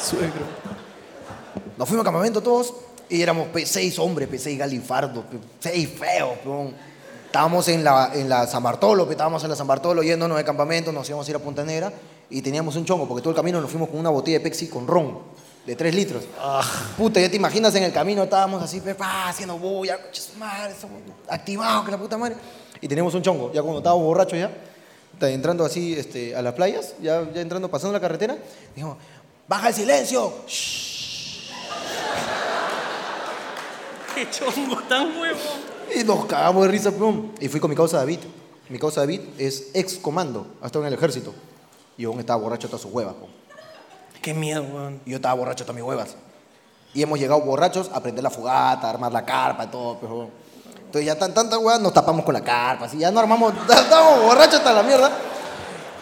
Suegro. 0.00 0.44
Nos 1.78 1.88
fuimos 1.88 2.00
al 2.04 2.06
campamento 2.12 2.40
todos 2.42 2.74
y 3.12 3.20
éramos 3.20 3.48
seis 3.66 3.98
hombres, 3.98 4.28
seis 4.40 4.58
galifardos, 4.58 5.24
seis 5.60 5.88
feos. 5.90 6.38
Estábamos 7.26 7.68
en 7.68 7.84
la, 7.84 8.10
en 8.14 8.26
la 8.26 8.46
San 8.46 8.62
Bartolo, 8.62 9.08
estábamos 9.10 9.44
en 9.44 9.50
la 9.50 9.56
San 9.56 9.66
Bartolo 9.66 10.02
yéndonos 10.02 10.38
de 10.38 10.44
campamento, 10.44 10.92
nos 10.92 11.06
íbamos 11.08 11.26
a 11.26 11.30
ir 11.30 11.36
a 11.36 11.38
Punta 11.38 11.62
Negra 11.62 11.92
y 12.30 12.40
teníamos 12.40 12.74
un 12.76 12.86
chongo, 12.86 13.06
porque 13.06 13.20
todo 13.20 13.30
el 13.30 13.36
camino 13.36 13.60
nos 13.60 13.70
fuimos 13.70 13.90
con 13.90 13.98
una 13.98 14.08
botella 14.08 14.38
de 14.38 14.44
Pepsi 14.44 14.68
con 14.68 14.86
ron 14.86 15.18
de 15.66 15.76
tres 15.76 15.94
litros. 15.94 16.24
Puta, 16.96 17.20
ya 17.20 17.28
te 17.28 17.36
imaginas 17.36 17.74
en 17.74 17.82
el 17.82 17.92
camino 17.92 18.22
estábamos 18.22 18.62
así, 18.62 18.80
pe, 18.80 18.94
pa, 18.94 19.28
haciendo 19.28 19.58
bulla, 19.58 19.98
madre, 20.38 20.74
activados, 21.28 21.84
que 21.84 21.90
la 21.90 21.98
puta 21.98 22.16
madre. 22.16 22.36
Y 22.80 22.88
teníamos 22.88 23.14
un 23.14 23.20
chongo, 23.20 23.52
ya 23.52 23.60
cuando 23.60 23.80
estábamos 23.80 24.06
borrachos 24.06 24.38
ya, 24.38 24.50
entrando 25.28 25.66
así 25.66 25.92
este, 25.94 26.34
a 26.34 26.40
las 26.40 26.54
playas, 26.54 26.94
ya, 27.02 27.30
ya 27.30 27.42
entrando, 27.42 27.70
pasando 27.70 27.92
la 27.92 28.00
carretera, 28.00 28.38
dijimos, 28.74 28.96
baja 29.46 29.68
el 29.68 29.74
silencio, 29.74 30.32
Qué 34.14 34.28
chongo 34.30 34.76
tan 34.88 35.18
huevo. 35.18 35.38
Y 35.94 36.04
nos 36.04 36.26
cagamos 36.26 36.62
de 36.64 36.68
risa, 36.68 36.90
peón. 36.90 37.32
Y 37.40 37.48
fui 37.48 37.60
con 37.60 37.70
mi 37.70 37.76
causa 37.76 37.98
David. 37.98 38.20
Mi 38.68 38.78
causa 38.78 39.00
David 39.00 39.20
es 39.38 39.70
ex 39.74 39.94
comando, 39.94 40.46
ha 40.62 40.66
estado 40.66 40.84
en 40.84 40.88
el 40.88 40.94
ejército. 40.98 41.34
Y 41.96 42.02
yo 42.02 42.10
aún 42.10 42.20
estaba 42.20 42.40
borracho 42.40 42.66
hasta 42.66 42.78
sus 42.78 42.90
huevas, 42.90 43.14
peón. 43.14 43.30
Qué 44.22 44.32
miedo, 44.32 44.62
weón. 44.62 45.00
Y 45.04 45.10
yo 45.10 45.16
estaba 45.16 45.34
borracho 45.34 45.64
hasta 45.64 45.72
mis 45.72 45.82
huevas. 45.82 46.16
Y 46.94 47.02
hemos 47.02 47.18
llegado 47.18 47.40
borrachos 47.40 47.90
a 47.92 48.00
prender 48.00 48.22
la 48.22 48.30
fogata, 48.30 48.86
a 48.86 48.90
armar 48.90 49.12
la 49.12 49.24
carpa 49.24 49.64
y 49.64 49.68
todo, 49.68 49.98
pero. 50.00 50.28
Entonces 50.76 51.06
ya 51.06 51.18
tan, 51.18 51.32
tanta 51.32 51.58
huevas 51.58 51.80
nos 51.80 51.92
tapamos 51.92 52.24
con 52.24 52.34
la 52.34 52.42
carpa, 52.42 52.84
así 52.84 52.98
ya 52.98 53.10
no 53.10 53.18
armamos, 53.18 53.54
estábamos 53.68 54.24
borrachos 54.24 54.56
hasta 54.56 54.72
la 54.72 54.82
mierda. 54.82 55.10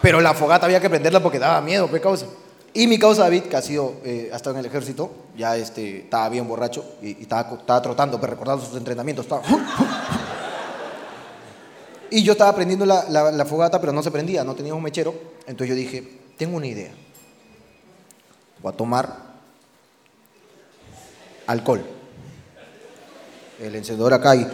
Pero 0.01 0.19
la 0.19 0.33
fogata 0.33 0.65
había 0.65 0.81
que 0.81 0.89
prenderla 0.89 1.21
porque 1.21 1.39
daba 1.39 1.61
miedo, 1.61 1.87
pe 1.87 2.01
causa. 2.01 2.25
Y 2.73 2.87
mi 2.87 2.97
causa 2.97 3.23
David, 3.23 3.43
que 3.43 3.57
ha 3.57 3.61
sido, 3.61 3.95
eh, 4.05 4.29
estado 4.33 4.55
en 4.55 4.61
el 4.61 4.65
ejército, 4.65 5.11
ya 5.37 5.57
este, 5.57 5.99
estaba 5.99 6.29
bien 6.29 6.47
borracho 6.47 6.85
y, 7.01 7.21
estaba, 7.21 7.57
estaba 7.57 7.81
trotando, 7.81 8.19
pero 8.19 8.31
recordando 8.31 8.65
sus 8.65 8.77
entrenamientos. 8.77 9.25
Estaba... 9.25 9.41
y 12.09 12.23
yo 12.23 12.31
estaba 12.31 12.55
prendiendo 12.55 12.85
la, 12.85 13.45
fogata, 13.45 13.81
pero 13.81 13.91
no 13.91 14.01
se 14.01 14.09
prendía, 14.09 14.45
no 14.45 14.55
teníamos 14.55 14.81
mechero. 14.81 15.13
Entonces 15.41 15.67
yo 15.67 15.75
dije, 15.75 16.19
tengo 16.37 16.55
una 16.55 16.67
idea. 16.67 16.91
Voy 18.61 18.71
a 18.71 18.77
tomar 18.77 19.17
alcohol. 21.47 21.81
El 23.59 23.75
encendedor 23.75 24.13
acá 24.13 24.35
y... 24.35 24.39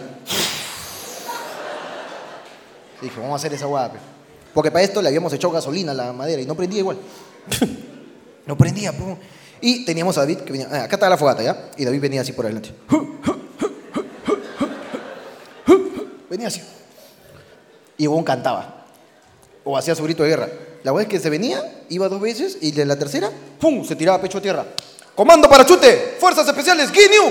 Dije, 3.00 3.20
vamos 3.20 3.34
a 3.34 3.36
hacer 3.36 3.54
esa 3.54 3.66
guada. 3.66 3.92
pe. 3.92 3.98
Porque 4.52 4.72
para 4.72 4.82
esto 4.82 5.00
le 5.00 5.06
habíamos 5.06 5.32
echado 5.32 5.52
gasolina 5.52 5.92
a 5.92 5.94
la 5.94 6.12
madera 6.12 6.42
y 6.42 6.46
no 6.46 6.56
prendía 6.56 6.80
igual. 6.80 6.98
no 8.48 8.56
prendía, 8.56 8.92
pum. 8.92 9.14
Y 9.60 9.84
teníamos 9.84 10.16
a 10.16 10.22
David 10.22 10.38
que 10.38 10.52
venía. 10.52 10.68
ah, 10.72 10.84
acá 10.84 10.96
está 10.96 11.08
la 11.10 11.18
fogata, 11.18 11.42
¿ya? 11.42 11.68
Y 11.76 11.84
David 11.84 12.00
venía 12.00 12.22
así 12.22 12.32
por 12.32 12.46
adelante. 12.46 12.72
venía 16.30 16.48
así. 16.48 16.62
Y 17.98 18.06
Ebon 18.06 18.24
cantaba. 18.24 18.86
O 19.64 19.76
hacía 19.76 19.94
su 19.94 20.02
grito 20.02 20.22
de 20.22 20.30
guerra. 20.30 20.48
La 20.82 20.92
verdad 20.92 21.02
es 21.02 21.08
que 21.08 21.20
se 21.20 21.28
venía, 21.28 21.62
iba 21.90 22.08
dos 22.08 22.22
veces 22.22 22.56
y 22.62 22.70
de 22.70 22.86
la 22.86 22.98
tercera, 22.98 23.30
¡pum! 23.60 23.84
Se 23.84 23.94
tiraba 23.96 24.18
pecho 24.18 24.38
a 24.38 24.40
tierra. 24.40 24.64
¡Comando 25.14 25.46
para 25.48 25.66
chute! 25.66 26.16
¡Fuerzas 26.18 26.48
especiales! 26.48 26.90
¡Guinea! 26.90 27.30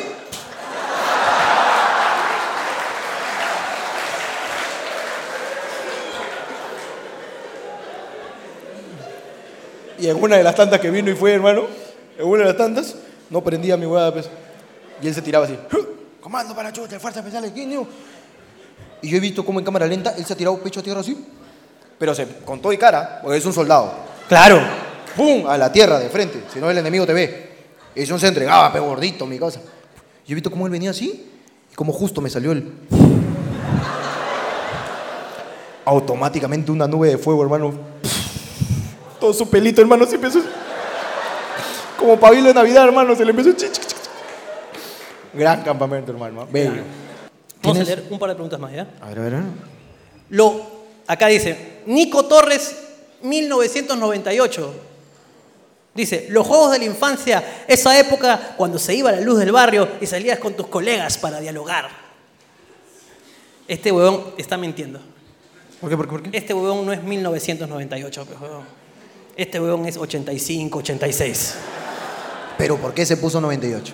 Y 10.00 10.08
en 10.08 10.22
una 10.22 10.38
de 10.38 10.43
las 10.43 10.56
tantas 10.56 10.80
que 10.80 10.91
vino 10.91 11.10
y 11.10 11.16
fue, 11.16 11.34
hermano, 11.34 11.64
en 12.18 12.26
una 12.26 12.39
de 12.39 12.45
las 12.45 12.58
tantas, 12.58 12.95
no 13.30 13.43
prendía 13.43 13.78
mi 13.78 13.86
hueá, 13.86 14.12
pues. 14.12 14.30
Y 15.02 15.08
él 15.08 15.14
se 15.14 15.22
tiraba 15.22 15.45
así. 15.45 15.58
Comando 16.22 16.56
para 16.56 16.72
chute, 16.72 17.00
fuerzas 17.00 17.24
especiales, 17.24 17.54
Guinea. 17.54 17.82
Y 19.02 19.10
yo 19.10 19.18
he 19.18 19.20
visto 19.20 19.45
cómo 19.45 19.60
en 19.60 19.66
cámara 19.66 19.86
lenta 19.86 20.14
él 20.18 20.26
se 20.26 20.34
ha 20.34 20.36
tirado 20.36 20.58
pecho 20.60 20.80
a 20.80 20.84
tierra 20.84 21.02
así. 21.02 21.26
Pero 21.98 22.14
se 22.14 22.28
con 22.45 22.62
todo 22.62 22.74
y 22.74 22.78
cara, 22.78 23.20
porque 23.22 23.38
es 23.38 23.45
un 23.45 23.54
soldado. 23.54 23.91
Claro. 24.28 24.62
¡Pum! 25.16 25.48
A 25.48 25.58
la 25.58 25.72
tierra 25.72 26.00
de 26.00 26.10
frente. 26.10 26.43
Si 26.54 26.60
no, 26.60 26.70
el 26.70 26.78
enemigo 26.78 27.06
te 27.06 27.14
ve. 27.14 27.48
Y 27.95 28.02
eso 28.02 28.20
se 28.20 28.28
entregaba, 28.28 28.72
pe 28.72 28.80
gordito, 28.80 29.26
mi 29.26 29.39
cosa. 29.39 29.60
Yo 29.60 30.34
he 30.34 30.36
visto 30.36 30.52
cómo 30.52 30.68
él 30.68 30.72
venía 30.72 30.91
así. 30.91 31.32
Y 31.72 31.76
como 31.76 31.93
justo 31.93 32.22
me 32.22 32.30
salió 32.30 32.52
el. 32.52 32.64
Automáticamente 35.86 36.72
una 36.72 36.88
nube 36.88 37.10
de 37.10 37.18
fuego, 37.18 37.41
hermano. 37.41 37.74
Todo 39.20 39.34
su 39.34 39.49
pelito, 39.49 39.82
hermano, 39.82 40.05
se 40.05 40.15
empezó. 40.15 40.41
Como 41.97 42.20
pabilo 42.20 42.47
de 42.47 42.53
Navidad, 42.53 42.86
hermano, 42.86 43.15
se 43.15 43.26
le 43.26 43.32
empezó. 43.32 43.51
Gran 45.34 45.63
campamento, 45.63 46.11
hermano. 46.11 46.47
Bello. 46.51 46.84
Vamos 47.61 47.80
a 47.80 47.84
leer 47.84 48.03
un 48.09 48.20
par 48.20 48.30
de 48.30 48.36
preguntas 48.36 48.59
más, 48.59 48.72
¿ya? 48.72 48.88
A 49.01 49.09
ver, 49.09 49.20
a 49.20 49.22
ver, 49.24 49.36
a. 49.36 49.43
Lo, 50.30 50.61
acá 51.07 51.28
dice, 51.28 51.82
Nico 51.86 52.26
Torres, 52.26 52.76
1998. 53.22 54.74
Dice, 55.93 56.28
los 56.30 56.45
juegos 56.45 56.72
de 56.72 56.80
la 56.80 56.86
infancia, 56.86 57.63
esa 57.68 57.97
época 57.97 58.53
cuando 58.55 58.78
se 58.78 58.93
iba 58.93 59.11
la 59.11 59.20
luz 59.20 59.39
del 59.39 59.51
barrio 59.51 59.88
y 59.99 60.05
salías 60.05 60.38
con 60.38 60.53
tus 60.53 60.68
colegas 60.68 61.18
para 61.18 61.39
dialogar. 61.39 61.89
Este 63.68 63.91
huevón 63.91 64.34
está 64.38 64.57
mintiendo. 64.57 64.99
¿Por 65.82 65.89
qué, 65.89 65.97
por 65.97 66.05
qué, 66.05 66.11
por 66.11 66.24
qué? 66.24 66.38
Este 66.38 66.53
huevón 66.53 66.86
no 66.86 66.93
es 66.93 67.01
1998, 67.01 68.26
pues, 68.26 68.39
huevón. 68.39 68.65
Este 69.38 69.60
huevón 69.60 69.86
es 69.86 69.96
85, 69.98 70.80
86. 70.80 71.56
Pero 72.58 72.78
¿por 72.78 72.94
qué 72.94 73.06
se 73.06 73.18
puso 73.18 73.40
98? 73.40 73.94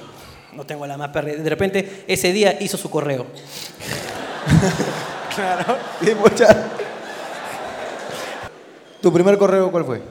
No 0.53 0.65
tengo 0.65 0.87
la 0.87 0.97
más 0.97 1.09
perdida. 1.09 1.35
De 1.43 1.49
repente, 1.49 2.05
ese 2.07 2.31
día 2.31 2.57
hizo 2.61 2.77
su 2.77 2.89
correo. 2.89 3.25
Claro. 5.35 5.77
Mucha- 6.19 6.67
¿Tu 9.01 9.11
primer 9.11 9.35
correo 9.39 9.71
cuál 9.71 9.83
fue? 9.83 10.01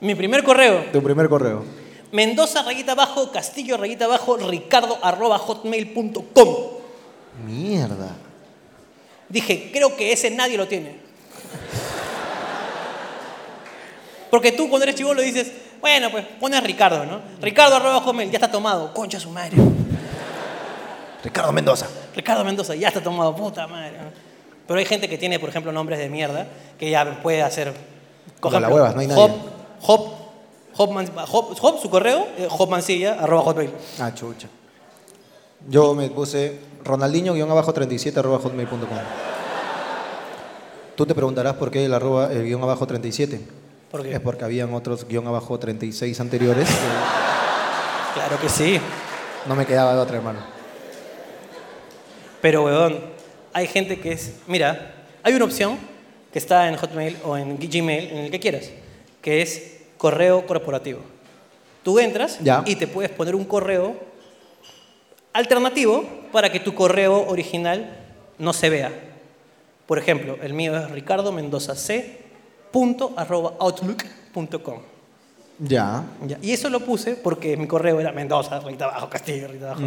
Mi 0.00 0.14
primer 0.14 0.42
correo, 0.42 0.86
Tu 0.92 1.02
primer 1.02 1.28
correo. 1.28 1.62
Mendoza 2.10 2.62
rayita 2.62 2.92
abajo, 2.92 3.30
Castillo 3.30 3.76
rayita 3.76 4.06
abajo, 4.06 4.38
Ricardo 4.38 4.98
arroba 5.02 5.36
hotmail.com. 5.38 6.48
Mierda. 7.44 8.16
Dije, 9.28 9.70
creo 9.72 9.94
que 9.94 10.12
ese 10.12 10.30
nadie 10.30 10.56
lo 10.56 10.66
tiene. 10.66 11.00
Porque 14.30 14.52
tú 14.52 14.68
cuando 14.68 14.84
eres 14.84 14.96
chivolo 14.96 15.22
dices, 15.22 15.50
bueno, 15.80 16.10
pues 16.10 16.24
pones 16.40 16.62
Ricardo, 16.62 17.04
¿no? 17.06 17.20
Ricardo 17.40 17.76
arroba 17.76 18.00
hotmail, 18.00 18.30
ya 18.30 18.36
está 18.38 18.50
tomado. 18.50 18.92
Concha 18.92 19.20
su 19.20 19.30
madre. 19.30 19.56
Ricardo 21.24 21.52
Mendoza. 21.52 21.86
Ricardo 22.14 22.44
Mendoza, 22.44 22.74
ya 22.74 22.88
está 22.88 23.02
tomado, 23.02 23.34
puta 23.34 23.66
madre. 23.66 23.92
¿no? 23.98 24.10
Pero 24.66 24.78
hay 24.80 24.84
gente 24.86 25.08
que 25.08 25.18
tiene, 25.18 25.38
por 25.38 25.48
ejemplo, 25.48 25.72
nombres 25.72 25.98
de 25.98 26.08
mierda 26.08 26.46
que 26.78 26.90
ya 26.90 27.20
puede 27.22 27.42
hacer. 27.42 27.72
Por 27.72 28.50
Como 28.52 28.60
la 28.60 28.68
huevas, 28.68 28.94
no 28.94 29.00
hay 29.00 29.06
nadie. 29.06 29.22
Hop, 29.22 29.30
Hop, 29.82 30.12
Hop, 30.76 30.90
Man- 30.92 31.06
Hop- 31.30 31.56
Hop, 31.60 31.80
su 31.80 31.88
correo, 31.90 32.26
eh, 32.36 32.48
hopmancilla, 32.50 33.14
arroba 33.20 33.42
hotmail. 33.42 33.70
Ah, 34.00 34.12
chucha. 34.14 34.48
Yo 35.68 35.94
me 35.94 36.10
puse 36.10 36.58
ronaldinho-37 36.84 38.16
arroba 38.18 38.38
hotmail.com. 38.38 38.78
Tú 40.96 41.06
te 41.06 41.14
preguntarás 41.14 41.54
por 41.54 41.70
qué 41.70 41.84
el 41.84 41.94
arroba, 41.94 42.32
el 42.32 42.44
guion 42.44 42.62
abajo 42.62 42.86
37. 42.86 43.40
¿Por 43.90 44.02
qué? 44.02 44.14
Es 44.14 44.20
porque 44.20 44.44
habían 44.44 44.72
otros 44.74 45.06
guion 45.06 45.26
abajo 45.26 45.58
36 45.58 46.18
anteriores. 46.20 46.68
que 46.68 46.74
Claro 48.14 48.40
que 48.40 48.48
sí. 48.48 48.80
no 49.46 49.54
me 49.54 49.66
quedaba 49.66 49.94
de 49.94 50.00
otra, 50.00 50.16
hermano. 50.16 50.40
Pero, 52.40 52.64
weón, 52.64 52.98
hay 53.52 53.66
gente 53.66 54.00
que 54.00 54.12
es. 54.12 54.36
Mira, 54.46 54.94
hay 55.22 55.34
una 55.34 55.44
opción 55.44 55.78
que 56.32 56.38
está 56.38 56.68
en 56.68 56.76
Hotmail 56.76 57.16
o 57.24 57.36
en 57.36 57.58
Gmail, 57.58 58.10
en 58.10 58.16
el 58.18 58.30
que 58.30 58.40
quieras, 58.40 58.70
que 59.22 59.42
es 59.42 59.78
correo 59.98 60.46
corporativo. 60.46 61.00
Tú 61.82 61.98
entras 61.98 62.38
Ya. 62.42 62.62
y 62.66 62.76
te 62.76 62.86
puedes 62.86 63.10
poner 63.10 63.34
un 63.34 63.44
correo 63.44 63.96
alternativo 65.32 66.04
para 66.32 66.50
que 66.50 66.60
tu 66.60 66.74
correo 66.74 67.26
original 67.28 67.96
no 68.38 68.52
se 68.52 68.70
vea. 68.70 68.92
Por 69.86 69.98
ejemplo, 69.98 70.36
el 70.42 70.52
mío 70.52 70.76
es 70.76 70.90
ricardo 70.90 71.30
mendoza 71.32 71.74
outlook.com. 73.58 74.78
Ya. 75.58 76.04
Ya, 76.26 76.38
Y 76.42 76.52
eso 76.52 76.68
lo 76.68 76.80
puse 76.80 77.14
porque 77.14 77.56
mi 77.56 77.66
correo 77.66 77.98
era 77.98 78.12
Mendoza, 78.12 78.60
rayita 78.60 78.86
abajo, 78.86 79.08
Castillo, 79.08 79.48
rayita 79.48 79.70
abajo. 79.72 79.84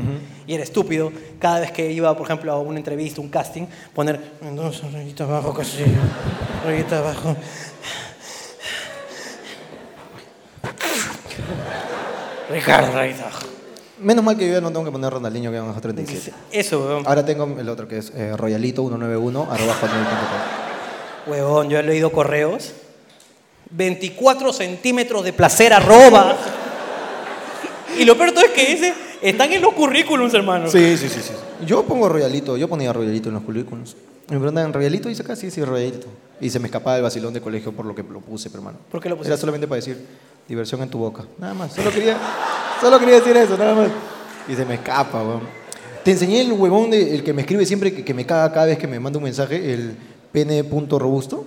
Y 0.47 0.53
era 0.55 0.63
estúpido 0.63 1.11
cada 1.37 1.59
vez 1.59 1.71
que 1.71 1.91
iba, 1.91 2.15
por 2.17 2.25
ejemplo, 2.25 2.51
a 2.51 2.59
una 2.59 2.79
entrevista, 2.79 3.21
un 3.21 3.29
casting, 3.29 3.67
poner 3.93 4.19
Mendoza, 4.41 4.87
rayita 4.91 5.25
abajo, 5.25 5.53
Castillo, 5.53 5.99
rayita 6.65 6.99
abajo. 6.99 7.35
Ricardo, 12.49 12.91
rayita 12.91 13.21
abajo. 13.21 13.45
Menos 13.99 14.23
mal 14.23 14.37
que 14.37 14.47
yo 14.47 14.53
ya 14.53 14.61
no 14.61 14.69
tengo 14.71 14.85
que 14.85 14.91
poner 14.91 15.11
Ronaldinho 15.11 15.51
guion 15.51 15.65
abajo 15.65 15.81
37. 15.81 16.35
Eso, 16.51 16.79
huevón. 16.79 17.03
Ahora 17.05 17.25
tengo 17.25 17.43
el 17.59 17.67
otro 17.69 17.87
que 17.87 17.97
es 17.97 18.11
eh, 18.15 18.33
royalito191 18.35 19.47
arroba. 19.49 19.75
Huevón, 21.27 21.69
yo 21.69 21.79
he 21.79 21.83
leído 21.83 22.11
correos. 22.11 22.73
24 23.71 24.53
centímetros 24.53 25.23
de 25.23 25.33
placer 25.33 25.73
arroba. 25.73 26.37
Y 27.97 28.05
lo 28.05 28.17
peor 28.17 28.31
todo 28.31 28.45
es 28.45 28.51
que 28.51 28.71
ese 28.71 28.93
están 29.21 29.51
en 29.51 29.61
los 29.61 29.73
currículums, 29.73 30.33
hermano. 30.33 30.69
Sí, 30.69 30.97
sí, 30.97 31.09
sí, 31.09 31.21
sí. 31.21 31.33
Yo 31.65 31.83
pongo 31.83 32.07
Royalito, 32.07 32.57
yo 32.57 32.67
ponía 32.67 32.93
Royalito 32.93 33.29
en 33.29 33.35
los 33.35 33.43
currículums. 33.43 33.95
Me 34.29 34.37
preguntan, 34.37 34.71
¿Royalito? 34.71 35.09
Y 35.09 35.11
dice 35.11 35.23
acá, 35.23 35.35
sí, 35.35 35.49
sí, 35.49 35.63
Royalito. 35.63 36.07
Y 36.39 36.49
se 36.49 36.59
me 36.59 36.67
escapaba 36.67 36.97
el 36.97 37.03
vacilón 37.03 37.33
de 37.33 37.41
colegio 37.41 37.71
por 37.71 37.85
lo 37.85 37.95
que 37.95 38.03
lo 38.03 38.21
puse, 38.21 38.49
pero, 38.49 38.59
hermano. 38.61 38.77
¿Por 38.89 39.01
qué 39.01 39.09
lo 39.09 39.15
pusiste? 39.15 39.33
Era 39.33 39.39
solamente 39.39 39.67
para 39.67 39.77
decir, 39.77 40.05
diversión 40.47 40.81
en 40.81 40.89
tu 40.89 40.99
boca. 40.99 41.25
Nada 41.37 41.53
más. 41.53 41.73
Solo 41.73 41.91
quería, 41.91 42.17
solo 42.79 42.99
quería 42.99 43.15
decir 43.15 43.35
eso, 43.35 43.57
nada 43.57 43.75
más. 43.75 43.89
Y 44.47 44.55
se 44.55 44.65
me 44.65 44.75
escapa, 44.75 45.21
weón. 45.21 45.41
Te 46.03 46.11
enseñé 46.11 46.41
el 46.41 46.53
huevón, 46.53 46.91
de, 46.91 47.15
el 47.15 47.23
que 47.23 47.33
me 47.33 47.41
escribe 47.41 47.65
siempre, 47.65 47.93
que, 47.93 48.05
que 48.05 48.13
me 48.13 48.25
caga 48.25 48.53
cada 48.53 48.67
vez 48.67 48.77
que 48.77 48.87
me 48.87 48.99
manda 48.99 49.17
un 49.17 49.23
mensaje, 49.23 49.73
el 49.73 49.95
pene.robusto. 50.31 51.45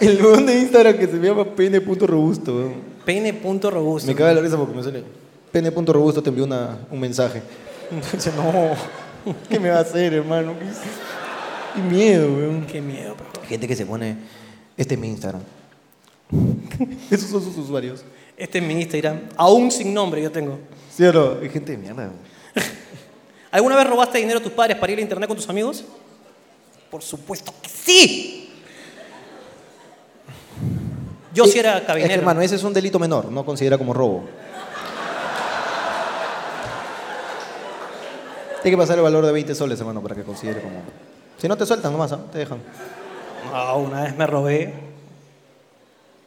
El 0.00 0.22
huevón 0.24 0.46
de 0.46 0.60
Instagram 0.60 0.96
que 0.96 1.06
se 1.08 1.16
llama 1.18 1.44
pene.robusto, 1.44 2.56
weón. 2.56 2.74
Peine 3.04 3.32
punto 3.32 3.70
robusto. 3.70 4.06
Me 4.06 4.14
caga 4.14 4.34
la 4.34 4.40
risa 4.40 4.56
porque 4.56 4.74
me 4.74 4.82
sale. 4.82 5.02
Pene.robusto 5.50 6.22
te 6.22 6.28
envió 6.28 6.44
una, 6.44 6.78
un 6.90 7.00
mensaje. 7.00 7.42
Dice, 8.12 8.30
no, 8.36 8.74
¿qué 9.48 9.58
me 9.58 9.70
va 9.70 9.78
a 9.78 9.80
hacer, 9.80 10.14
hermano? 10.14 10.54
¿Qué, 10.58 10.66
qué 11.74 11.80
miedo, 11.80 12.28
weón. 12.32 12.66
Qué 12.66 12.80
miedo, 12.80 13.14
pero. 13.16 13.42
Hay 13.42 13.48
gente 13.48 13.66
que 13.66 13.74
se 13.74 13.86
pone, 13.86 14.16
este 14.76 14.94
es 14.94 15.00
mi 15.00 15.08
Instagram. 15.08 15.42
Esos 17.10 17.30
son 17.30 17.42
sus 17.42 17.56
usuarios. 17.56 18.04
Este 18.36 18.58
es 18.58 18.64
mi 18.64 18.74
Instagram, 18.74 19.20
aún 19.36 19.70
sin 19.72 19.92
nombre 19.92 20.22
yo 20.22 20.30
tengo. 20.30 20.60
¿Sí 20.94 21.02
o 21.04 21.12
no? 21.12 21.38
Hay 21.42 21.48
gente 21.48 21.72
de 21.72 21.78
mierda, 21.78 22.02
weón. 22.02 22.12
¿Alguna 23.50 23.74
vez 23.74 23.86
robaste 23.86 24.18
dinero 24.18 24.38
a 24.38 24.42
tus 24.42 24.52
padres 24.52 24.76
para 24.76 24.92
ir 24.92 24.98
a 24.98 25.02
internet 25.02 25.26
con 25.26 25.36
tus 25.36 25.48
amigos? 25.48 25.84
Por 26.88 27.02
supuesto 27.02 27.52
que 27.60 27.68
sí. 27.68 28.47
Yo 31.38 31.44
Eh, 31.44 31.48
sí 31.48 31.58
era 31.60 31.74
Es 31.74 31.80
que, 31.82 31.86
cabinero. 31.86 32.14
hermano, 32.14 32.40
ese 32.42 32.56
es 32.56 32.64
un 32.64 32.72
delito 32.74 32.98
menor, 32.98 33.26
no 33.30 33.44
considera 33.44 33.78
como 33.78 33.94
robo. 33.94 34.24
Tiene 38.60 38.76
que 38.76 38.80
pasar 38.80 38.96
el 38.96 39.04
valor 39.04 39.24
de 39.24 39.30
20 39.30 39.54
soles, 39.54 39.78
hermano, 39.78 40.02
para 40.02 40.16
que 40.16 40.24
considere 40.24 40.60
como... 40.60 40.80
Si 41.40 41.46
no 41.46 41.56
te 41.56 41.64
sueltan 41.64 41.92
nomás, 41.92 42.10
¿ah? 42.10 42.18
te 42.32 42.38
dejan. 42.38 42.58
Ah, 43.54 43.74
una 43.76 44.02
vez 44.02 44.16
me 44.16 44.26
robé 44.26 44.74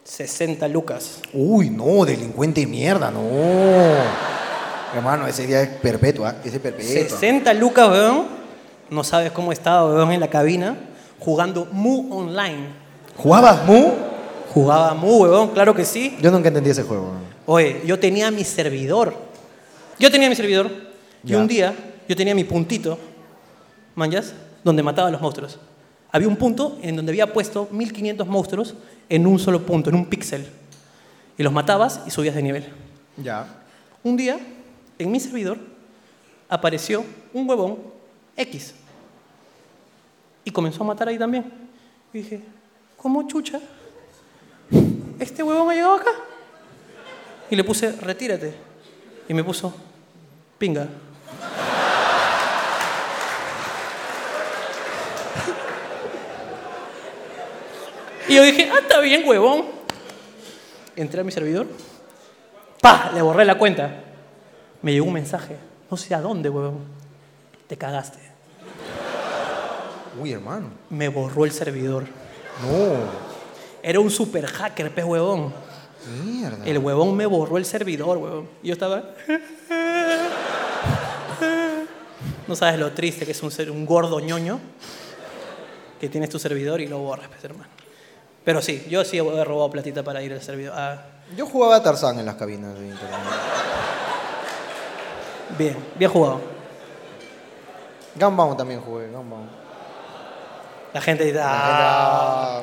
60 0.04 0.66
lucas. 0.68 1.20
Uy, 1.34 1.68
no, 1.68 2.06
delincuente 2.06 2.62
de 2.62 2.66
mierda, 2.66 3.10
no. 3.10 3.20
Hermano, 4.96 5.26
ese 5.26 5.46
día 5.46 5.60
es 5.60 5.68
perpetua, 5.68 6.30
¿ah? 6.30 6.36
ese 6.42 6.56
es 6.56 6.62
perpetua. 6.62 6.90
60 6.90 7.52
lucas, 7.52 7.90
weón. 7.90 8.28
No 8.88 9.04
sabes 9.04 9.30
cómo 9.32 9.52
estaba, 9.52 9.84
weón, 9.92 10.10
en 10.12 10.20
la 10.20 10.28
cabina 10.28 10.74
jugando 11.20 11.68
Mu 11.70 12.18
Online. 12.18 12.68
¿Jugabas 13.18 13.62
Mu? 13.66 13.92
Jugaba 14.52 14.94
Mu, 14.94 15.22
weón, 15.22 15.48
claro 15.50 15.74
que 15.74 15.84
sí. 15.84 16.16
Yo 16.20 16.30
nunca 16.30 16.48
entendí 16.48 16.70
ese 16.70 16.82
juego. 16.82 17.12
Oye, 17.46 17.80
yo 17.86 17.98
tenía 17.98 18.30
mi 18.30 18.44
servidor. 18.44 19.14
Yo 19.98 20.10
tenía 20.10 20.28
mi 20.28 20.34
servidor. 20.34 20.70
Y 21.24 21.34
un 21.34 21.46
día 21.46 21.74
yo 22.08 22.16
tenía 22.16 22.34
mi 22.34 22.44
puntito, 22.44 22.98
manjas, 23.94 24.34
donde 24.64 24.82
mataba 24.82 25.08
a 25.08 25.10
los 25.10 25.20
monstruos. 25.20 25.58
Había 26.10 26.28
un 26.28 26.36
punto 26.36 26.78
en 26.82 26.96
donde 26.96 27.12
había 27.12 27.32
puesto 27.32 27.68
1500 27.70 28.26
monstruos 28.26 28.74
en 29.08 29.26
un 29.26 29.38
solo 29.38 29.64
punto, 29.64 29.88
en 29.88 29.96
un 29.96 30.06
píxel. 30.06 30.46
Y 31.38 31.42
los 31.42 31.52
matabas 31.52 32.00
y 32.06 32.10
subías 32.10 32.34
de 32.34 32.42
nivel. 32.42 32.68
Ya. 33.16 33.46
Un 34.02 34.16
día, 34.16 34.38
en 34.98 35.10
mi 35.10 35.18
servidor, 35.20 35.56
apareció 36.48 37.04
un 37.32 37.48
huevón 37.48 37.78
X. 38.36 38.74
Y 40.44 40.50
comenzó 40.50 40.82
a 40.82 40.86
matar 40.86 41.08
ahí 41.08 41.18
también. 41.18 41.50
Y 42.12 42.18
dije, 42.18 42.42
¿cómo 42.98 43.26
chucha? 43.26 43.60
¿Este 45.22 45.40
huevón 45.44 45.70
ha 45.70 45.74
llegado 45.74 45.94
acá? 45.94 46.10
Y 47.48 47.54
le 47.54 47.62
puse, 47.62 47.92
retírate. 47.92 48.54
Y 49.28 49.34
me 49.34 49.44
puso, 49.44 49.72
pinga. 50.58 50.88
Y 58.26 58.34
yo 58.34 58.42
dije, 58.42 58.68
ah, 58.72 58.78
está 58.80 58.98
bien, 58.98 59.22
huevón. 59.24 59.66
Entré 60.96 61.20
a 61.20 61.24
mi 61.24 61.30
servidor. 61.30 61.68
¡Pah! 62.80 63.12
Le 63.14 63.22
borré 63.22 63.44
la 63.44 63.56
cuenta. 63.56 64.02
Me 64.82 64.92
llegó 64.92 65.06
un 65.06 65.12
mensaje. 65.12 65.56
No 65.88 65.96
sé 65.96 66.16
a 66.16 66.20
dónde, 66.20 66.48
huevón. 66.48 66.80
Te 67.68 67.76
cagaste. 67.76 68.18
Uy, 70.20 70.32
hermano. 70.32 70.70
Me 70.90 71.08
borró 71.08 71.44
el 71.44 71.52
servidor. 71.52 72.06
No. 72.62 73.31
Era 73.82 74.00
un 74.00 74.10
super 74.10 74.46
hacker, 74.46 74.94
pe 74.94 75.02
huevón. 75.04 75.52
Mierda. 76.24 76.64
El 76.64 76.78
huevón 76.78 77.16
me 77.16 77.26
borró 77.26 77.58
el 77.58 77.64
servidor, 77.64 78.18
huevón. 78.18 78.48
Y 78.62 78.68
yo 78.68 78.72
estaba. 78.74 79.02
No 82.46 82.56
sabes 82.56 82.78
lo 82.78 82.92
triste 82.92 83.24
que 83.24 83.32
es 83.32 83.42
un, 83.42 83.50
ser, 83.50 83.70
un 83.70 83.86
gordo 83.86 84.20
ñoño 84.20 84.60
que 86.00 86.08
tienes 86.08 86.28
tu 86.30 86.38
servidor 86.38 86.80
y 86.80 86.86
lo 86.88 86.98
borras, 86.98 87.28
pues, 87.28 87.42
hermano. 87.44 87.70
Pero 88.44 88.60
sí, 88.60 88.84
yo 88.90 89.04
sí 89.04 89.18
he 89.18 89.44
robado 89.44 89.70
platita 89.70 90.02
para 90.02 90.20
ir 90.22 90.32
al 90.32 90.42
servidor. 90.42 90.74
Ah, 90.76 91.02
Yo 91.36 91.46
jugaba 91.46 91.76
a 91.76 91.82
Tarzán 91.82 92.18
en 92.18 92.26
las 92.26 92.34
cabinas 92.34 92.74
de 92.74 92.88
internet. 92.88 93.18
bien, 95.56 95.76
bien 95.96 96.10
jugado. 96.10 96.40
Gunbound 98.16 98.56
también 98.58 98.80
jugué, 98.80 99.08
Gunbound. 99.08 99.48
La 100.92 101.00
gente 101.00 101.24
dice, 101.24 101.38
La 101.38 101.44
gente, 101.44 101.56
ah, 101.84 102.62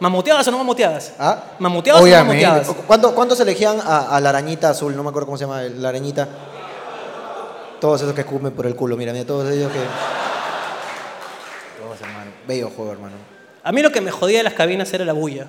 ¿mamuteadas 0.00 0.46
o 0.48 0.50
no 0.50 0.58
mamuteadas? 0.58 1.12
¿Ah? 1.18 1.44
¿Mamuteadas 1.58 2.00
o 2.00 2.04
no 2.04 2.10
Obviamente. 2.10 2.44
mamuteadas? 2.46 2.76
¿Cuánto- 2.86 3.14
¿Cuántos 3.14 3.38
elegían 3.40 3.78
a, 3.80 4.16
a 4.16 4.20
la 4.20 4.30
arañita 4.30 4.70
azul? 4.70 4.96
No 4.96 5.02
me 5.02 5.10
acuerdo 5.10 5.26
cómo 5.26 5.38
se 5.38 5.44
llama, 5.44 5.62
la 5.62 5.88
arañita. 5.90 6.28
Todos 7.80 8.02
esos 8.02 8.12
que 8.14 8.22
escupen 8.22 8.52
por 8.52 8.66
el 8.66 8.74
culo, 8.76 8.96
mira, 8.96 9.12
mira, 9.12 9.24
todos 9.24 9.50
ellos 9.50 9.70
que... 9.72 9.78
Todos, 11.82 12.00
hermano. 12.00 12.30
Bello 12.46 12.70
juego, 12.74 12.92
hermano. 12.92 13.16
A 13.62 13.72
mí 13.72 13.82
lo 13.82 13.90
que 13.92 14.00
me 14.00 14.10
jodía 14.10 14.38
de 14.38 14.44
las 14.44 14.54
cabinas 14.54 14.92
era 14.92 15.04
la 15.04 15.12
bulla. 15.12 15.46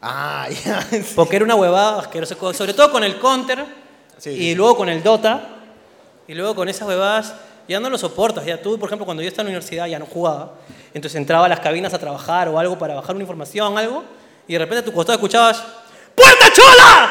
Ah, 0.00 0.46
ya. 0.64 0.86
Porque 1.16 1.36
era 1.36 1.44
una 1.44 1.54
huevada 1.56 2.00
asquerosa, 2.00 2.36
sobre 2.54 2.74
todo 2.74 2.90
con 2.92 3.02
el 3.04 3.18
counter 3.18 3.64
Sí, 4.18 4.30
y 4.30 4.36
sí. 4.50 4.54
luego 4.54 4.76
con 4.76 4.88
el 4.88 5.02
Dota 5.02 5.48
y 6.26 6.34
luego 6.34 6.54
con 6.54 6.68
esas 6.68 6.86
huevadas 6.88 7.34
ya 7.68 7.78
no 7.80 7.90
lo 7.90 7.98
soportas. 7.98 8.44
Ya 8.44 8.60
tú, 8.60 8.78
por 8.78 8.88
ejemplo, 8.88 9.04
cuando 9.04 9.22
yo 9.22 9.28
estaba 9.28 9.42
en 9.42 9.54
la 9.54 9.58
universidad 9.58 9.86
ya 9.86 9.98
no 9.98 10.06
jugaba, 10.06 10.52
entonces 10.94 11.16
entraba 11.16 11.46
a 11.46 11.48
las 11.48 11.60
cabinas 11.60 11.94
a 11.94 11.98
trabajar 11.98 12.48
o 12.48 12.58
algo 12.58 12.78
para 12.78 12.94
bajar 12.94 13.14
una 13.14 13.22
información, 13.24 13.76
algo, 13.78 14.04
y 14.46 14.54
de 14.54 14.58
repente 14.58 14.80
a 14.80 14.84
tu 14.84 14.92
costado 14.92 15.16
escuchabas 15.16 15.62
¡Puerta 16.14 16.52
chola! 16.52 17.10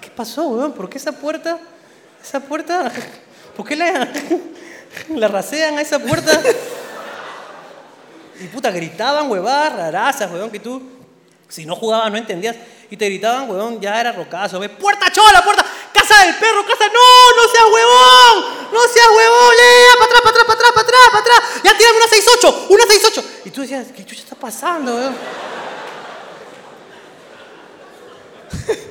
¿Qué 0.00 0.10
pasó, 0.16 0.48
weón? 0.48 0.72
¿Por 0.72 0.88
qué 0.88 0.96
esa 0.96 1.12
puerta? 1.12 1.58
¿Esa 2.22 2.40
puerta? 2.40 2.90
¿Por 3.56 3.66
qué 3.66 3.76
la, 3.76 4.08
la 5.10 5.28
rasean 5.28 5.76
a 5.76 5.82
esa 5.82 5.98
puerta? 5.98 6.40
Y 8.40 8.46
puta, 8.46 8.70
gritaban 8.70 9.30
huevadas 9.30 9.74
rarazas, 9.74 10.30
weón, 10.32 10.50
que 10.50 10.58
tú, 10.58 10.82
si 11.48 11.66
no 11.66 11.76
jugabas, 11.76 12.10
no 12.10 12.16
entendías. 12.16 12.56
Y 12.90 12.96
te 12.96 13.04
gritaban, 13.04 13.48
weón, 13.50 13.78
ya 13.80 14.00
era 14.00 14.12
rocazo, 14.12 14.58
ve, 14.58 14.70
¡puerta 14.70 15.12
chola, 15.12 15.42
puerta! 15.44 15.64
¡Casa 15.92 16.24
del 16.24 16.34
perro, 16.36 16.64
casa! 16.66 16.86
¡No, 16.86 17.36
no 17.36 17.48
seas 17.52 17.64
huevón! 17.70 18.44
¡No 18.72 18.80
seas 18.88 19.08
huevón! 19.14 19.54
¡Lea! 19.56 19.94
¡Para 19.98 20.06
atrás, 20.06 20.22
para 20.22 20.30
atrás, 20.30 20.46
para 20.46 20.54
atrás, 20.58 20.72
para 20.72 20.86
atrás, 20.86 21.00
para 21.12 21.20
atrás! 21.20 21.40
¡Ya 21.62 21.76
tírame 21.76 21.98
una 21.98 22.06
6-8! 22.06 22.66
¡Una 22.70 22.84
6-8! 22.84 23.24
Y 23.44 23.50
tú 23.50 23.60
decías, 23.60 23.88
¿qué 23.94 24.04
chucha 24.06 24.22
está 24.22 24.36
pasando, 24.36 24.94
weón? 24.96 25.14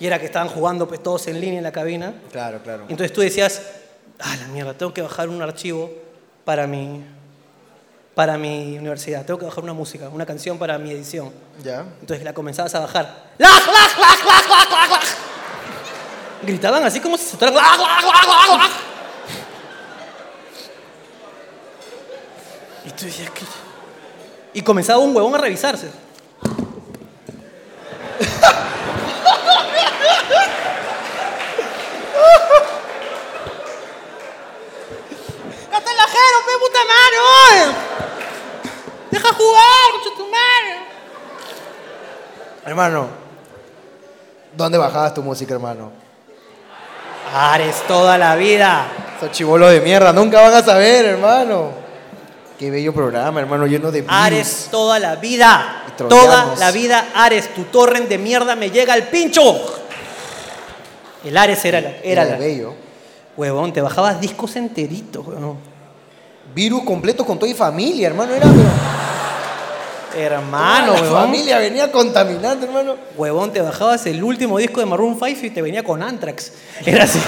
Y 0.00 0.06
era 0.06 0.18
que 0.18 0.26
estaban 0.26 0.48
jugando 0.48 0.88
pues, 0.88 1.00
todos 1.02 1.28
en 1.28 1.40
línea 1.40 1.58
en 1.58 1.64
la 1.64 1.72
cabina. 1.72 2.14
Claro, 2.32 2.60
claro. 2.62 2.86
Entonces 2.88 3.12
tú 3.12 3.20
decías, 3.20 3.62
ah, 4.18 4.36
la 4.40 4.48
mierda, 4.48 4.74
tengo 4.74 4.92
que 4.92 5.02
bajar 5.02 5.28
un 5.28 5.40
archivo 5.40 5.90
para 6.44 6.66
mi, 6.66 7.02
para 8.14 8.38
mi 8.38 8.78
universidad. 8.78 9.24
Tengo 9.24 9.38
que 9.38 9.46
bajar 9.46 9.64
una 9.64 9.72
música, 9.72 10.08
una 10.08 10.24
canción 10.24 10.58
para 10.58 10.78
mi 10.78 10.90
edición. 10.90 11.32
Ya. 11.62 11.84
Entonces 12.00 12.24
la 12.24 12.32
comenzabas 12.32 12.74
a 12.74 12.80
bajar. 12.80 13.32
¡Lag, 13.38 13.66
lag, 13.66 13.98
lag, 13.98 14.24
lag, 14.24 14.48
lag, 14.48 14.70
lag, 14.70 14.90
lag! 14.90 15.00
Gritaban 16.42 16.84
así 16.84 17.00
como 17.00 17.16
si 17.16 17.24
se 17.24 17.44
¡Lag, 17.44 17.54
lag, 17.54 17.78
lag, 17.78 18.04
lag, 18.04 18.58
lag! 18.58 18.70
Y 22.84 22.90
tú 22.90 23.06
decías, 23.06 23.30
¿qué? 23.30 23.44
Y 24.52 24.62
comenzaba 24.62 25.00
un 25.00 25.16
huevón 25.16 25.34
a 25.34 25.38
revisarse. 25.38 25.90
¡Catalajero, 35.70 36.38
pe 36.46 36.52
puta 36.60 36.78
madre, 36.84 37.93
Hermano, 42.66 43.08
¿dónde 44.56 44.78
bajabas 44.78 45.12
tu 45.12 45.22
música, 45.22 45.54
hermano? 45.54 45.90
Ares 47.34 47.82
toda 47.86 48.16
la 48.16 48.36
vida. 48.36 48.86
Esos 49.18 49.32
chivolos 49.32 49.70
de 49.70 49.80
mierda, 49.80 50.12
nunca 50.12 50.40
van 50.40 50.54
a 50.54 50.62
saber, 50.62 51.04
hermano. 51.04 51.72
Qué 52.58 52.70
bello 52.70 52.94
programa, 52.94 53.40
hermano, 53.40 53.66
lleno 53.66 53.90
de 53.90 54.00
virus. 54.00 54.16
Ares 54.16 54.68
toda 54.70 54.98
la 54.98 55.16
vida. 55.16 55.82
Toda 55.96 56.54
la 56.56 56.70
vida, 56.70 57.08
Ares, 57.14 57.52
tu 57.54 57.64
torrent 57.64 58.08
de 58.08 58.18
mierda 58.18 58.56
me 58.56 58.70
llega 58.70 58.94
al 58.94 59.04
pincho. 59.04 59.42
El 61.24 61.36
Ares 61.36 61.64
era 61.64 61.80
la. 61.80 61.90
Era 62.02 62.22
Era 62.22 62.24
la. 62.24 62.36
bello. 62.38 62.74
Huevón, 63.36 63.72
te 63.72 63.80
bajabas 63.80 64.20
discos 64.20 64.56
enteritos, 64.56 65.26
huevón. 65.26 65.58
Virus 66.54 66.84
completo 66.84 67.24
con 67.26 67.38
toda 67.38 67.50
y 67.50 67.54
familia, 67.54 68.06
hermano. 68.06 68.32
Era, 68.34 68.46
pero... 68.46 68.68
Hermano, 70.16 70.86
Toda 70.86 70.98
la 70.98 71.02
huevón. 71.02 71.22
familia 71.24 71.58
venía 71.58 71.90
contaminando, 71.90 72.66
hermano. 72.66 72.96
Huevón, 73.16 73.52
te 73.52 73.60
bajabas 73.60 74.06
el 74.06 74.22
último 74.22 74.58
disco 74.58 74.80
de 74.80 74.86
Maroon 74.86 75.18
5 75.22 75.46
y 75.46 75.50
te 75.50 75.60
venía 75.62 75.82
con 75.82 76.02
Anthrax. 76.02 76.52
Era 76.84 77.04
así. 77.04 77.20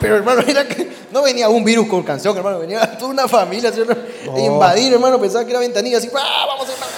Pero, 0.00 0.16
hermano, 0.16 0.42
era 0.46 0.66
que 0.66 0.90
no 1.10 1.22
venía 1.22 1.48
un 1.48 1.64
virus 1.64 1.88
con 1.88 2.02
canción, 2.02 2.36
hermano. 2.36 2.60
Venía 2.60 2.98
toda 2.98 3.10
una 3.10 3.28
familia, 3.28 3.72
¿sí 3.72 3.80
o 3.80 3.84
no? 3.84 3.94
No. 4.26 4.36
E 4.36 4.40
invadir, 4.44 4.92
hermano. 4.92 5.20
Pensaba 5.20 5.44
que 5.44 5.50
era 5.50 5.60
ventanilla, 5.60 5.98
así, 5.98 6.08
¡ah, 6.16 6.44
vamos, 6.46 6.68
hermano! 6.68 6.92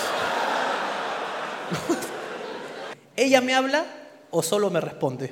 ¿Ella 3.16 3.40
me 3.40 3.54
habla 3.54 3.84
o 4.30 4.42
solo 4.42 4.70
me 4.70 4.80
responde? 4.80 5.30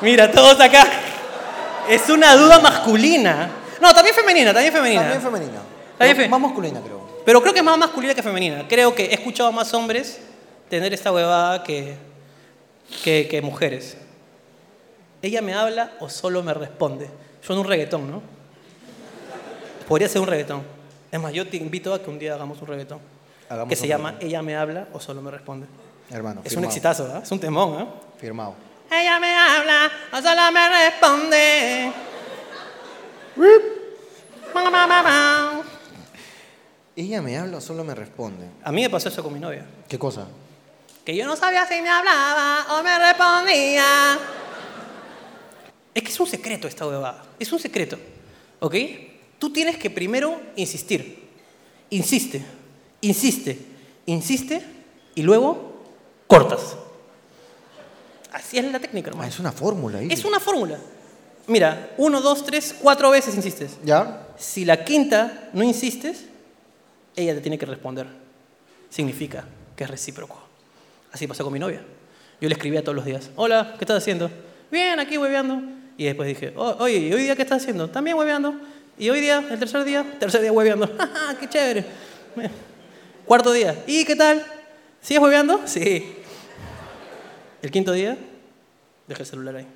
Mira, 0.00 0.30
todos 0.30 0.58
acá. 0.60 0.84
Es 1.88 2.08
una 2.08 2.36
duda 2.36 2.58
masculina. 2.60 3.50
No, 3.80 3.92
también 3.94 4.14
femenina, 4.14 4.52
también 4.52 4.72
femenina. 4.72 5.02
También 5.02 5.22
femenina. 5.22 5.71
Está 6.02 6.14
bien, 6.14 6.16
fe. 6.16 6.28
Más 6.28 6.40
masculina, 6.40 6.80
creo. 6.80 7.00
Pero 7.24 7.40
creo 7.40 7.52
que 7.52 7.60
es 7.60 7.64
más 7.64 7.78
masculina 7.78 8.14
que 8.14 8.22
femenina. 8.22 8.66
Creo 8.68 8.94
que 8.94 9.04
he 9.04 9.14
escuchado 9.14 9.48
a 9.48 9.52
más 9.52 9.72
hombres 9.74 10.20
tener 10.68 10.92
esta 10.92 11.12
huevada 11.12 11.62
que, 11.62 11.96
que, 13.04 13.28
que 13.28 13.40
mujeres. 13.42 13.96
¿Ella 15.20 15.40
me 15.40 15.54
habla 15.54 15.92
o 16.00 16.08
solo 16.08 16.42
me 16.42 16.52
responde? 16.52 17.08
Yo 17.46 17.54
en 17.54 17.60
un 17.60 17.66
reggaetón, 17.66 18.10
¿no? 18.10 18.22
Podría 19.86 20.08
ser 20.08 20.20
un 20.20 20.26
reggaetón. 20.26 20.62
Es 21.10 21.20
más, 21.20 21.32
yo 21.32 21.46
te 21.46 21.56
invito 21.58 21.94
a 21.94 22.02
que 22.02 22.10
un 22.10 22.18
día 22.18 22.34
hagamos 22.34 22.60
un 22.60 22.66
reggaetón. 22.68 22.98
Hagamos 23.48 23.68
que 23.68 23.76
se 23.76 23.86
llama 23.86 24.10
reggaetón. 24.10 24.28
Ella 24.28 24.42
me 24.42 24.56
habla 24.56 24.88
o 24.92 24.98
solo 25.00 25.22
me 25.22 25.30
responde. 25.30 25.66
Hermano, 26.10 26.40
Es 26.44 26.50
firmado. 26.50 26.58
un 26.66 26.70
exitazo, 26.70 27.12
¿ah? 27.14 27.20
Es 27.22 27.30
un 27.30 27.38
temón, 27.38 27.76
¿ah? 27.78 27.86
Firmado. 28.18 28.54
Ella 28.90 29.20
me 29.20 29.32
habla 29.34 29.90
o 30.12 30.20
solo 30.20 30.52
me 30.52 30.68
responde. 30.68 31.92
Ella 36.94 37.22
me 37.22 37.36
habla 37.38 37.58
o 37.58 37.60
solo 37.60 37.84
me 37.84 37.94
responde. 37.94 38.46
A 38.62 38.70
mí 38.72 38.82
me 38.82 38.90
pasó 38.90 39.08
eso 39.08 39.22
con 39.22 39.32
mi 39.32 39.40
novia. 39.40 39.64
¿Qué 39.88 39.98
cosa? 39.98 40.26
Que 41.04 41.16
yo 41.16 41.26
no 41.26 41.36
sabía 41.36 41.66
si 41.66 41.80
me 41.80 41.88
hablaba 41.88 42.78
o 42.78 42.82
me 42.82 42.98
respondía. 42.98 44.18
Es 45.94 46.02
que 46.02 46.08
es 46.10 46.20
un 46.20 46.26
secreto 46.26 46.68
esta 46.68 46.86
huevada. 46.86 47.22
Es 47.38 47.50
un 47.52 47.58
secreto. 47.58 47.98
¿Ok? 48.60 48.74
Tú 49.38 49.52
tienes 49.52 49.76
que 49.78 49.90
primero 49.90 50.40
insistir. 50.56 51.28
Insiste, 51.90 52.42
insiste, 53.00 53.58
insiste 54.06 54.62
y 55.14 55.22
luego 55.22 55.82
cortas. 56.26 56.76
Así 58.32 58.58
es 58.58 58.64
la 58.70 58.78
técnica, 58.80 59.08
Ah, 59.08 59.12
hermano. 59.12 59.28
es 59.28 59.38
una 59.38 59.52
fórmula 59.52 59.98
ahí. 59.98 60.08
Es 60.10 60.24
una 60.24 60.40
fórmula. 60.40 60.78
Mira, 61.48 61.90
uno, 61.98 62.20
dos, 62.20 62.44
tres, 62.46 62.74
cuatro 62.80 63.10
veces 63.10 63.34
insistes. 63.34 63.76
¿Ya? 63.84 64.28
Si 64.38 64.64
la 64.64 64.84
quinta 64.84 65.50
no 65.52 65.62
insistes, 65.64 66.24
ella 67.16 67.34
te 67.34 67.40
tiene 67.40 67.58
que 67.58 67.66
responder. 67.66 68.06
Significa 68.90 69.44
que 69.76 69.84
es 69.84 69.90
recíproco. 69.90 70.40
Así 71.12 71.26
pasó 71.26 71.44
con 71.44 71.52
mi 71.52 71.58
novia. 71.58 71.82
Yo 72.40 72.48
le 72.48 72.54
escribía 72.54 72.82
todos 72.82 72.96
los 72.96 73.04
días, 73.04 73.30
hola, 73.36 73.74
¿qué 73.78 73.84
estás 73.84 73.98
haciendo? 73.98 74.30
Bien, 74.70 74.98
aquí 74.98 75.16
hueveando. 75.18 75.60
Y 75.96 76.04
después 76.04 76.26
dije, 76.26 76.52
"Oh, 76.56 76.74
oye, 76.80 76.96
¿y 76.98 77.12
hoy 77.12 77.22
día 77.22 77.36
qué 77.36 77.42
estás 77.42 77.62
haciendo? 77.62 77.88
También 77.90 78.16
hueveando. 78.16 78.54
Y 78.98 79.10
hoy 79.10 79.20
día, 79.20 79.44
el 79.50 79.58
tercer 79.58 79.84
día, 79.84 80.04
tercer 80.18 80.40
día 80.40 80.52
hueveando. 80.52 80.90
¡Ja, 80.98 81.36
qué 81.40 81.48
chévere! 81.48 81.84
Cuarto 83.26 83.52
día, 83.52 83.84
¿y 83.86 84.04
qué 84.04 84.16
tal? 84.16 84.44
¿Sigues 85.00 85.22
hueveando? 85.22 85.60
Sí. 85.66 86.16
El 87.60 87.70
quinto 87.70 87.92
día, 87.92 88.16
dejé 89.06 89.22
el 89.22 89.28
celular 89.28 89.56
ahí. 89.56 89.66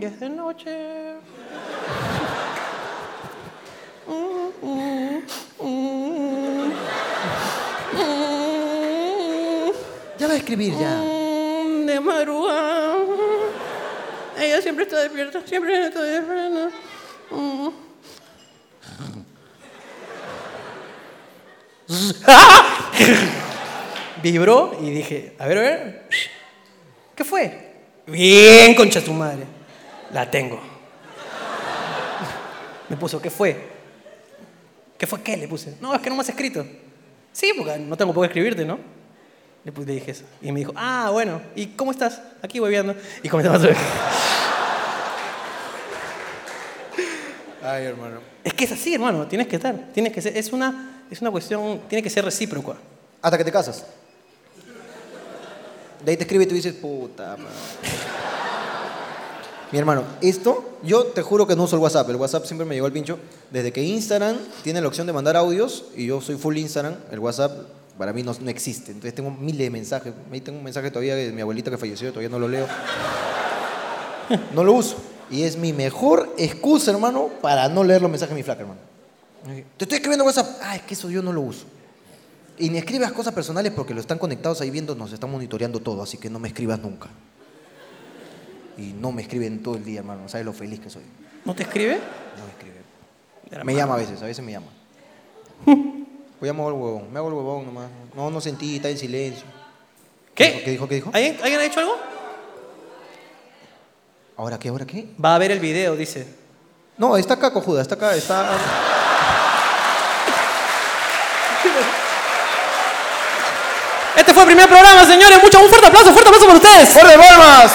Ya 0.00 0.06
es 0.06 0.20
de 0.20 0.28
noche. 0.28 0.70
Ya 10.18 10.28
va 10.28 10.32
a 10.32 10.36
escribir, 10.36 10.72
ya. 10.78 11.00
De 11.86 12.00
madrugada. 12.00 12.94
Ella 14.38 14.62
siempre 14.62 14.84
está 14.84 15.00
despierta, 15.00 15.44
siempre 15.44 15.86
está 15.86 16.02
despierta. 16.02 16.70
Vibró 24.22 24.76
y 24.80 24.90
dije, 24.90 25.34
a 25.38 25.48
ver, 25.48 25.58
a 25.58 25.62
ver. 25.62 26.06
¿Qué 27.20 27.24
fue? 27.26 27.52
Bien, 28.06 28.74
concha 28.74 29.04
tu 29.04 29.12
madre. 29.12 29.44
La 30.10 30.30
tengo. 30.30 30.58
Me 32.88 32.96
puso, 32.96 33.20
¿qué 33.20 33.28
fue? 33.28 33.54
¿Qué 34.96 35.06
fue 35.06 35.20
qué? 35.20 35.36
Le 35.36 35.46
puse. 35.46 35.74
No, 35.82 35.94
es 35.94 36.00
que 36.00 36.08
no 36.08 36.16
me 36.16 36.22
has 36.22 36.30
escrito. 36.30 36.64
Sí, 37.30 37.52
porque 37.54 37.78
no 37.78 37.94
tengo 37.94 38.14
por 38.14 38.22
qué 38.22 38.28
escribirte, 38.28 38.64
¿no? 38.64 38.78
Le, 39.64 39.70
puse- 39.70 39.84
le 39.88 39.92
dije 39.96 40.12
eso. 40.12 40.24
Y 40.40 40.50
me 40.50 40.60
dijo, 40.60 40.72
ah, 40.74 41.10
bueno, 41.12 41.42
¿y 41.54 41.66
cómo 41.66 41.90
estás? 41.90 42.22
Aquí 42.40 42.58
hueveando. 42.58 42.94
Y 43.22 43.28
comenzamos 43.28 43.58
otra 43.60 43.72
vez. 43.74 43.78
Ay, 47.62 47.84
hermano. 47.84 48.20
Es 48.42 48.54
que 48.54 48.64
es 48.64 48.72
así, 48.72 48.94
hermano, 48.94 49.26
tienes 49.26 49.46
que 49.46 49.56
estar. 49.56 49.74
Tienes 49.92 50.14
que 50.14 50.22
ser, 50.22 50.34
es 50.38 50.54
una, 50.54 51.02
es 51.10 51.20
una 51.20 51.30
cuestión, 51.30 51.82
tiene 51.86 52.02
que 52.02 52.08
ser 52.08 52.24
recíproca. 52.24 52.76
Hasta 53.20 53.36
que 53.36 53.44
te 53.44 53.52
casas. 53.52 53.84
De 56.04 56.10
ahí 56.10 56.16
te 56.16 56.24
escribe 56.24 56.44
y 56.44 56.46
tú 56.46 56.54
dices, 56.54 56.74
puta. 56.74 57.36
Mi 59.72 59.78
hermano, 59.78 60.02
esto, 60.20 60.78
yo 60.82 61.04
te 61.04 61.22
juro 61.22 61.46
que 61.46 61.54
no 61.54 61.64
uso 61.64 61.76
el 61.76 61.82
WhatsApp. 61.82 62.08
El 62.10 62.16
WhatsApp 62.16 62.44
siempre 62.44 62.66
me 62.66 62.74
llegó 62.74 62.86
al 62.86 62.92
pincho. 62.92 63.18
Desde 63.50 63.72
que 63.72 63.82
Instagram 63.82 64.36
tiene 64.62 64.80
la 64.80 64.88
opción 64.88 65.06
de 65.06 65.12
mandar 65.12 65.36
audios 65.36 65.84
y 65.94 66.06
yo 66.06 66.20
soy 66.20 66.36
full 66.36 66.56
Instagram, 66.56 66.96
el 67.10 67.18
WhatsApp 67.20 67.52
para 67.96 68.12
mí 68.12 68.22
no, 68.22 68.34
no 68.40 68.50
existe. 68.50 68.92
Entonces 68.92 69.14
tengo 69.14 69.30
miles 69.30 69.58
de 69.58 69.70
mensajes. 69.70 70.12
Ahí 70.32 70.40
tengo 70.40 70.58
un 70.58 70.64
mensaje 70.64 70.90
todavía 70.90 71.14
de 71.14 71.30
mi 71.30 71.42
abuelita 71.42 71.70
que 71.70 71.78
falleció, 71.78 72.08
todavía 72.08 72.30
no 72.30 72.38
lo 72.38 72.48
leo. 72.48 72.66
No 74.54 74.64
lo 74.64 74.72
uso. 74.72 74.96
Y 75.30 75.42
es 75.42 75.56
mi 75.56 75.72
mejor 75.72 76.34
excusa, 76.38 76.90
hermano, 76.90 77.30
para 77.40 77.68
no 77.68 77.84
leer 77.84 78.02
los 78.02 78.10
mensajes 78.10 78.34
de 78.34 78.40
mi 78.40 78.42
flaca, 78.42 78.62
hermano. 78.62 78.80
Te 79.76 79.84
estoy 79.84 79.96
escribiendo 79.96 80.24
WhatsApp. 80.24 80.58
Ah, 80.62 80.76
es 80.76 80.82
que 80.82 80.94
eso 80.94 81.10
yo 81.10 81.22
no 81.22 81.32
lo 81.32 81.42
uso. 81.42 81.66
Y 82.60 82.68
ni 82.68 82.76
escribas 82.76 83.10
cosas 83.12 83.32
personales 83.32 83.72
porque 83.72 83.94
lo 83.94 84.02
están 84.02 84.18
conectados 84.18 84.60
ahí 84.60 84.70
viendo, 84.70 84.94
nos 84.94 85.10
están 85.12 85.30
monitoreando 85.30 85.80
todo, 85.80 86.02
así 86.02 86.18
que 86.18 86.28
no 86.28 86.38
me 86.38 86.48
escribas 86.48 86.78
nunca. 86.78 87.08
Y 88.76 88.92
no 88.92 89.12
me 89.12 89.22
escriben 89.22 89.62
todo 89.62 89.76
el 89.76 89.84
día, 89.84 90.00
hermano. 90.00 90.28
¿Sabes 90.28 90.44
lo 90.44 90.52
feliz 90.52 90.78
que 90.78 90.90
soy? 90.90 91.02
¿No 91.46 91.54
te 91.54 91.62
escribe? 91.62 91.98
No 92.36 92.44
me 92.44 92.50
escribe. 92.50 93.64
Me 93.64 93.74
llama 93.74 93.94
a 93.94 93.96
veces, 93.96 94.20
a 94.22 94.26
veces 94.26 94.44
me 94.44 94.52
llama. 94.52 94.66
Pues 95.64 96.48
ya 96.48 96.52
me 96.52 96.60
hago 96.60 96.68
el 96.68 96.74
huevón, 96.74 97.12
me 97.12 97.18
hago 97.18 97.28
el 97.28 97.34
huevón 97.34 97.64
nomás. 97.64 97.88
No, 98.14 98.30
no 98.30 98.40
sentí, 98.42 98.76
está 98.76 98.90
en 98.90 98.98
silencio. 98.98 99.46
¿Qué? 100.34 100.60
¿Qué 100.62 100.70
dijo? 100.72 100.86
¿Qué 100.86 100.96
dijo? 100.96 101.10
¿Alguien, 101.14 101.38
¿Alguien 101.42 101.60
ha 101.60 101.64
hecho 101.64 101.80
algo? 101.80 101.96
¿Ahora 104.36 104.58
qué? 104.58 104.68
¿Ahora 104.68 104.86
qué? 104.86 105.08
Va 105.22 105.34
a 105.34 105.38
ver 105.38 105.50
el 105.50 105.60
video, 105.60 105.96
dice. 105.96 106.26
No, 106.98 107.16
está 107.16 107.34
acá, 107.34 107.52
cojuda, 107.52 107.80
está 107.80 107.94
acá, 107.94 108.14
está... 108.14 108.99
Este 114.20 114.34
fue 114.34 114.42
el 114.42 114.48
primer 114.48 114.68
programa, 114.68 115.04
señores. 115.06 115.38
Mucho, 115.42 115.60
un 115.62 115.68
fuerte 115.68 115.86
aplauso, 115.86 116.12
fuerte 116.12 116.28
aplauso 116.28 116.46
para 116.46 116.58
ustedes. 116.58 116.88
¡Fuerte 116.90 117.16
palmas! 117.18 117.72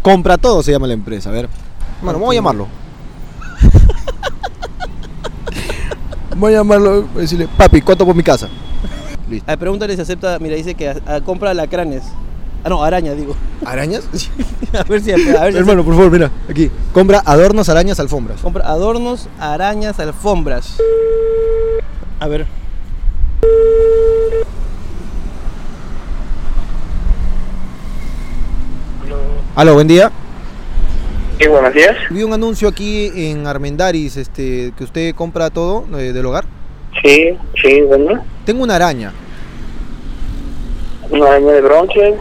Compra 0.00 0.38
todo 0.38 0.62
se 0.62 0.70
llama 0.72 0.86
la 0.86 0.94
empresa, 0.94 1.28
a 1.28 1.32
ver. 1.32 1.48
Bueno, 2.00 2.18
vamos 2.20 2.32
a 2.32 2.36
llamarlo. 2.36 2.68
Voy 6.36 6.54
a 6.54 6.58
llamarlo, 6.58 7.02
voy 7.02 7.18
a 7.18 7.22
decirle, 7.22 7.48
papi, 7.48 7.80
¿cuánto 7.82 8.06
por 8.06 8.14
mi 8.14 8.22
casa? 8.22 8.48
Listo. 9.28 9.44
A 9.50 9.52
ver, 9.52 9.58
pregúntale 9.58 9.96
si 9.96 10.02
acepta. 10.02 10.38
Mira, 10.38 10.54
dice 10.54 10.76
que 10.76 10.88
a- 10.90 11.16
a- 11.16 11.20
compra 11.20 11.50
alacranes. 11.50 12.04
Ah, 12.62 12.68
no, 12.68 12.84
araña, 12.84 13.12
digo. 13.14 13.34
¿Arañas? 13.66 14.04
a 14.78 14.84
ver 14.84 15.00
si, 15.02 15.10
a 15.10 15.16
ver 15.16 15.52
si 15.52 15.58
Hermano, 15.58 15.84
por 15.84 15.94
favor, 15.96 16.12
mira, 16.12 16.30
aquí. 16.48 16.70
Compra 16.94 17.20
adornos, 17.26 17.68
arañas, 17.68 17.98
alfombras. 17.98 18.40
Compra 18.40 18.64
adornos, 18.68 19.28
arañas, 19.40 19.98
alfombras. 19.98 20.76
A 22.20 22.28
ver. 22.28 22.46
Aló, 29.54 29.74
buen 29.74 29.88
día. 29.88 30.12
Sí, 31.38 31.48
buenos 31.48 31.74
días. 31.74 31.96
Vi 32.10 32.22
un 32.22 32.32
anuncio 32.32 32.68
aquí 32.68 33.10
en 33.14 33.46
Armendaris, 33.46 34.16
este, 34.16 34.72
que 34.76 34.84
usted 34.84 35.14
compra 35.14 35.50
todo 35.50 35.84
eh, 35.98 36.12
del 36.12 36.26
hogar. 36.26 36.44
Sí, 37.02 37.36
sí, 37.60 37.80
bueno. 37.82 38.24
Tengo 38.44 38.62
una 38.62 38.76
araña. 38.76 39.12
Una 41.10 41.26
araña 41.26 41.52
de 41.52 41.60
bronce. 41.60 42.14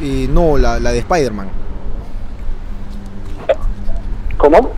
Y 0.00 0.26
no, 0.28 0.58
la, 0.58 0.80
la 0.80 0.90
de 0.90 0.98
Spider-Man. 0.98 1.50
¿Cómo? 4.38 4.72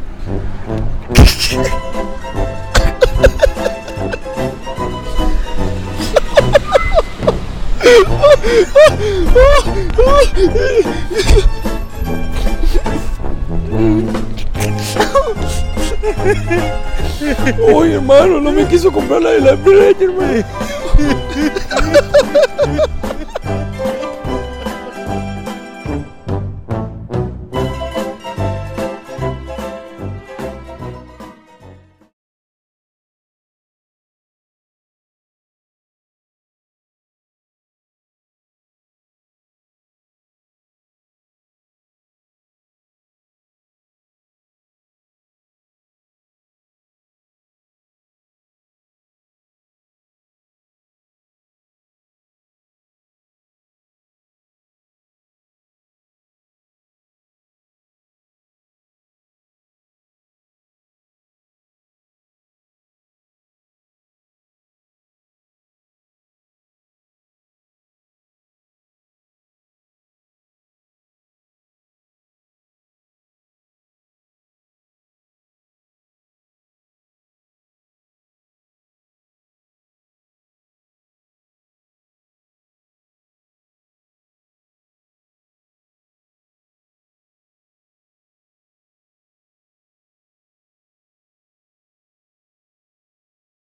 Oye, 17.74 17.94
hermano, 17.94 18.40
no 18.40 18.52
me 18.52 18.66
quiso 18.66 18.92
comprar 18.92 19.22
la 19.22 19.30
de 19.30 19.40
la 19.40 19.54
brecha, 19.54 20.04
hermano. 20.04 20.44